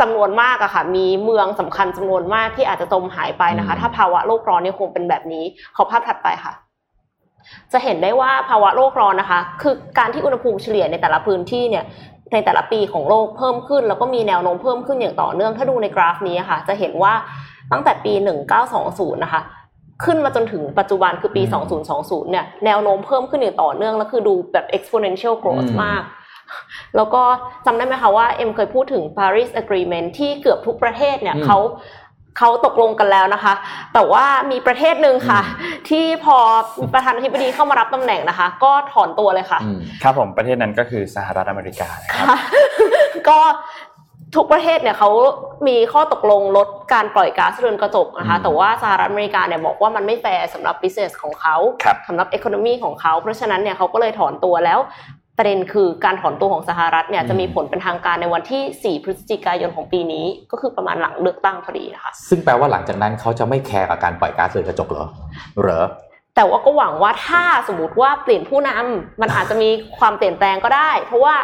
[0.00, 5.44] จำนวนมากอะค่ะ มีเมืองสำคัญจำนวนมากที่อาจจะจมหายไปนะคะอืมถ้าภาวะโลกร้อนเนี่ยคงเป็นแบบนี้
[5.76, 6.52] ขอภาพถัดไปค่ะ
[7.72, 11.84] จะเห็นได้ว่าภาวะโลกร้อนนะคะ คือการที่อุณหภูมิเฉลี่ยในแต่ละพื้นที่เนี่ย
[12.32, 17.12] ในแต่ละปีของโลกเพิ่มขึ้น แล้วก็มีแนวโน้มเพิ่มขึ้นอย่างต่อเนื่อง ถ้าดูในกราฟนี้ค่ะ จะเห็นว่า
[17.72, 18.12] ตั้งแต่ปี
[18.68, 19.40] 1920 นะคะ
[20.04, 26.02] ขึ้นมาจนถึงปัจจุบันคือปีอืม2020 เนี่ยแนวโน้มเพิ่มขึ้นอย่างต่อเนื่องแล้วคือดูแบบ exponential growth อืมมาก
[26.96, 27.22] แล้วก็
[27.66, 31.58] จำได้ไหมคะว่าเอ็มเคยพูดถึง Paris Agreement ที่เกือบทุกประเทศเนี่ยอืมเขา
[32.38, 33.54] เขาตกลงกันแล้วนะคะ
[33.94, 35.40] แต่ว่ามีประเทศหนึ่งค่ะ
[35.88, 36.36] ที่พอ
[36.94, 42.38] ประธานาธิบดีเข้ามารับตำแหน่งนะคะ ก็ถอนตัวเลยค่ะอืมครับผมประเทศนั้นก็คือสหรัฐอเมริกานะครับค่ะ
[43.28, 43.40] ก็
[44.36, 45.10] ทุกประเทศเนี่ยเขา
[45.68, 54.78] มีข้อตกลงลดการปล่อยก๊าซเรือนกระจกนะคะอืมแต่ว่าสหรัฐอเมริกาเนี่ยบอกว่ามันไม่แฟร์สำหรับ business ของเขาครับสำหรับ economy ของเขา เพราะฉะนั้นเนี่ยเขาก็เลยถอนตัวแล้ว
[55.38, 65.06] ประเด็นคือการถอนตัวของสหรัฐเนี่ยจะมีผลเป็นทางการในวันที่ 4 พฤศจิกายนของปีนี้ ก็คือประมาณหลังเลือกตั้งพอดีนะคะซึ่งแปลว่าหลังจากนั้นเขาจะไม่แคร์กับการปล่อยก๊าซเรือนกระจกเหรอ
[65.60, 65.84] เหรอ
[66.36, 69.68] แต่ว่าก็หวังว่าถ้าสมมติว่าเปลี่ยนผู้นำมันอาจจะมี
[69.98, 71.34] ความเปลี่ยนแปลงก็ได้ เพราะว่า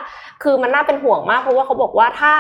[0.43, 2.35] คือมันน่าเป็นห่วงมากเพราะว่าเขาบอกว่าถ้า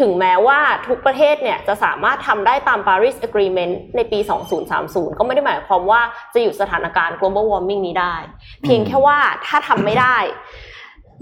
[0.00, 4.18] ถึงแม้ว่าทุกประเทศเนี่ยจะสามารถทำได้ตาม Paris Agreement ในปี
[4.68, 6.00] 2030 ก็ไม่ได้หมายความว่า
[6.34, 8.14] จะอยู่สถานการณ์ global warming นี้ได้
[8.62, 10.16] เพียงแค่ว่าถ้าทำไม่ได้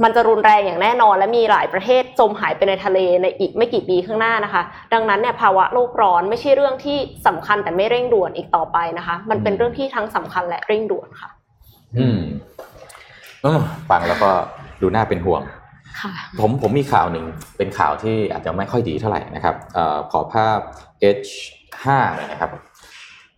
[0.03, 4.63] มันจะรุนแรงอย่างแน่นอน และมีหลายประเทศจมหายไปในทะเลในอีกไม่กี่ปีข้างหน้านะคะ
[4.93, 11.31] ดังนั้นเนี่ยภาวะโลกร้อนไม่ใช่เรื่องที่สำคัญแต่ไม่เร่งด่วนอีกต่อไปนะคะ มันเป็นเรื่องที่ทั้งสำคัญและเร่งด่วนค่ะ
[11.99, 12.21] อืม
[13.43, 13.61] เออ
[13.91, 14.31] ฟังแล้วก็
[14.81, 15.43] ดูน่าเป็นห่วง
[16.41, 17.25] ผมผมมีข่าวหนึ่ง
[17.59, 20.59] เป็นข่าวที่อาจจะไม่ค่อยดีเท่าไหร่นะครับเอ่อขอภาพ
[21.19, 21.85] H5
[22.17, 22.51] หน่อยนะครับ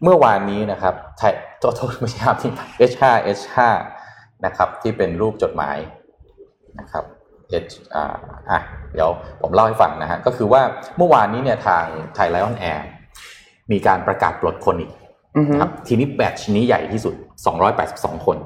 [0.02, 2.50] เมื่อวานนี้นะครับไทยโทษโทษไม่ใช่ภาพที่
[2.90, 3.02] H5
[3.38, 3.56] H5
[4.44, 5.76] นะครับที่เป็นรูปจดหมาย
[6.80, 7.04] นะครับ
[7.70, 8.14] H อ่า
[8.50, 8.60] อะ
[8.94, 9.10] เดี๋ยว
[9.42, 10.62] ผมเล่าให้ฟังนะฮะก็คือว่า
[10.98, 11.84] เมื่อวานนี้เนี่ยทาง
[12.14, 12.86] Thai Lion Air
[13.72, 14.90] มีการประกาศปลดคนอีก
[15.36, 17.14] อือฮึนะครับทีนี้ batch นี้ใหญ่ที่สุด
[17.70, 18.36] 282 คน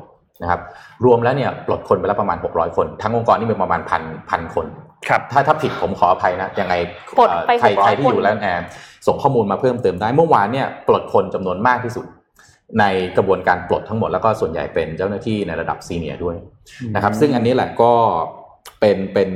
[0.42, 0.60] นะครับ
[1.04, 4.66] รวมแล้วเนี่ยปลดคนไปแล้วประมาณ 600 คน ทั้งองค์กรนี่มีประมาณพันพันคน
[5.08, 6.74] ครับถ้าถ้าผิดผมขออภัยนะยังไง
[7.18, 8.64] ปลดไปเอ่อใคร600ใครที่อยู่คนแล้วแอร์
[9.06, 12.06] ส่งข้อมูลมาเพิ่มเติมได้เมื่อวานเนี่ยปลดคนจำนวนมากที่สุด
[12.80, 12.84] ใน
[13.16, 16.36] กระบวนการปลดทั้งหมดแล้วก็ส่วนใหญ่เป็นเจ้าหน้าที่ในระดับซีเนียร์ด้วย
[16.94, 17.92] นะครับ ซึ่งอันนี้แหละก็
[18.80, 19.30] เป็นเป็น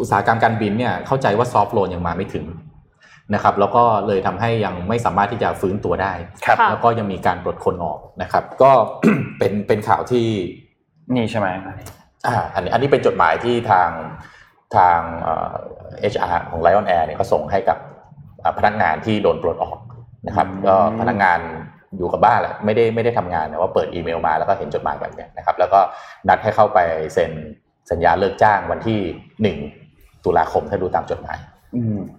[0.00, 2.44] อุตสาหกรรมการบินเนี่ยเข้าใจว่าซอฟท์โลนยังมาไม่ถึง
[3.34, 6.12] นะครับแล้วก็เลยทำให้ยังไม่สามารถที่จะฟื้นตัวได้
[6.46, 8.72] ครับค่ะแล้วก็ยังมีการปลดคนออกนะครับ ก็
[9.38, 10.26] เป็นเป็นข่าวที่
[11.14, 11.48] นี่ใช่ไหม
[12.26, 13.90] อ่าอันนี้อันนี้เป็นจดหมายที่ทาง
[14.76, 15.50] ทางเอ่อ
[16.12, 17.78] HR ของ Lion Air เนี่ยก็ส่งให้กับ
[18.42, 19.78] อ่าพนักงานที่โดนปลดออก
[20.26, 21.40] นะครับอืมก็พนักงาน
[21.96, 25.80] อยู่กับบ้านแหละไม่ได้ไม่ได้ทำงานแต่ว่าเปิดอีเมลมาแล้วก็เห็นจดหมายแบบเนี้ยนะครับ แล้วก็
[26.28, 26.78] นัดให้เข้าไป
[27.14, 27.32] เซ็น
[27.90, 28.98] สัญญาเลิกจ้างวันที่
[29.42, 29.56] หนึ่ง
[30.24, 31.59] ตุลาคมถ้าดูตามจดหมายอืม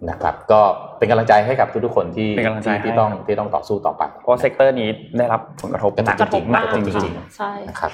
[0.10, 0.62] นะครับ ก็
[0.98, 7.92] เป็นกำลังใจให้กับทุกๆคนที่เป็นกำลังใจที่ที่ให้ต้องครับที่ต้องต่อสู้ต่อไป เพราะ sector นี้ได้รับผลกระทบกระทบหนักกระทบมากจริงจๆริงใช่นะครับ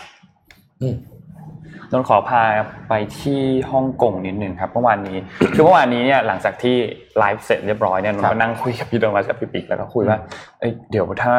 [0.81, 0.95] อืม
[1.91, 2.43] นนท์ขอพา
[2.89, 3.41] ไปที่
[3.71, 5.17] ฮ่องกงนิดนึงครับเมื่อวานนี้
[5.55, 6.75] คือเมื่อวานนี้เนี่ยหลังจากที่
[7.19, 10.17] ไลฟ์เสร็จเรียบร้อยเนี่ยนนครัท์บก็นั่งคุยกับพี่โดมัสกับพี่ปิ๊กแล้วก็คุยว่า
[10.59, 11.35] เอ้ยเดี๋ยวถ้า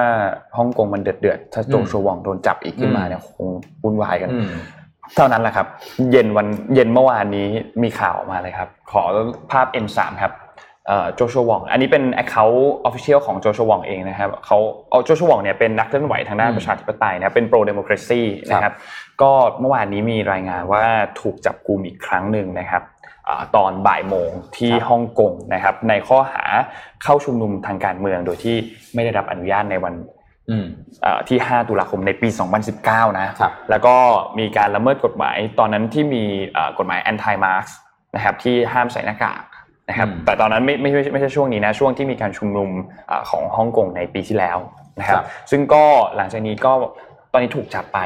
[0.59, 3.49] ฮ่องกงมันเดือดเดือดๆถ้าโจอืมชัววองโดนจับอีกขึ้นมาอืมเนี่ยคง
[3.83, 4.49] วุ่นวายกันอืม
[5.17, 5.67] เท่านั้นแหละครับ
[6.13, 7.49] เย็นวันเย็นเมื่อวานนี้
[7.83, 9.03] มีข่าวออกมาเลยครับ ขอ
[9.51, 10.33] ภาพ N3 ครับ
[11.15, 14.59] โจชัววอง อันนี้เป็น Account Official ของโจชัววองเองนะครับเขา
[14.91, 18.73] เอาโจชัววองเนี่ยเป็นนักเคลื่อนไหวทางด้านอืมประชาธิปไตยนะเป็น pro democracy นะครับ
[19.23, 19.31] ก็
[19.61, 20.85] เมื่อวานนี้มีรายงานว่า
[21.21, 22.83] ถูกจับกุมอีกครั้งหนึ่งนะครับ
[23.29, 26.45] อ่าตอนบ่ายโมงที่ครับฮ่องกงนะครับ ในข้อหา
[27.05, 28.57] เข้าชุมนุมทางการเมืองโดยที่
[28.95, 30.18] ไม่ได้รับอนุญาตในวันอืมเอ่อ
[31.29, 32.29] ที่ 5 ตุลาคมในปี
[32.75, 33.97] 2019 นะครับแล้วก็
[34.39, 37.71] มีการละเมิดกฎหมายตอนนั้นที่มีเอ่อกฎหมาย anti mask
[38.15, 39.43] นะครับที่ห้ามใส่หน้ากาก
[39.89, 42.71] นะครับอืมแต่ตอนนั้นไม่ไม่ไม่ไม่ใช่ช่วงนี้นะช่วงที่มีการชุมนุม
[43.09, 44.59] เอ่อของฮ่องกงในปีที่แล้ว
[44.99, 45.85] นะครับครับซึ่งก็
[46.17, 46.73] หลังจากนี้ก็
[47.33, 48.01] ตอนนี้ถูกจับไป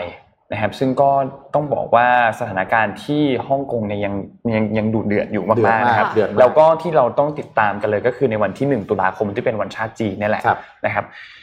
[0.53, 1.11] นะครับซึ่งก็
[1.55, 2.07] ต้องบอกว่า
[2.41, 4.15] สถานการณ์ที่ฮ่องกงเนี่ยยัง
[4.55, 11.42] ยังยังดุเดือดอยู่เดือดมากๆมากนะครับเดือดมากแล้วก็ที่เราต้องติดตามกันเลยก็คือในวันที่ 1 ตุลาคมที่เป็นวันชาติจีนนี่แหละครับนะครับเอ่อ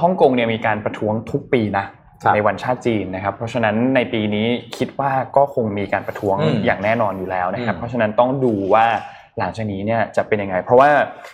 [0.00, 1.86] ฮ่องกงเนี่ยมีการประท้วงทุกปีนะ
[2.22, 8.86] ครับในวันชาติจีนนะครับ เพราะฉะนั้นในปีนี้คิดว่าก็คงมีการประท้วงอืมอย่างแน่นอนอยู่แล้วนะครับอืมเพราะฉะนั้นต้องดูว่า
[9.38, 10.90] หลังจากนี้เนี่ยจะเป็นยังไง เพราะว่า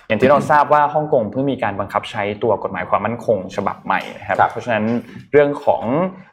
[0.09, 4.85] อย่างที่เราทราบว่าฮ่องกงเพิ่งมีการบังคับใช้ตัวกฎหมายความมั่นคงฉบับใหม่นะครับครับเพราะฉะนั้น
[5.33, 5.83] เรื่องของ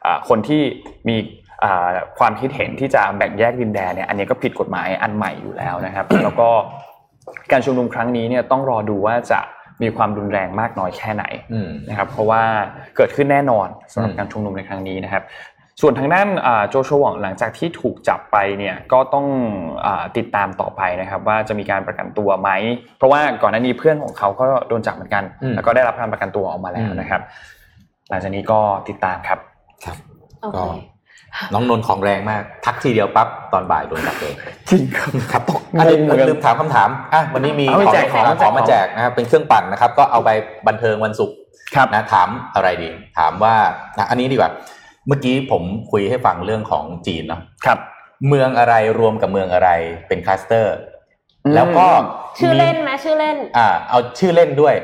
[0.04, 0.62] อาคนที่
[1.08, 1.16] มี
[1.64, 6.48] อ่าความคิดเห็นที่จะแบ่งแยกดินแดนเนี่ยอันนี้ก็ผิดกฎหมายอันใหม่อยู่แล้วนะครับ แล้วก็
[7.52, 9.40] การชุมนุมครั้งนี้เนี่ยต้องรอดูว่าจะ
[9.82, 12.42] มีความรุนแรงมากน้อยแค่ไหนอืมนะครับเพราะว่า
[12.96, 15.24] เกิดขึ้นแน่นอนสำหรับอืมการชุมนุมในครั้งนี้นะครับ
[15.80, 19.26] ส่วนทางด้านอ่าโจชัวหว่องหลังจากที่ถูกจับไปเนี่ยก็ต้อง
[19.86, 22.50] อาติดตามต่อไปนะครับว่าจะมีการประกันตัวไหม
[22.98, 27.22] เพราะว่าก่อนหน้านี้เพื่อนของเขาก็โดนจับเหมือนกันอืมแล้วก็ได้รับการประกันตัวออกมาแล้วอืมนะครับ
[28.10, 29.38] หลังจากนี้ก็ติดตามครับ
[29.84, 29.96] ครับ
[30.42, 30.64] โอเคก็
[31.52, 34.34] น้องนนท์ของแรงมาก ทักทีเดียวปั๊บตอนบ่ายโดนจับเลย
[34.70, 40.30] จริงครับครับตกงงเหมือนกันลืมถามคำถามอะวันนี้มีเอาไปแจกของของแจกของมาแจกนะครับเป็นเครื่องปั่นนะครับ ก็เอาไป
[40.66, 41.36] บันเทิงวันศุกร์
[41.74, 43.54] ครับนะถามอะไรดี ถามว่า
[43.98, 44.50] อะอันนี้ดีกว่า
[45.06, 47.78] เมื่อกี้ผมคุยให้ฟังเรื่องของจีนเนาะครับ
[48.28, 49.70] เมืองอะไรรวมกับเมืองอะไร
[50.08, 50.74] เป็น cluster
[51.44, 51.86] อืมแล้วก็
[52.38, 54.74] ชื่อเล่นมีไหมชื่อเล่น อ่า เอาชื่อเล่นด้วย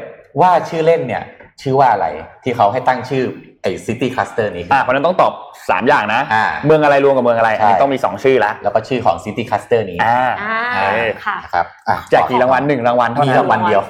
[0.40, 1.22] ว่าชื่อเล่นเนี่ย
[1.62, 2.06] ชื่อว่าอะไร
[2.44, 3.24] ที่เขาให้ตั้งชื่อ
[3.62, 5.32] ไอ้ city cluster นี้ขึ้นอ่าเพราะฉะนั้นต้องตอบ
[5.70, 13.82] สามอย่างนะอ่าเมืองอะไรรวมกับเมืองอะไรอันนี้ใช่ต้องมีสองชื่อละแล้วก็ชื่อของ city cluster นี้อ่าอ่าเออค่ะนะครับอะแจกกี่รางวัลหนึ่งรางวัลเท่ามีนั้นรางวัลเดียว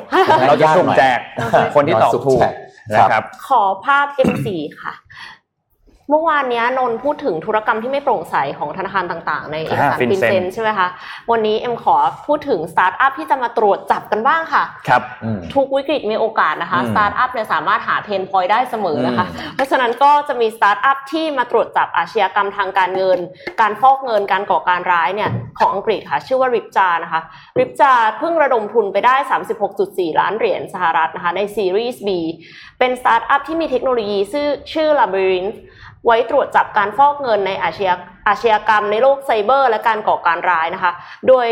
[0.49, 2.55] เราจะสุ่มแจกโอเคคนที่ตอบถูกแจก
[2.95, 4.49] นะครับขอภาพ M4
[4.83, 4.93] ค่ะ
[6.11, 10.89] เมื่อวานเนี้ยนนท์พูดถึงธุรกรรมที่ไม่โปร่งใสของธนาคารต่างๆ ในเอกสารอ่าฟินเซน FinCEN ใช่ไหมคะ
[11.31, 11.97] วันนี้เอ็มขอ
[12.27, 23.19] พูดถึงสตาร์ทอัพที่จะมาตรวจจับกันบ้างค่ะ ครับอืมทุกวิกฤตมีโอกาสนะคะอืมสตาร์ทอัพเนี่ยสามารถหา pain point ได้เสมอนะคะอืมเพราะฉะนั้นก็จะมีสตาร์ทอัพที่มาตรวจจับอาชญากรรมทางการเงิน
[23.61, 27.23] การฟอกเงิน การก่อการร้ายเนี่ยของอังกฤษค่ะ ชื่อว่า Ripjar นะคะ
[27.59, 29.15] Ripjar เพิ่งระดมทุนไปได้
[29.69, 32.09] 36.4 ล้านเหรียญสหรัฐนะคะในซีรีส์ B
[32.79, 35.59] เป็นสตาร์ทอัพที่มีเทคโนโลยีชื่อชื่อ Labyrinth
[36.07, 37.95] ไว้ตรวจจับการฟอกเงินในอาชญา
[38.29, 40.93] อาชญากรรมในโลกไซเบอร์ และการก่อการร้ายนะคะ
[41.29, 41.49] โดย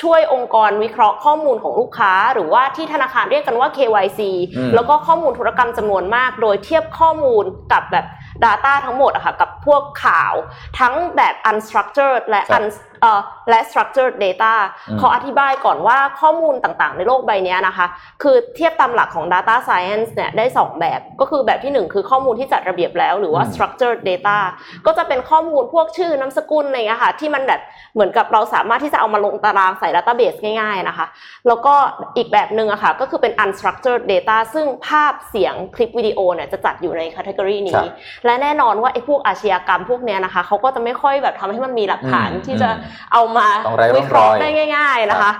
[0.00, 4.20] ช่วยองค์กรวิเคราะห์ข้อมูลของลูกค้า หรือว่าที่ธนาคารเรียกกันว่า KYC
[4.56, 8.06] อืมแล้วก็ข้อมูลธุรกรรมจำนวนมาก โดยเทียบข้อมูลกับแบบ
[8.44, 10.34] Data ทั้งหมดอะค่ะกับพวกข่าว
[10.78, 12.66] ทั้งแบบ unstructured และครับ un
[13.02, 13.20] เอ่อ
[13.50, 14.52] และ structured data
[14.88, 17.86] อืมขออธิบายก่อนว่าข้อมูลต่างๆ ในโลกใบเนี้ยนะคะ
[18.22, 24.38] คือเทียบตามหลักของ data science เนี่ยได้ 2 แบบ ก็คือแบบที่ 1 คือข้อมูลที่จัดระเบียบแล้วหรือว่าอืม structured data
[24.86, 27.60] ก็จะเป็นข้อมูลพวกชื่อนามสกุลอะไรเงี้ยค่ะที่มันแบบ
[27.94, 31.06] เหมือนกับเราสามารถที่จะเอามาลงตารางใส่ database ง่าย ๆนะคะ
[31.46, 31.74] แล้วก็
[32.16, 37.92] อีกแบบหนึ่งอะค่ะก็คือเป็น unstructured data ซึ่งภาพเสียงคลิปวิดีโอเนี่ยจะจัดอยู่ใน category ครันี้บ
[38.24, 45.32] และแน่นอนว่าไอ้พวกอาชญากรรมพวกเนี้ยนะคะเขาก็จะไม่ค่อยแบบทำให้มันมีหลักฐานอืมที่จะอืมเอามาต้องไร้ร่องวิเคราะห์รอยได้ง่าย ๆนะคะ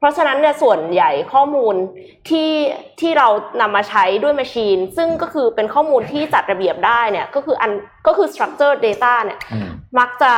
[0.00, 1.74] เพราะฉะนั้นเนี่ยส่วนใหญ่ข้อมูล
[2.28, 2.50] ที่
[3.00, 3.28] ที่เรา
[3.60, 7.72] นำมาใช้ด้วยแมชชีน ซึ่งก็คือเป็นข้อมูลที่จัดระเบียบได้เนี่ยก็คืออัน
[8.06, 9.68] ก็คือ structured data เนี่ยอืม
[9.98, 10.32] มักจะ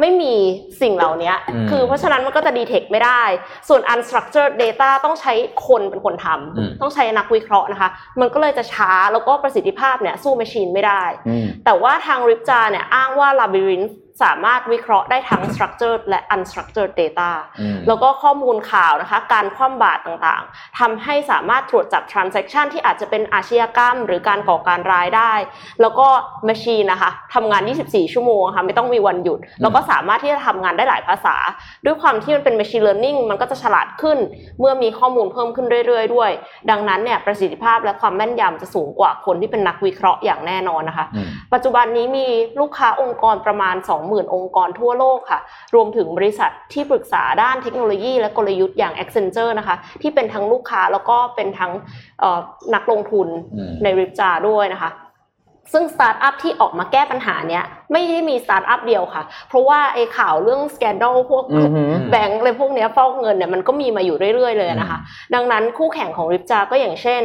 [0.00, 0.34] ไม่มี
[0.82, 3.22] สิ่งเหล่านี้อืมคือเพราะฉะนั้นมันก็จะ detect ไม่ได้
[3.68, 5.32] ส่วน unstructured data ต้องใช้
[5.66, 6.26] คนเป็นคนท
[6.56, 7.88] อืมำต้องใช้นักวิเคราะห์นะคะ
[8.20, 13.92] มันก็เลยจะช้าแล้วก็ประสิทธิภาพเนี่ยสู้แมชชีนไม่ได้อืมแต่ว่าทาง Ripja เนี่ยอ้างว่า Labyrinth
[14.22, 25.32] สามารถวิเคราะห์ได้ทั้ง structured และ unstructured data อืมแล้วก็ข้อมูลข่าวนะคะ การคว่ำบาตรต่างๆทำให้สามารถตรวจจับ transaction ที่อาจจะเป็นอาชญากรรม หรือการก่อการร้ายได้
[25.80, 26.06] แล้วก็
[26.48, 31.36] machine นะคะทำงาน 24 ชั่วโมงค่ะไม่ต้องมีวันหยุด แล้วก็สามารถที่จะทำงานได้หลายภาษา
[31.84, 34.18] ด้วยความที่มันเป็น machine learning มันก็จะฉลาดขึ้น
[34.60, 36.30] เมื่อมีข้อมูลเพิ่มขึ้นเรื่อยๆ ด้วย
[36.70, 42.26] ดังนั้นเนี่ยประสิทธิภาพและความแม่นยำจะสูงกว่าคนที่เป็นนักวิเคราะห์อย่างแน่นอนนะคะอืมปัจจุบันนี้มี
[42.60, 43.76] ลูกค้าองค์กรประมาณ
[44.14, 45.40] 20,000 องค์กรทั่วโลกค่ะ
[45.74, 51.72] รวมถึงบริษัทที่ปรึกษาด้านเทคโนโลยี และกลยุทธ์อย่าง Accenture นะคะ ที่เป็นทั้งลูกค้าแล้วก็เป็นทั้ง
[52.20, 52.40] เอ่อ
[52.74, 54.90] นักลงทุนอืมในริปจาด้วยนะคะ
[55.72, 64.98] ซึ่งสตาร์ทอัพที่ออกมาแก้ปัญหาเนี้ยไม่ได้มีสตาร์ทอัพเดียวค่ะ เพราะว่าไอ้ข่าวเรื่องสแกนด l พวกอือหือแบงก์อะไรพวกเนี้ยฟอกเงินเนี่ยมันก็มีมาอยู่เรื่อยๆเลยนะคะ
[65.34, 67.22] ดังนั้นคู่แข่งของ Ripjar ก็อย่างเช่น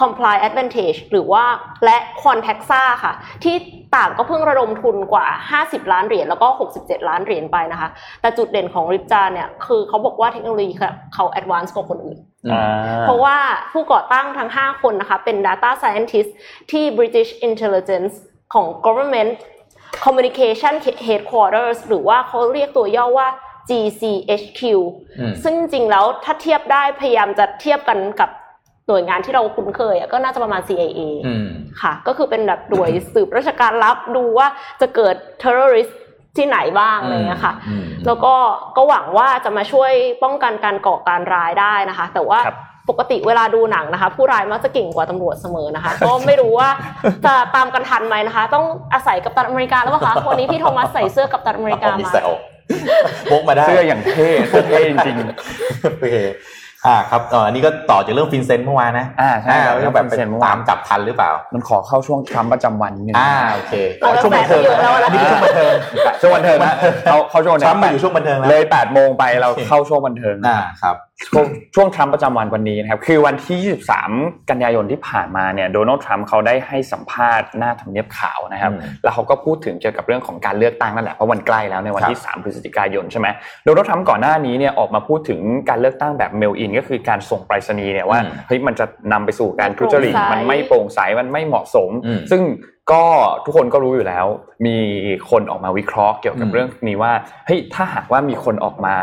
[0.00, 1.44] Comply Advantage หรือว่า
[1.84, 3.12] และ Quantexa ค่ะ
[3.44, 3.56] ที่
[3.96, 5.26] ต่างก็เพิ่งระดมทุนกว่า
[5.60, 6.48] 50 ล้านเหรียญแล้วก็
[6.78, 7.88] 67 ล้านเหรียญไปนะคะ
[8.20, 10.72] แต่จุดเด่นของ Ripjar เนี่ยคือเขาบอกว่าเทคโนโลยี
[11.14, 12.18] เขา advance กว่าคนอื่น
[12.52, 12.64] อ่า
[13.02, 13.36] เพราะว่า
[13.72, 16.30] ผู้ก่อตั้งทั้ง 5 คนนะคะ เป็น Data Scientist
[16.70, 18.14] ที่ British Intelligence
[18.54, 19.32] ของ Government
[20.04, 20.74] Communication
[21.06, 23.28] Headquarters หรือว่าเขาเรียกตัวย่อว่า
[23.68, 24.60] GCHQ
[25.20, 28.30] อืมซึ่งจริงๆแล้วถ้าเทียบได้พยายามจะเทียบกันกับ
[28.88, 31.48] หน่วยงานที่เราคุ้นเคยอะก็น่าจะประมาณ CIA อืม
[31.80, 34.46] ค่ะ ก็คือเป็นแบบหน่วยสืบราชการลับดูว่า
[34.80, 35.92] จะเกิด terrorist
[36.36, 38.34] ที่ไหนบ้างอะไรเงี้ยค่ะอืมแล้วก็
[38.76, 42.58] ก็หวังว่าจะมาช่วยป้องกันการก่อการร้ายได้นะคะ แต่ว่าครับ
[42.88, 46.68] ปกติเวลาดูหนังนะคะ ผู้ร้ายมักจะเก่งกว่าตำรวจเสมอนะคะ ก็ไม่รู้ว่า
[47.26, 52.30] จะตามกันทันไหมนะคะ ต้องอาศัยกับตันอเมริกาแล้วเปล่าคะวันนี้พี่โทมัสใส่เสื้อกับตันอเมริกามีมาแซว
[53.30, 55.16] พกมาได้เสื้ออย่างเท่เสื้อเท่จริง
[56.00, 56.16] โอเค
[56.86, 65.74] อ่าครับเอ่ออันนี้ก็ต่อจากเรื่องฟินเซนต์เมื่อวานนะอ่าใช่ครับก็แบบไปเรื่อง FinCEN เมื่อวานตามจับทันหรือเปล่า มันขอเข้าช่วงทรัมป์ประจำวันนิดนึงอ่าโอเคเราช่วงบันเทิงแตะไปเยอะแล้วนะอันนี้คือช่วงบันเทิง
[66.20, 66.74] ช่วงบันเทิงนะ
[67.04, 70.96] เขาเข้าช่วงทรัมป์มาอยู่ช่วงบันเทิงแล้วเลยแปดโมงไปเราเข้าช่วงบันเทิงอ่าครับ
[71.26, 71.44] ช่วง
[71.74, 83.26] ช่วงทรัมป์ประจำวันวันนี้นะครับคือวันที่ 23 กันยายนที่ผ่านมาเนี่ยโดนัลด์ทรัมป์เขาได้ให้สัมภาษณ์หน้าทำเนียบขาวนะครับอืมแล้วเขาก็พูดถึงเกี่ยวกับเรื่องของการเลือกตั้งนั่นแหละเพราะวันใกล้แล้วในวันที่ 3 พฤศจิกายนใช่ไหม
[83.64, 92.42] โดนัลด์ทรัมป์ก่อนหน้านี้เนี่ยออกมาพูดถึงการเลือกตั้งแบบเมลอินก็คือการส่งไปรษณีย์เนี่ยว่าอืมเฮ้ยมันจะนำไปสู่การทุจริตโปร่งใสมันไม่โปร่งใสมันไม่เหมาะสมอืมซึ่ง
[92.92, 93.04] ก็
[93.44, 94.26] ทุกคนก็รู้อยู่แล้ว
[94.66, 94.76] มี
[95.30, 97.12] คนออกมาวิเคราะห์เกี่ยวกับอืมเรื่องนี้ว่า
[97.46, 98.96] เฮ้ยถ้าหากว่ามีคนออกมา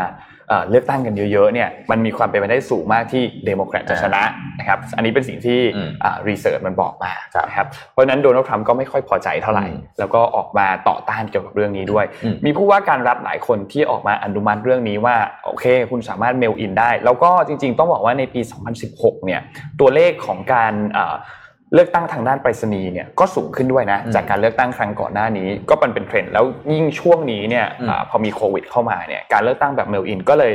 [0.48, 4.22] เอ่อเลือกตั้งกันเยอะๆเนี่ยมันมีความเป็นไปได้สูงมากที่เดโมแครตจะชนะ
[4.58, 5.90] นะครับอันนี้เป็นสิ่งที่อืม
[6.28, 15.16] research มันบอกมาครับนะครับเพราะฉะนั้นโดนัลด์ทรัมป์ก็ไม่ค่อยพอใจเท่าไหร่อืมแล้วก็ออกมาต่อต้านเกี่ยวกับเรื่องนี้ด้วยอืมมีผู้ว่าการรัฐหลายคนที่ออกมาอนุมัติเรื่องนี้ว่า
[15.46, 18.40] โอเค คุณสามารถ mail-in ได้ แล้วก็จริง ๆ ต้องบอกว่าในปี
[18.82, 19.40] 2016 เนี่ย
[19.80, 20.72] ตัวเลขของการ
[21.72, 26.44] เอ่อเลือกตั้งทางด้านไปรษณีย์เนี่ยก็สูงขึ้นด้วยนะอืมจากการเลือกตั้งครั้งก่อนหน้านี้ก็เป็นเป็นเทรนด์แล้ว
[26.74, 30.52] ยิ่งช่วงนี้เนี่ยอืมอาพอมีโควิดเข้ามาเนี่ยการเลือกตั้งแบบเมลอินก็เลย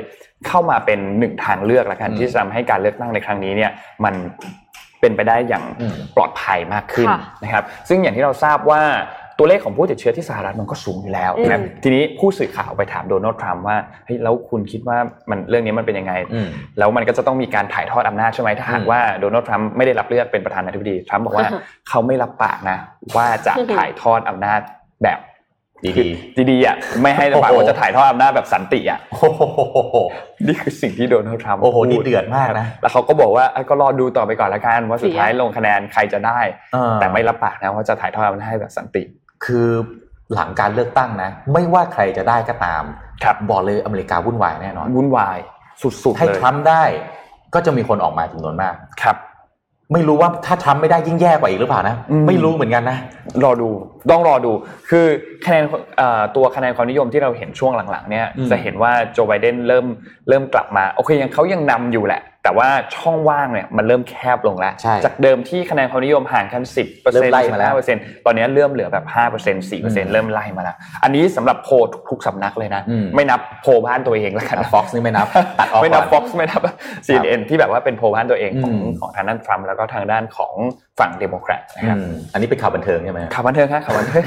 [0.47, 3.71] เข้ามาเป็นหนึ่งทางเลือกละกันอืมที่จะทำให้การเลือกตั้งในครั้งนี้เนี่ย
[4.05, 4.15] มัน
[5.01, 8.81] เป็นไปได้อย่างอืมปลอดภัยมากขึ้นค่ะนะครับซึ่งอย่างที่เราทราบว่า
[9.41, 14.97] ตัวเลขของผู้ติดเชื้อที่สหรัฐมันก็สูงอยู่แล้วนะครับอืมทีนี้ผู้สื่อข่าวไปถามโดนัลด์ทรัมป์ว่าเฮ้ยแล้วคุณคิดว่า
[15.29, 16.47] มันเรื่องนี้มันเป็นยังไงอืม
[16.79, 22.77] แล้วมันก็จะต้องมีการถ่ายทอดอำนาจใช่ไหมถ้าหากอืมว่าโดนัลด์ทรัมป์ไม่ได้รับเลือกเป็นประธานาธิบดีทรัมป์บอกว่าอือฮะเขาไม่รับปากนะ
[23.15, 24.61] ว่าจะถ่ายทอดอำนาจ
[25.03, 25.19] แบบ
[25.85, 26.05] ดีคือ
[26.51, 29.41] ดีๆอะไม่ให้ปากโอ้โหว่าจะถ่ายทอดอำนาจแบบสันติอะๆโอ้โห
[30.47, 36.39] นี่คือสิ่งที่โดนัลด์ทรัมป์โอ้โหพูนี่เดือดมากนะแล้วเขาก็บอกว่าเอ้ยก็รอดูต่อไปก่อนละกันว่าสุดท้ายเสียลงคะแนนใครจะได้
[36.73, 39.03] เออแต่ไม่รับปากนะว่าจะถ่ายทอดอำนาจให้แบบสันติ
[39.45, 39.67] คือ
[40.33, 42.83] หลังการเลือกตั้งนะ ไม่ว่าใครจะได้ก็ตาม
[43.23, 45.37] ครับบอกเลยอเมริกาวุ่นวายแน่นอนวุ่นวาย
[45.81, 46.83] สุดๆให้เลยทรัมป์ได้
[47.53, 49.17] ก็จะมีคนออกมาจำนวนมากครับ
[49.93, 52.97] ไม่รู้ว่าถ้าทรัมป์ไม่ได้ยิ่งแย่กว่าอีกหรือเปล่านะอืมไม่รู้เหมือนกันนะ
[53.43, 53.69] รอดู
[54.11, 54.51] ต้องรอดู
[54.89, 55.05] คือ
[55.45, 55.63] คะแนน
[55.97, 59.85] เอ่อตัวคะแนนความนิยมที่เราเห็นช่วงหลังๆ เนี่ยอืมจะเห็นว่าโจไบเดนเริ่ม
[60.29, 71.73] เริ่มกลับมาโอเคยังเขายังนำอยู่แหละ แต่ว่าช่องว่างเนี่ยมันเริ่มแคบลงแล้วใช่จากเดิมที่คะแนนความนิยมห่างกัน 10เปอร์เริ่เซ็นมต์ไล่มาแล้วเปอร์เซ็นต์ตอนนี้เริ่มเหลือแบบ5เปอร์เซ็นต์4เปอร์เซ็นอืต์มเริ่มไล่มาแล้ว อันนี้สำหรับโพล
[72.09, 75.27] ทุกๆสำนักเลยนะอืมไม่นับโพลบ้านตัวเองแล้วกันฟ็อกซ์นี่ไม่นับ
[75.59, 76.61] ตัดออกไม่นับก็ Fox ไม่นับ
[77.07, 80.53] CNN ที่แบบว่าเป็นโพลบ้านตัวเองของอืมของทางด้านทรัมป์แล้วก็ทางด้านของ
[80.99, 84.23] ฝั่งเดโมแครตนะครับอืมอันนี้เป็นข่าวบันเทิงใช่ไหมข่าวบันเทิงครับข่าวบันเทิง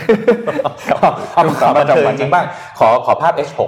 [1.34, 2.44] เอาข่าวบันเทิงจริงบ้าง
[2.78, 3.60] ขอขอภาพ H6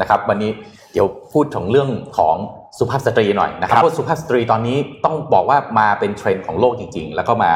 [0.00, 0.50] นะครับวันนี้
[0.92, 1.88] เดี๋ยวพูดถึงเรื่อง
[2.18, 2.36] ของ
[2.78, 7.50] สุภาพสตรีหน่อยนะครับครับเพราะสุภาพสตรีตอนนี้ต้องบอกว่ามาเป็นเทรนด์ของโลกจริง ๆ แล้วก็มา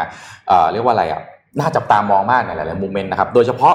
[0.48, 1.20] เอ่อเรียกว่าอะไรอะ
[1.60, 3.74] น่าจับตามองมากในหลายๆ movement นะครับ โดยเฉพาะ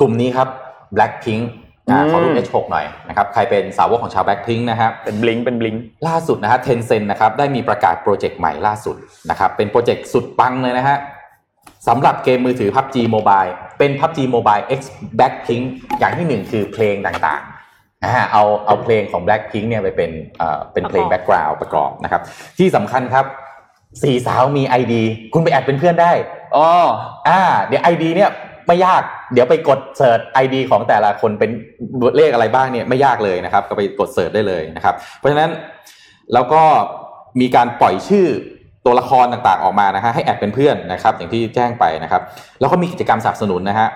[0.00, 0.48] กลุ่มนี้ครับ
[0.96, 1.44] Blackpink
[1.90, 5.74] อ่าขอรูป H6 หน่อยนะครับ ใครเป็นสาวกของชาว Blackpink นะครับ เป็นบลิงเป็นบลิง
[6.08, 8.96] ล่าสุดนะฮะเทนเซ็นนะครับ ได้มีประกาศโปรเจกต์ใหม่ล่าสุด
[9.30, 10.96] นะครับ เป็นโปรเจกต์สุดปังเลยนะฮะ
[11.88, 14.80] สำหรับเกมมือถือ PUBG Mobile เป็น PUBG Mobile X
[15.18, 15.64] Blackpink
[15.98, 17.53] อย่างที่หนึ่งคือเพลงต่างๆนะฮะ
[18.32, 22.22] เอาเอาเพลงของ Blackpink เนี่ยไปเป็นเอ่อเป็นเพลงประกอบแบ็กกราวด์ประกอบนะครับ
[22.58, 23.26] ที่สำคัญครับ
[24.02, 24.94] สี่สาวมี ID
[25.32, 26.12] คุณไป add เป็นเพื่อนได้
[26.56, 26.68] อ๋อ
[27.28, 28.30] อ่า เดี๋ยว ID เนี่ย
[28.66, 29.02] ไม่ยาก
[29.32, 31.50] เดี๋ยวไปกดเสิร์ช ID ของแต่ละคนเป็น
[32.16, 35.50] เลขอะไรบ้างเนี่ยไม่ยากเลยนะครับ ก็ไปกด search ได้เลยนะครับ เพราะฉะนั้น
[36.34, 36.62] แล้วก็
[37.40, 38.26] มีการปล่อยชื่อ
[38.86, 42.22] ตัวละครต่างๆออกมานะฮะให้ add เป็นเพื่อนนะครับ อย่างที่แจ้งไปนะครับ
[42.60, 43.88] แล้วก็มีกิจกรรมสนับสนุนนะฮะ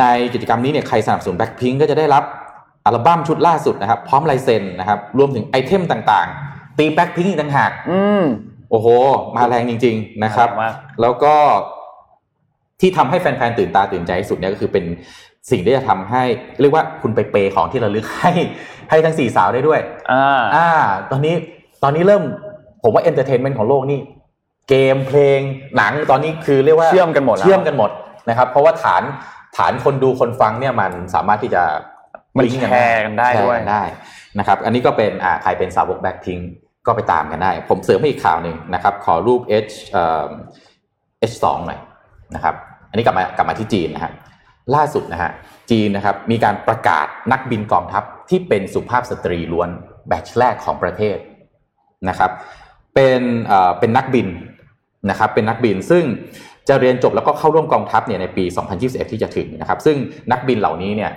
[0.00, 2.24] ในกิจกรรมนี้เนี่ยใครสนับสนุนแบ็คพิงก็จะได้รับ
[2.88, 8.22] อัลบั้มชุดล่าสุดนะครับ พร้อมลายเซ็นนะครับรวมถึง item ต่างๆ ธีแบ็คพิงอีกต่างหากอืม
[8.70, 8.88] โอ้โห
[9.36, 11.34] มาแรงจริง ๆ นะครับมาแรงมากแล้วก็
[12.80, 14.84] ที่ทำให้แฟนๆตื่นตาตื่นใจที่สุดเนี่ยก็คือเป็น
[15.50, 16.22] สิ่งที่จะทำให้
[16.60, 18.32] เรียกว่าคุณไป pay ของที่ระลึกให้
[18.90, 19.80] ให้ทั้งสี่สาวได้ด้วย
[20.12, 20.68] อ่า อ่า
[21.10, 21.34] ตอนนี้
[21.82, 22.22] ตอนนี้เริ่ม
[22.82, 24.00] ผมว่า entertainment ของโลกนี่
[24.68, 25.40] เกมเพลง
[25.76, 27.90] หนังตอนนี้คือเรียกว่าเชื่อมกันหมดแล้วเชื่อมกันหมด
[28.28, 29.02] นะครับ เพราะว่าฐาน
[29.56, 31.62] ฐานคนดูคนฟังเนี่ยมันสามารถที่จะ
[32.38, 33.82] มันลิงก์แชร์กันได้แชร์ด้วยกันได้
[34.38, 36.38] นะครับอันนี้ก็เป็นอ่าใครเป็นสาวกแบ็คพิง
[36.86, 40.28] ก็ไปตามกันได้ ผมเสริมให้อีกข่าวหนึ่งนะครับ ขอรูป H เอ่อ
[41.30, 41.80] H2 หน่อย
[42.34, 42.54] นะครับ
[42.90, 44.12] อันนี้กลับมากลับมาที่จีนนะฮะ
[44.74, 45.30] ล่าสุดนะฮะ
[45.70, 49.68] จีนนะครับมีการประกาศนักบินกองทัพที่เป็นสุภาพสตรีล้วน
[50.08, 51.16] แบตชแรกของประเทศ
[52.08, 52.30] นะครับ
[52.94, 54.28] เป็นเอ่อเป็นนักบิน
[55.10, 56.04] นะครับเป็นนักบินซึ่ง
[56.68, 58.44] จะเรียนจบแล้วก็เข้าร่วมกองทัพเนี่ยในปี
[58.78, 59.96] 2021 ที่จะถึงนะครับ ซึ่ง
[60.32, 61.10] นักบินเหล่านี้เนี่ย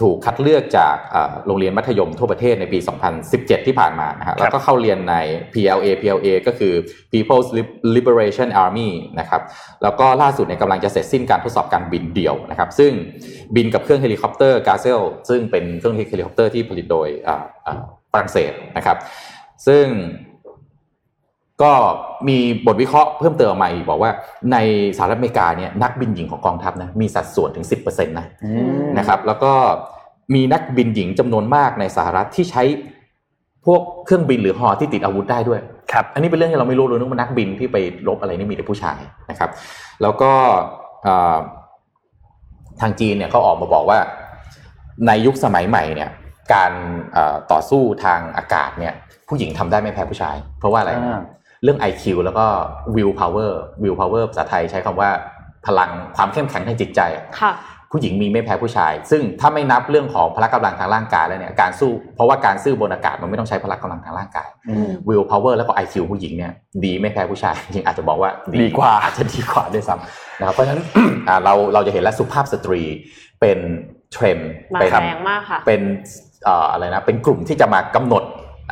[0.00, 2.78] ถูกคัดเลือกจากเอ่อโรงเรียนมัธยมทั่วประเทศในปี
[3.22, 5.14] 2017 ที่ผ่านมานะฮะแล้วก็เข้าเรียนใน
[5.54, 6.74] PLA PLA ก็คือ
[7.12, 7.48] People's
[7.96, 8.90] Liberation Army
[9.20, 9.42] นะครับ
[9.82, 12.92] แล้วก็ล่าสุดเนี่ยกำลังจะเสร็จสิ้นการทดสอบการบินเดี่ยวนะครับ ซึ่ง
[13.56, 17.80] บินกับเครื่องเฮลิคอปเตอร์ Gazelle ซึ่งเป็นเครื่องเฮลิคอปเตอร์ที่ผลิตโดยอ่าอ่า
[18.12, 18.96] ฝรั่งเศสนะครับ
[19.66, 19.84] ซึ่ง
[21.62, 21.72] ก็
[22.28, 24.10] มีบทวิเคราะห์เพิ่มเติมออกมาอีกบอกว่า
[24.52, 24.56] ใน
[24.96, 28.50] สหรัฐอเมริกาเนี่ยนักบินหญิงของกองทัพนะมีสัดส่วนถึง 10%นะอื
[28.80, 29.52] มนะครับแล้วก็
[30.34, 32.62] มีนักบินหญิงจำนวนมากในสหรัฐที่ใช้
[33.66, 35.60] พวกเครื่องบินหรือฮอที่ติดอาวุธได้ด้วย
[35.92, 37.76] ครับอันนี้เป็นเรื่องที่เราไม่รู้เลยนึกว่านักบินที่ไป
[38.08, 39.00] รบอะไรนี่มีแต่ผู้ชาย
[39.30, 39.50] นะครับ
[40.02, 40.32] แล้วก็
[41.04, 41.38] เอ่อ
[42.80, 43.98] ทางจีนเนี่ยก็ออกมาบอกว่า
[45.06, 46.10] ในยุคสมัยใหม่เนี่ย
[46.54, 46.72] การ
[47.12, 48.94] เอ่อต่อสู้ทางอากาศเนี่ย
[49.28, 51.20] ผู้หญิงทำได้ไม่แพ้ผู้ชาย เพราะว่าอะไรอ่า
[51.62, 52.46] เรื่อง IQ แล้วก็
[52.94, 53.50] will power
[53.82, 55.10] will power ภาษาไทยใช้คำว่า
[55.66, 57.00] พลังความเข้มแข็งทางจิตใจ
[57.40, 57.52] ค่ะ
[57.92, 66.52] ผู้หญิงมีไม่แพ้ผู้ชาย ซึ่งถ้าไม่นับเรื่องของพละกำลังทางร่างกายแล้วเนี่ยการสู้เพราะว่าการสู้บนอากาศมันไม่ต้องใช้พละกำลังทางร่างกายอืม will power แล้วก็ IQ ผู้หญิงเนี่ย
[66.84, 68.30] ดีไม่แพ้ผู้ชายจริงๆอาจจะบอกว่า
[68.60, 70.82] ดีกว่าอาจจะดีกว่าด้วยซ้ำนะครับเพราะฉะนั้น
[71.28, 72.82] อ่าเราเราจะเห็นแล้วสุภาพสตรี
[73.40, 73.58] เป็น
[74.12, 75.80] เทรนด์มาเป็นแรงมากค่ะเป็น
[76.44, 78.22] เอ่ออะไรนะเป็นกลุ่มที่จะมากำหนด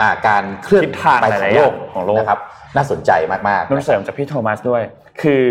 [0.00, 2.38] อ่าการเคลื่อนทิศทางไปหขอลายงๆโลอกย่างของโลกนะครับ
[2.76, 3.10] น่าสนใจ
[3.48, 4.82] มากๆนุ่นเสริมจากพี่โทมัสด้วย
[5.22, 5.44] คือ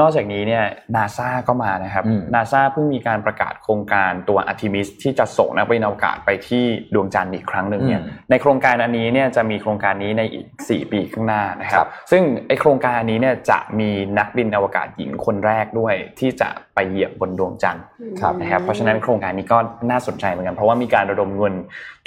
[0.00, 0.64] นอกจากนี้เนี่ย
[0.96, 6.64] นาซาก็มานะครับอืมนาซาเพิ่งมีการประกาศโครงการตัวอาร์ทิมิสที่จะส่งนักบินอวกาศไปที่
[6.94, 17.84] ดวงจันทร์อีกครั้งหนึ่งเนี่ยอืมในโครงการอันนี้เนี่ยจะมีโครงการนี้ในอีก 4 ปีข้างหน้านะคครัรับบซึ่งไอโครงการอันนี้เนี่ยจะมีนักบินอวกาศหญิงคนแรกด้วย ที่จะไปเหยียบบนดวงจันทร์
[18.20, 19.58] ครับนะครับเพราะฉะนั้นโครงการนี้ก็
[19.90, 21.54] น่าสนใจเหมือนกัน เพราะว่ามีการระดมเงิน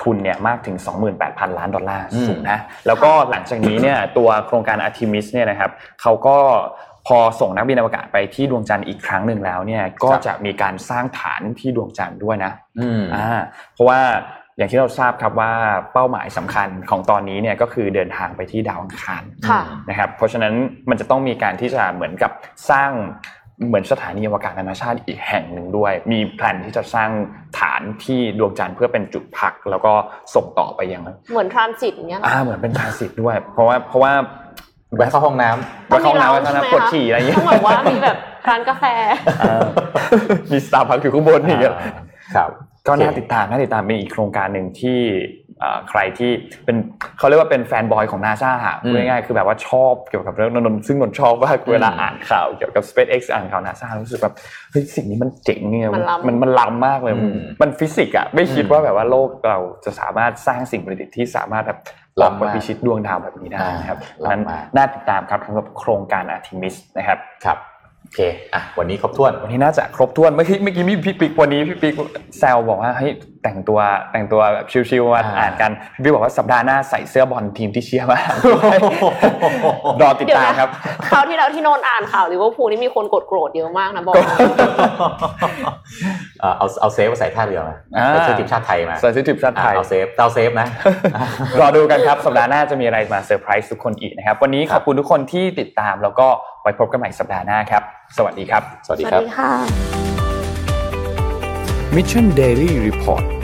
[0.03, 0.77] ทุนเนี่ยมากถึง
[1.17, 6.37] 28,000 ล้านดอลลาร์อืมสูงนะแล้วก็หลังจากนี้เนี่ยตัวโครงการ Artemis เนี่ยนะครับเขาก็
[7.07, 13.27] พอส่งนักบินอวกาศไปที่ดวงจันทร์อีกครั้งหนึ่งแล้วเนี่ยก็จะมีการสร้างฐานที่ดวงจันทร์ด้วยนะอืมอ่า
[13.73, 13.99] เพราะว่า
[14.57, 15.51] อย่างที่เราทราบครับว่า
[15.93, 20.53] เป้าหมายสำคัญของตอนนี้เนี่ยก็คือเดินทางไปที่ดาวอังคารค่ะนะครับเพราะฉะนั้น
[20.89, 22.31] มันจะต้องมีการที่จะเหมือนกับ
[22.69, 22.91] สร้าง
[23.67, 27.09] เหมือนสถานีอวกาศนานาชาติอีกแห่งหนึ่งด้วย มีแผนที่จะสร้าง
[27.59, 29.93] ฐานที่ดวงจันทร์เพื่อเป็นจุดพัก แล้วก็
[30.35, 34.13] ส่งต่อไปยังเหมือนทรานสิตอย่างเงี้ยเหรออ่าเหมือนเป็นทรานสิตด้วย เพราะว่าเพราะว่า
[34.95, 38.17] แวะเข้าห้องน้ำไปเข้าห้องน้ำต้องมีแล้วเรานะใช่ไหมปวดฉี่อะไรอย่างเงี้ยต้องแบบว่ามีแบบ
[38.49, 38.83] ร้านกาแฟ
[39.41, 39.61] อ่า
[40.51, 41.75] มีสตาร์พักอยู่ข้างบนอีกอะ
[42.35, 42.49] ครับ
[42.87, 44.99] ก็น่าโอเคติดตามน่าติดตามเป็นอีกโครงการหนึ่งที่
[45.59, 46.31] เอ่อใครที่
[46.65, 46.75] เป็น
[47.17, 54.33] เขาเรียกว่าเป็นแฟนบอยของนาซาพูดง่ายๆคือแบบว่าชอบเกี่ยวกับเรื่องนนท์ซึ่งนนท์ชอบมากเวลาอ่านข่าวเกี่ยวกับ SpaceX อ่านข่าวนาซารู้สึกแบบ
[54.71, 61.79] เฮ้ยสิ่งนี้มันเจ๋งเนี่ยมันล้ำมันมันล้ำมากเลยอืมมันฟิสิกส์อะไม่คิดอืมว่าแบบว่าโลกเราจะสามารถสร้างสิ่งประดิษฐ์ที่สามารถแบบ
[62.17, 67.57] ออกล้ำไปมากพิชิตดวงดาวแบบนี้ได้นะครับอ่านั้นล้ำมากน่าติดตามครับสำหรับโครงการ Artemis นะครับครับ
[68.01, 68.19] โอเค
[68.53, 71.95] อะวันนี้ครบถ้วนวันนี้น่าจะครบถ้วนเมื่อกี้เมื่อกี้มีพี่ปิ๊กวันนี้พี่ปิ๊ก
[72.39, 73.13] แซวบอกว่าเฮ้ย
[73.45, 73.79] แต่งตัว
[74.11, 78.19] แต่งตัวแบบชิวๆมาอ่าอ่านกันพี่ปิ๊กบอกว่าสัปดาห์หน้าใส่เสื้อบอลทีมที่เชียร์มา
[80.01, 80.69] กรอติดเดี๋ยวตามนะครับ
[81.09, 84.15] คราวที่แล้วที่โนนอ่านข่าวลิเวอร์พูลนี่มีคนกดโกรธเยอะมากนะบอก
[86.39, 90.67] เอ่อเอาเอาเซฟมาใส่ท่าเรือมาอ่าใส่เสื้อทีมชาติไทยมาใส่เสื้อทีมชาติไทอ่ายเอาเซฟเอาเซฟนะ
[91.59, 96.27] รอดูกันครับสัปดาห์หน้าจะมีอะไรมาเซอร์ไพรส์ทุกคนอีกนะครับ วันนี้ขอบคุณทุกคนที่ติดตามแล้วก็
[96.61, 97.83] ไว้พบกันใหม่สัปดาห์หน้าครับ
[98.17, 99.53] สวัสดีครับ สวัสสดีวัสครับดีค่ะ
[101.95, 103.34] Mission Daily Report